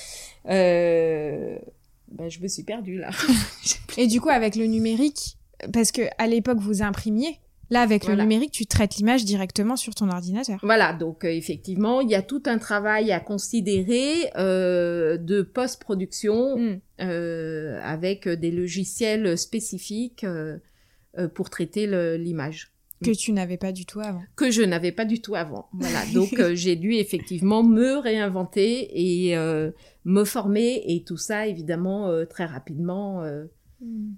Euh, 0.48 1.58
ben, 2.08 2.30
je 2.30 2.40
me 2.40 2.46
suis 2.46 2.62
perdue 2.62 2.98
là. 2.98 3.10
Et 3.98 4.06
du 4.06 4.20
coup, 4.20 4.30
avec 4.30 4.54
le 4.54 4.66
numérique, 4.66 5.36
parce 5.72 5.90
que 5.90 6.02
à 6.18 6.28
l'époque 6.28 6.58
vous 6.58 6.82
imprimiez, 6.82 7.40
Là, 7.70 7.80
avec 7.80 8.06
le 8.06 8.14
numérique, 8.14 8.52
tu 8.52 8.66
traites 8.66 8.96
l'image 8.96 9.24
directement 9.24 9.76
sur 9.76 9.94
ton 9.94 10.08
ordinateur. 10.10 10.58
Voilà, 10.62 10.92
donc 10.92 11.24
euh, 11.24 11.28
effectivement, 11.28 12.00
il 12.00 12.10
y 12.10 12.14
a 12.14 12.22
tout 12.22 12.42
un 12.46 12.58
travail 12.58 13.12
à 13.12 13.20
considérer 13.20 14.30
euh, 14.36 15.16
de 15.16 15.42
post-production 15.42 16.58
hmm. 16.58 16.80
euh, 17.00 17.80
avec 17.82 18.28
des 18.28 18.50
logiciels 18.50 19.36
spécifiques 19.38 20.26
pour 21.34 21.48
traiter 21.48 21.86
l'image. 22.18 22.72
Que 23.02 23.10
tu 23.10 23.32
n'avais 23.32 23.56
pas 23.56 23.72
du 23.72 23.86
tout 23.86 24.00
avant. 24.00 24.22
Que 24.36 24.50
je 24.50 24.62
n'avais 24.62 24.92
pas 24.92 25.04
du 25.04 25.20
tout 25.20 25.34
avant. 25.34 25.68
Voilà, 25.72 26.04
donc 26.14 26.40
j'ai 26.54 26.76
dû 26.76 26.94
effectivement 26.94 27.62
me 27.62 27.98
réinventer 27.98 28.88
et 28.92 29.36
me 30.04 30.24
former 30.24 30.82
et 30.86 31.04
tout 31.04 31.16
ça 31.16 31.46
évidemment 31.46 32.10
très 32.28 32.44
rapidement. 32.44 33.22
Hmm. 33.80 34.14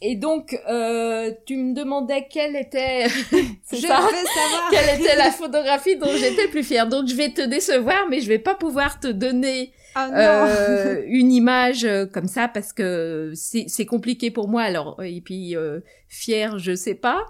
Et 0.00 0.14
donc, 0.14 0.56
euh, 0.68 1.32
tu 1.44 1.56
me 1.56 1.74
demandais 1.74 2.28
quelle 2.30 2.54
était, 2.54 3.08
je 3.72 3.76
ça, 3.76 3.88
savoir 3.88 4.68
quelle 4.70 5.00
était 5.00 5.16
la 5.16 5.32
photographie 5.32 5.96
dont 5.96 6.12
j'étais 6.16 6.46
plus 6.48 6.62
fière. 6.62 6.86
Donc, 6.86 7.08
je 7.08 7.14
vais 7.16 7.30
te 7.30 7.42
décevoir, 7.42 8.06
mais 8.08 8.20
je 8.20 8.28
vais 8.28 8.38
pas 8.38 8.54
pouvoir 8.54 9.00
te 9.00 9.08
donner 9.08 9.72
oh 9.96 10.00
euh, 10.14 11.02
une 11.06 11.32
image 11.32 11.84
euh, 11.84 12.06
comme 12.06 12.28
ça 12.28 12.46
parce 12.46 12.72
que 12.72 13.32
c'est 13.34 13.86
compliqué 13.86 14.30
pour 14.30 14.48
moi. 14.48 14.62
Alors, 14.62 15.02
et 15.02 15.20
puis 15.20 15.56
euh, 15.56 15.80
fière, 16.08 16.58
je 16.58 16.74
sais 16.74 16.94
pas. 16.94 17.24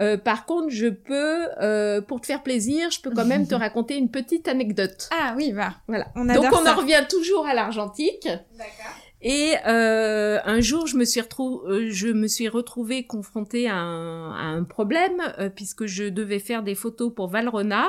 Euh, 0.00 0.16
par 0.16 0.46
contre, 0.46 0.70
je 0.70 0.88
peux, 0.88 1.48
euh, 1.60 2.00
pour 2.00 2.20
te 2.20 2.26
faire 2.26 2.42
plaisir, 2.42 2.90
je 2.90 3.00
peux 3.00 3.10
quand 3.10 3.24
même 3.24 3.46
te 3.46 3.54
raconter 3.56 3.96
une 3.96 4.10
petite 4.10 4.46
anecdote. 4.48 5.08
Ah 5.10 5.34
oui, 5.36 5.52
va. 5.52 5.74
Voilà. 5.88 6.08
On 6.16 6.24
Donc, 6.24 6.46
on 6.52 6.66
en 6.66 6.74
revient 6.74 7.04
toujours 7.08 7.46
à 7.46 7.54
l'argentique. 7.54 8.26
D'accord. 8.26 8.94
Et 9.22 9.54
euh, 9.66 10.38
un 10.44 10.60
jour, 10.60 10.86
je 10.86 10.96
me 10.96 11.04
suis 11.04 11.20
euh, 11.20 11.88
je 11.90 12.08
me 12.08 12.26
suis 12.26 12.48
retrouvée 12.48 13.04
confrontée 13.04 13.68
à 13.68 13.76
un, 13.76 14.32
à 14.32 14.44
un 14.56 14.64
problème 14.64 15.20
euh, 15.38 15.50
puisque 15.50 15.84
je 15.86 16.04
devais 16.04 16.38
faire 16.38 16.62
des 16.62 16.74
photos 16.74 17.12
pour 17.14 17.28
Valrona. 17.28 17.88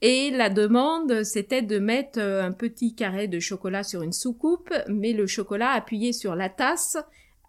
Et 0.00 0.30
la 0.30 0.50
demande, 0.50 1.24
c'était 1.24 1.62
de 1.62 1.78
mettre 1.78 2.20
un 2.20 2.52
petit 2.52 2.94
carré 2.94 3.26
de 3.26 3.40
chocolat 3.40 3.82
sur 3.82 4.02
une 4.02 4.12
soucoupe, 4.12 4.72
mais 4.86 5.12
le 5.12 5.26
chocolat 5.26 5.70
appuyé 5.70 6.12
sur 6.12 6.34
la 6.34 6.50
tasse 6.50 6.98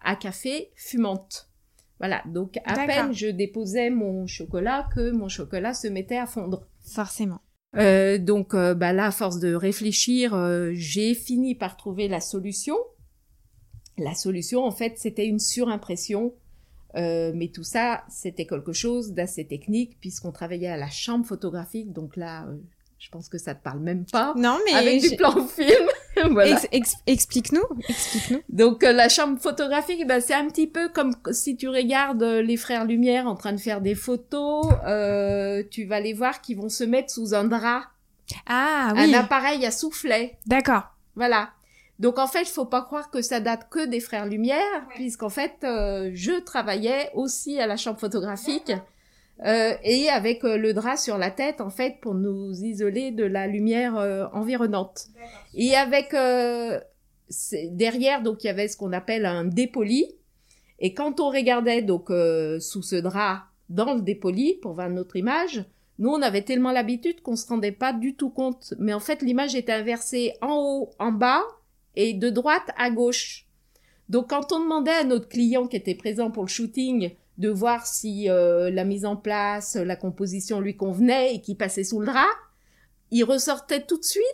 à 0.02 0.16
café 0.16 0.70
fumante. 0.74 1.50
Voilà, 1.98 2.22
donc 2.26 2.58
à 2.64 2.86
peine 2.86 3.12
je 3.12 3.26
déposais 3.26 3.90
mon 3.90 4.26
chocolat 4.26 4.88
que 4.94 5.10
mon 5.10 5.28
chocolat 5.28 5.74
se 5.74 5.88
mettait 5.88 6.16
à 6.16 6.26
fondre. 6.26 6.66
Forcément. 6.94 7.40
Euh, 7.76 8.16
donc 8.16 8.54
bah 8.54 8.94
là, 8.94 9.06
à 9.06 9.10
force 9.10 9.38
de 9.38 9.52
réfléchir, 9.52 10.34
j'ai 10.72 11.12
fini 11.12 11.56
par 11.56 11.76
trouver 11.76 12.08
la 12.08 12.20
solution. 12.20 12.76
La 13.98 14.14
solution, 14.14 14.64
en 14.64 14.70
fait, 14.72 14.94
c'était 14.96 15.26
une 15.26 15.38
surimpression. 15.38 16.34
Euh, 16.96 17.32
mais 17.34 17.48
tout 17.48 17.64
ça, 17.64 18.04
c'était 18.08 18.46
quelque 18.46 18.72
chose 18.72 19.12
d'assez 19.12 19.46
technique 19.46 19.98
puisqu'on 20.00 20.32
travaillait 20.32 20.68
à 20.68 20.76
la 20.76 20.88
chambre 20.88 21.26
photographique. 21.26 21.92
Donc 21.92 22.16
là, 22.16 22.46
euh, 22.46 22.56
je 22.98 23.10
pense 23.10 23.28
que 23.28 23.36
ça 23.38 23.54
te 23.54 23.62
parle 23.62 23.80
même 23.80 24.06
pas. 24.06 24.32
Non, 24.36 24.58
mais 24.64 24.72
avec 24.72 25.02
du 25.02 25.16
plan 25.16 25.46
film. 25.46 25.88
voilà. 26.30 26.58
explique-nous, 27.06 27.66
explique-nous. 27.86 28.38
Donc 28.48 28.82
euh, 28.82 28.92
la 28.92 29.10
chambre 29.10 29.38
photographique, 29.38 30.06
ben, 30.06 30.20
c'est 30.20 30.34
un 30.34 30.46
petit 30.48 30.66
peu 30.66 30.88
comme 30.88 31.14
si 31.32 31.56
tu 31.56 31.68
regardes 31.68 32.22
les 32.22 32.56
frères 32.56 32.86
Lumière 32.86 33.26
en 33.26 33.34
train 33.34 33.52
de 33.52 33.60
faire 33.60 33.82
des 33.82 33.94
photos. 33.94 34.66
tu 35.70 35.84
vas 35.84 36.00
les 36.00 36.14
voir 36.14 36.40
qui 36.40 36.54
vont 36.54 36.70
se 36.70 36.84
mettre 36.84 37.10
sous 37.10 37.34
un 37.34 37.44
drap. 37.44 37.82
Ah 38.46 38.92
oui. 38.94 39.14
Un 39.14 39.18
appareil 39.18 39.66
à 39.66 39.70
soufflet. 39.70 40.38
D'accord. 40.46 40.84
Voilà. 41.14 41.50
Donc 41.98 42.18
en 42.18 42.26
fait, 42.26 42.42
il 42.42 42.48
faut 42.48 42.66
pas 42.66 42.82
croire 42.82 43.10
que 43.10 43.22
ça 43.22 43.40
date 43.40 43.68
que 43.70 43.86
des 43.86 44.00
frères 44.00 44.26
Lumière, 44.26 44.86
puisqu'en 44.94 45.30
fait, 45.30 45.54
euh, 45.64 46.10
je 46.12 46.38
travaillais 46.40 47.10
aussi 47.14 47.58
à 47.58 47.66
la 47.66 47.76
chambre 47.76 47.98
photographique 47.98 48.72
euh, 49.44 49.74
et 49.82 50.08
avec 50.08 50.44
euh, 50.44 50.56
le 50.56 50.72
drap 50.72 50.96
sur 50.96 51.18
la 51.18 51.30
tête, 51.30 51.60
en 51.60 51.68
fait, 51.68 51.98
pour 52.00 52.14
nous 52.14 52.52
isoler 52.52 53.10
de 53.10 53.24
la 53.24 53.46
lumière 53.46 53.96
euh, 53.96 54.26
environnante. 54.32 55.08
Et 55.54 55.74
avec 55.74 56.14
derrière, 57.70 58.22
donc 58.22 58.44
il 58.44 58.46
y 58.46 58.50
avait 58.50 58.68
ce 58.68 58.76
qu'on 58.76 58.92
appelle 58.92 59.26
un 59.26 59.44
dépoli. 59.44 60.06
Et 60.78 60.94
quand 60.94 61.20
on 61.20 61.30
regardait 61.30 61.82
donc 61.82 62.08
sous 62.08 62.82
ce 62.82 62.96
drap 62.96 63.44
dans 63.68 63.94
le 63.94 64.02
dépoli 64.02 64.54
pour 64.54 64.74
voir 64.74 64.90
notre 64.90 65.16
image, 65.16 65.64
nous, 65.98 66.10
on 66.10 66.20
avait 66.20 66.42
tellement 66.42 66.72
l'habitude 66.72 67.22
qu'on 67.22 67.36
se 67.36 67.48
rendait 67.48 67.72
pas 67.72 67.94
du 67.94 68.14
tout 68.14 68.28
compte. 68.28 68.74
Mais 68.78 68.92
en 68.92 69.00
fait, 69.00 69.22
l'image 69.22 69.54
était 69.54 69.72
inversée 69.72 70.34
en 70.42 70.56
haut, 70.56 70.90
en 70.98 71.10
bas, 71.10 71.42
et 71.96 72.14
de 72.14 72.30
droite 72.30 72.70
à 72.76 72.90
gauche. 72.90 73.46
Donc 74.08 74.30
quand 74.30 74.52
on 74.52 74.60
demandait 74.60 74.92
à 74.92 75.04
notre 75.04 75.28
client 75.28 75.66
qui 75.66 75.76
était 75.76 75.94
présent 75.94 76.30
pour 76.30 76.44
le 76.44 76.48
shooting 76.48 77.10
de 77.38 77.48
voir 77.48 77.86
si 77.86 78.30
euh, 78.30 78.70
la 78.70 78.84
mise 78.84 79.04
en 79.04 79.16
place, 79.16 79.76
la 79.76 79.96
composition 79.96 80.60
lui 80.60 80.76
convenait 80.76 81.34
et 81.34 81.40
qui 81.40 81.54
passait 81.54 81.84
sous 81.84 82.00
le 82.00 82.06
drap, 82.06 82.24
il 83.10 83.24
ressortait 83.24 83.82
tout 83.82 83.98
de 83.98 84.04
suite 84.04 84.24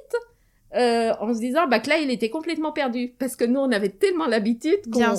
euh, 0.74 1.12
en 1.20 1.34
se 1.34 1.40
disant 1.40 1.66
bah 1.68 1.80
que 1.80 1.88
là 1.88 1.98
il 1.98 2.10
était 2.10 2.30
complètement 2.30 2.72
perdu 2.72 3.14
parce 3.18 3.36
que 3.36 3.44
nous 3.44 3.60
on 3.60 3.72
avait 3.72 3.90
tellement 3.90 4.26
l'habitude 4.26 4.80
qu'on 4.90 5.14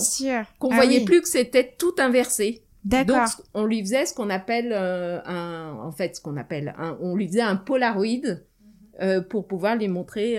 qu'on 0.60 0.72
ah 0.72 0.76
voyait 0.76 1.06
plus 1.06 1.22
que 1.22 1.28
c'était 1.28 1.76
tout 1.78 1.94
inversé. 1.98 2.64
D'accord. 2.86 3.18
Donc 3.18 3.46
on 3.54 3.66
lui 3.66 3.82
faisait 3.82 4.06
ce 4.06 4.14
qu'on 4.14 4.30
appelle 4.30 4.72
euh, 4.74 5.22
un 5.26 5.78
en 5.82 5.92
fait 5.92 6.16
ce 6.16 6.22
qu'on 6.22 6.38
appelle 6.38 6.74
un 6.78 6.98
on 7.02 7.16
lui 7.16 7.28
faisait 7.28 7.42
un 7.42 7.56
polaroid 7.56 8.06
pour 9.30 9.48
pouvoir 9.48 9.76
lui 9.76 9.88
montrer 9.88 10.38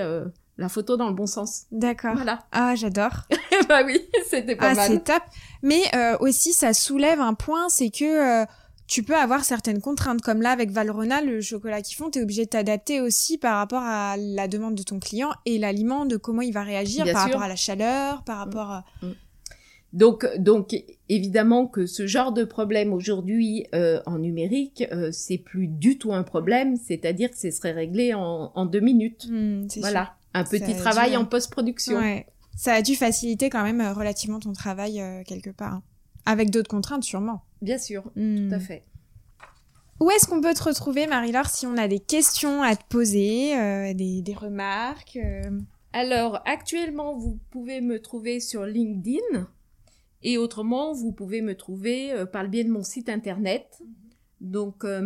la 0.57 0.69
photo 0.69 0.97
dans 0.97 1.09
le 1.09 1.15
bon 1.15 1.27
sens. 1.27 1.65
D'accord. 1.73 2.15
Voilà. 2.15 2.41
Ah, 2.53 2.75
j'adore. 2.75 3.23
bah 3.69 3.83
oui, 3.85 4.01
c'était 4.27 4.57
pas 4.57 4.71
ah, 4.71 4.75
mal. 4.75 4.91
c'est 4.91 5.05
top. 5.05 5.23
Mais 5.63 5.83
euh, 5.95 6.17
aussi, 6.21 6.53
ça 6.53 6.73
soulève 6.73 7.21
un 7.21 7.35
point, 7.35 7.69
c'est 7.69 7.91
que 7.91 8.43
euh, 8.43 8.47
tu 8.87 9.03
peux 9.03 9.17
avoir 9.17 9.45
certaines 9.45 9.81
contraintes. 9.81 10.21
Comme 10.21 10.43
là, 10.43 10.51
avec 10.51 10.71
Valrona, 10.71 11.21
le 11.23 11.41
chocolat 11.41 11.83
qui 11.83 11.95
fond, 11.95 12.11
tu 12.11 12.21
es 12.21 12.23
obligé 12.23 12.45
de 12.45 12.51
t'adapter 12.51 13.01
aussi 13.01 13.39
par 13.39 13.57
rapport 13.57 13.83
à 13.83 14.17
la 14.17 14.47
demande 14.47 14.75
de 14.75 14.83
ton 14.83 15.01
client 15.01 15.31
et 15.45 15.59
l'aliment, 15.59 16.07
de 16.07 16.17
comment 16.17 16.43
il 16.43 16.53
va 16.53 16.63
réagir 16.63 17.05
par 17.13 17.25
rapport 17.25 17.43
à 17.43 17.49
la 17.49 17.57
chaleur, 17.57 18.23
par 18.23 18.39
rapport 18.39 18.71
à... 18.71 18.85
Mm. 19.03 19.07
Mm. 19.09 19.15
Donc, 19.93 20.27
donc 20.39 20.75
évidemment 21.09 21.69
que 21.69 21.87
ce 21.87 22.09
genre 22.09 22.33
de 22.33 22.43
problème 22.43 22.93
aujourd'hui 22.93 23.69
euh, 23.77 24.01
en 24.07 24.19
numérique, 24.19 24.83
euh, 24.91 25.11
c'est 25.13 25.39
plus 25.39 25.69
du 25.69 25.99
tout 25.99 26.13
un 26.13 26.25
problème, 26.25 26.77
c'est-à-dire 26.77 27.31
que 27.31 27.39
ce 27.39 27.53
serait 27.53 27.71
réglé 27.71 28.13
en, 28.13 28.51
en 28.57 28.67
deux 28.67 28.81
minutes. 28.81 29.29
Mm, 29.31 29.69
voilà 29.77 30.17
un 30.35 30.45
petit 30.45 30.77
travail 30.77 31.17
en 31.17 31.25
post-production. 31.25 31.99
Ouais. 31.99 32.27
Ça 32.57 32.75
a 32.75 32.83
dû 32.83 32.95
faciliter 32.95 33.51
quand 33.51 33.63
même 33.63 33.81
euh, 33.81 33.93
relativement 33.93 34.39
ton 34.39 34.53
travail 34.53 35.01
euh, 35.01 35.23
quelque 35.25 35.51
part. 35.51 35.75
Hein. 35.75 35.83
Avec 36.27 36.51
d'autres 36.51 36.71
contraintes 36.71 37.05
sûrement. 37.05 37.43
Bien 37.63 37.79
sûr, 37.79 38.03
tout 38.03 38.11
à 38.53 38.57
hmm. 38.57 38.61
fait. 38.61 38.85
Où 40.01 40.11
est-ce 40.11 40.27
qu'on 40.27 40.41
peut 40.41 40.55
te 40.55 40.63
retrouver, 40.63 41.07
Marie-Laure, 41.07 41.49
si 41.49 41.67
on 41.67 41.77
a 41.77 41.87
des 41.87 42.01
questions 42.01 42.63
à 42.63 42.75
te 42.75 42.85
poser, 42.89 43.57
euh, 43.57 43.95
des, 43.95 44.23
des, 44.23 44.35
remarques 44.35 45.19
Alors, 45.93 46.43
actuellement, 46.47 47.17
vous 47.17 47.39
pouvez 47.51 47.81
me 47.81 48.01
trouver 48.01 48.41
sur 48.41 48.65
LinkedIn. 48.65 49.49
Et 50.23 50.37
autrement, 50.37 50.93
vous 50.93 51.13
pouvez 51.13 51.43
me 51.43 51.55
trouver 51.55 52.13
par 52.33 52.43
le 52.43 52.49
biais 52.49 52.65
de 52.65 52.73
mon 52.73 52.83
site 52.83 53.09
internet, 53.09 53.67
donc 54.45 54.85
euh, 54.85 55.01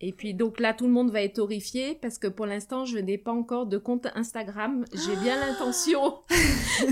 et 0.00 0.12
puis 0.12 0.34
donc 0.34 0.60
là, 0.60 0.74
tout 0.74 0.86
le 0.86 0.92
monde 0.92 1.10
va 1.10 1.22
être 1.22 1.38
horrifié 1.38 1.98
parce 2.00 2.18
que 2.18 2.26
pour 2.26 2.44
l'instant, 2.46 2.84
je 2.84 2.98
n'ai 2.98 3.16
pas 3.16 3.32
encore 3.32 3.66
de 3.66 3.78
compte 3.78 4.06
Instagram. 4.14 4.84
J'ai 4.92 5.16
bien 5.16 5.40
l'intention 5.46 6.16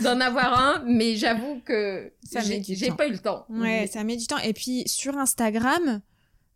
d'en 0.02 0.20
avoir 0.20 0.59
un, 0.59 0.84
mais 0.86 1.16
j'avoue 1.16 1.61
que 1.64 2.12
ça 2.22 2.40
j'ai 2.40 2.90
pas 2.92 3.07
eu 3.07 3.12
le 3.12 3.18
temps. 3.18 3.44
Ouais, 3.50 3.86
ça 3.92 4.05
met 4.05 4.16
du 4.16 4.26
temps. 4.26 4.38
Et 4.38 4.55
puis 4.55 4.84
sur 4.86 5.18
Instagram, 5.18 6.00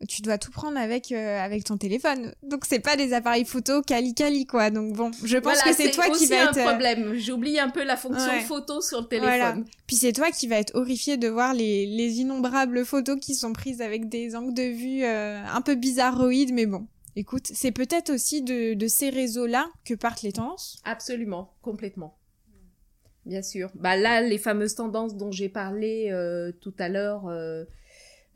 tu 0.06 0.22
dois 0.22 0.38
tout 0.38 0.50
prendre 0.52 0.78
avec 0.78 1.10
euh, 1.10 1.40
avec 1.40 1.64
ton 1.64 1.76
téléphone. 1.76 2.32
Donc 2.42 2.64
c'est 2.66 2.78
pas 2.78 2.96
des 2.96 3.12
appareils 3.12 3.44
photo 3.44 3.82
cali 3.82 4.14
cali 4.14 4.46
quoi. 4.46 4.70
Donc 4.70 4.92
bon, 4.92 5.10
je 5.24 5.38
pense 5.38 5.60
que 5.62 5.72
c'est 5.72 5.90
toi 5.90 6.08
qui 6.10 6.26
va 6.26 6.36
être 6.36 6.58
un 6.58 6.60
euh, 6.60 6.68
problème. 6.68 7.14
J'oublie 7.16 7.58
un 7.58 7.70
peu 7.70 7.82
la 7.82 7.96
fonction 7.96 8.32
photo 8.46 8.80
sur 8.80 9.00
le 9.00 9.06
téléphone. 9.06 9.30
Voilà. 9.30 9.56
Puis 9.86 9.96
c'est 9.96 10.12
toi 10.12 10.30
qui 10.30 10.46
va 10.46 10.56
être 10.56 10.74
horrifié 10.76 11.16
de 11.16 11.28
voir 11.28 11.52
les 11.52 11.86
les 11.86 12.20
innombrables 12.20 12.84
photos 12.84 13.18
qui 13.20 13.34
sont 13.34 13.52
prises 13.52 13.80
avec 13.80 14.08
des 14.08 14.36
angles 14.36 14.54
de 14.54 14.62
vue 14.62 15.02
euh, 15.04 15.42
un 15.44 15.60
peu 15.62 15.74
bizarroïdes 15.74 16.52
mais 16.52 16.66
bon. 16.66 16.86
Écoute, 17.16 17.48
c'est 17.52 17.72
peut-être 17.72 18.10
aussi 18.10 18.42
de, 18.42 18.74
de 18.74 18.86
ces 18.86 19.10
réseaux-là 19.10 19.68
que 19.84 19.94
partent 19.94 20.22
les 20.22 20.30
tendances. 20.30 20.78
Absolument, 20.84 21.52
complètement. 21.62 22.16
Bien 23.26 23.42
sûr. 23.42 23.70
Bah 23.74 23.96
là, 23.96 24.22
les 24.22 24.38
fameuses 24.38 24.76
tendances 24.76 25.16
dont 25.16 25.32
j'ai 25.32 25.48
parlé 25.48 26.12
tout 26.60 26.74
à 26.78 26.88
l'heure, 26.88 27.26
euh, 27.26 27.64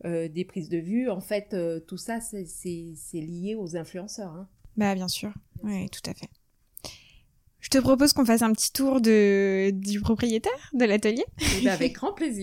des 0.05 0.45
prises 0.45 0.69
de 0.69 0.79
vue. 0.79 1.11
En 1.11 1.21
fait, 1.21 1.55
euh, 1.55 1.81
tout 1.81 1.97
ça, 1.97 2.21
c'est 2.21 2.45
lié 3.15 3.55
aux 3.59 3.77
influenceurs. 3.77 4.33
Hein. 4.33 4.49
Bah, 4.77 4.95
bien 4.95 5.09
sûr. 5.09 5.33
Oui, 5.63 5.89
tout 5.91 6.11
à 6.11 6.15
fait. 6.15 6.29
Je 7.61 7.69
te 7.69 7.79
propose 7.79 8.13
qu'on 8.13 8.25
fasse 8.25 8.43
un 8.43 8.53
petit 8.53 8.73
tour 8.73 9.01
de, 9.01 9.71
du 9.71 10.01
propriétaire 10.01 10.71
de 10.73 10.85
l'atelier. 10.85 11.25
Eh 11.39 11.65
ben, 11.65 11.73
avec 11.73 11.93
grand 11.93 12.13
plaisir. 12.13 12.43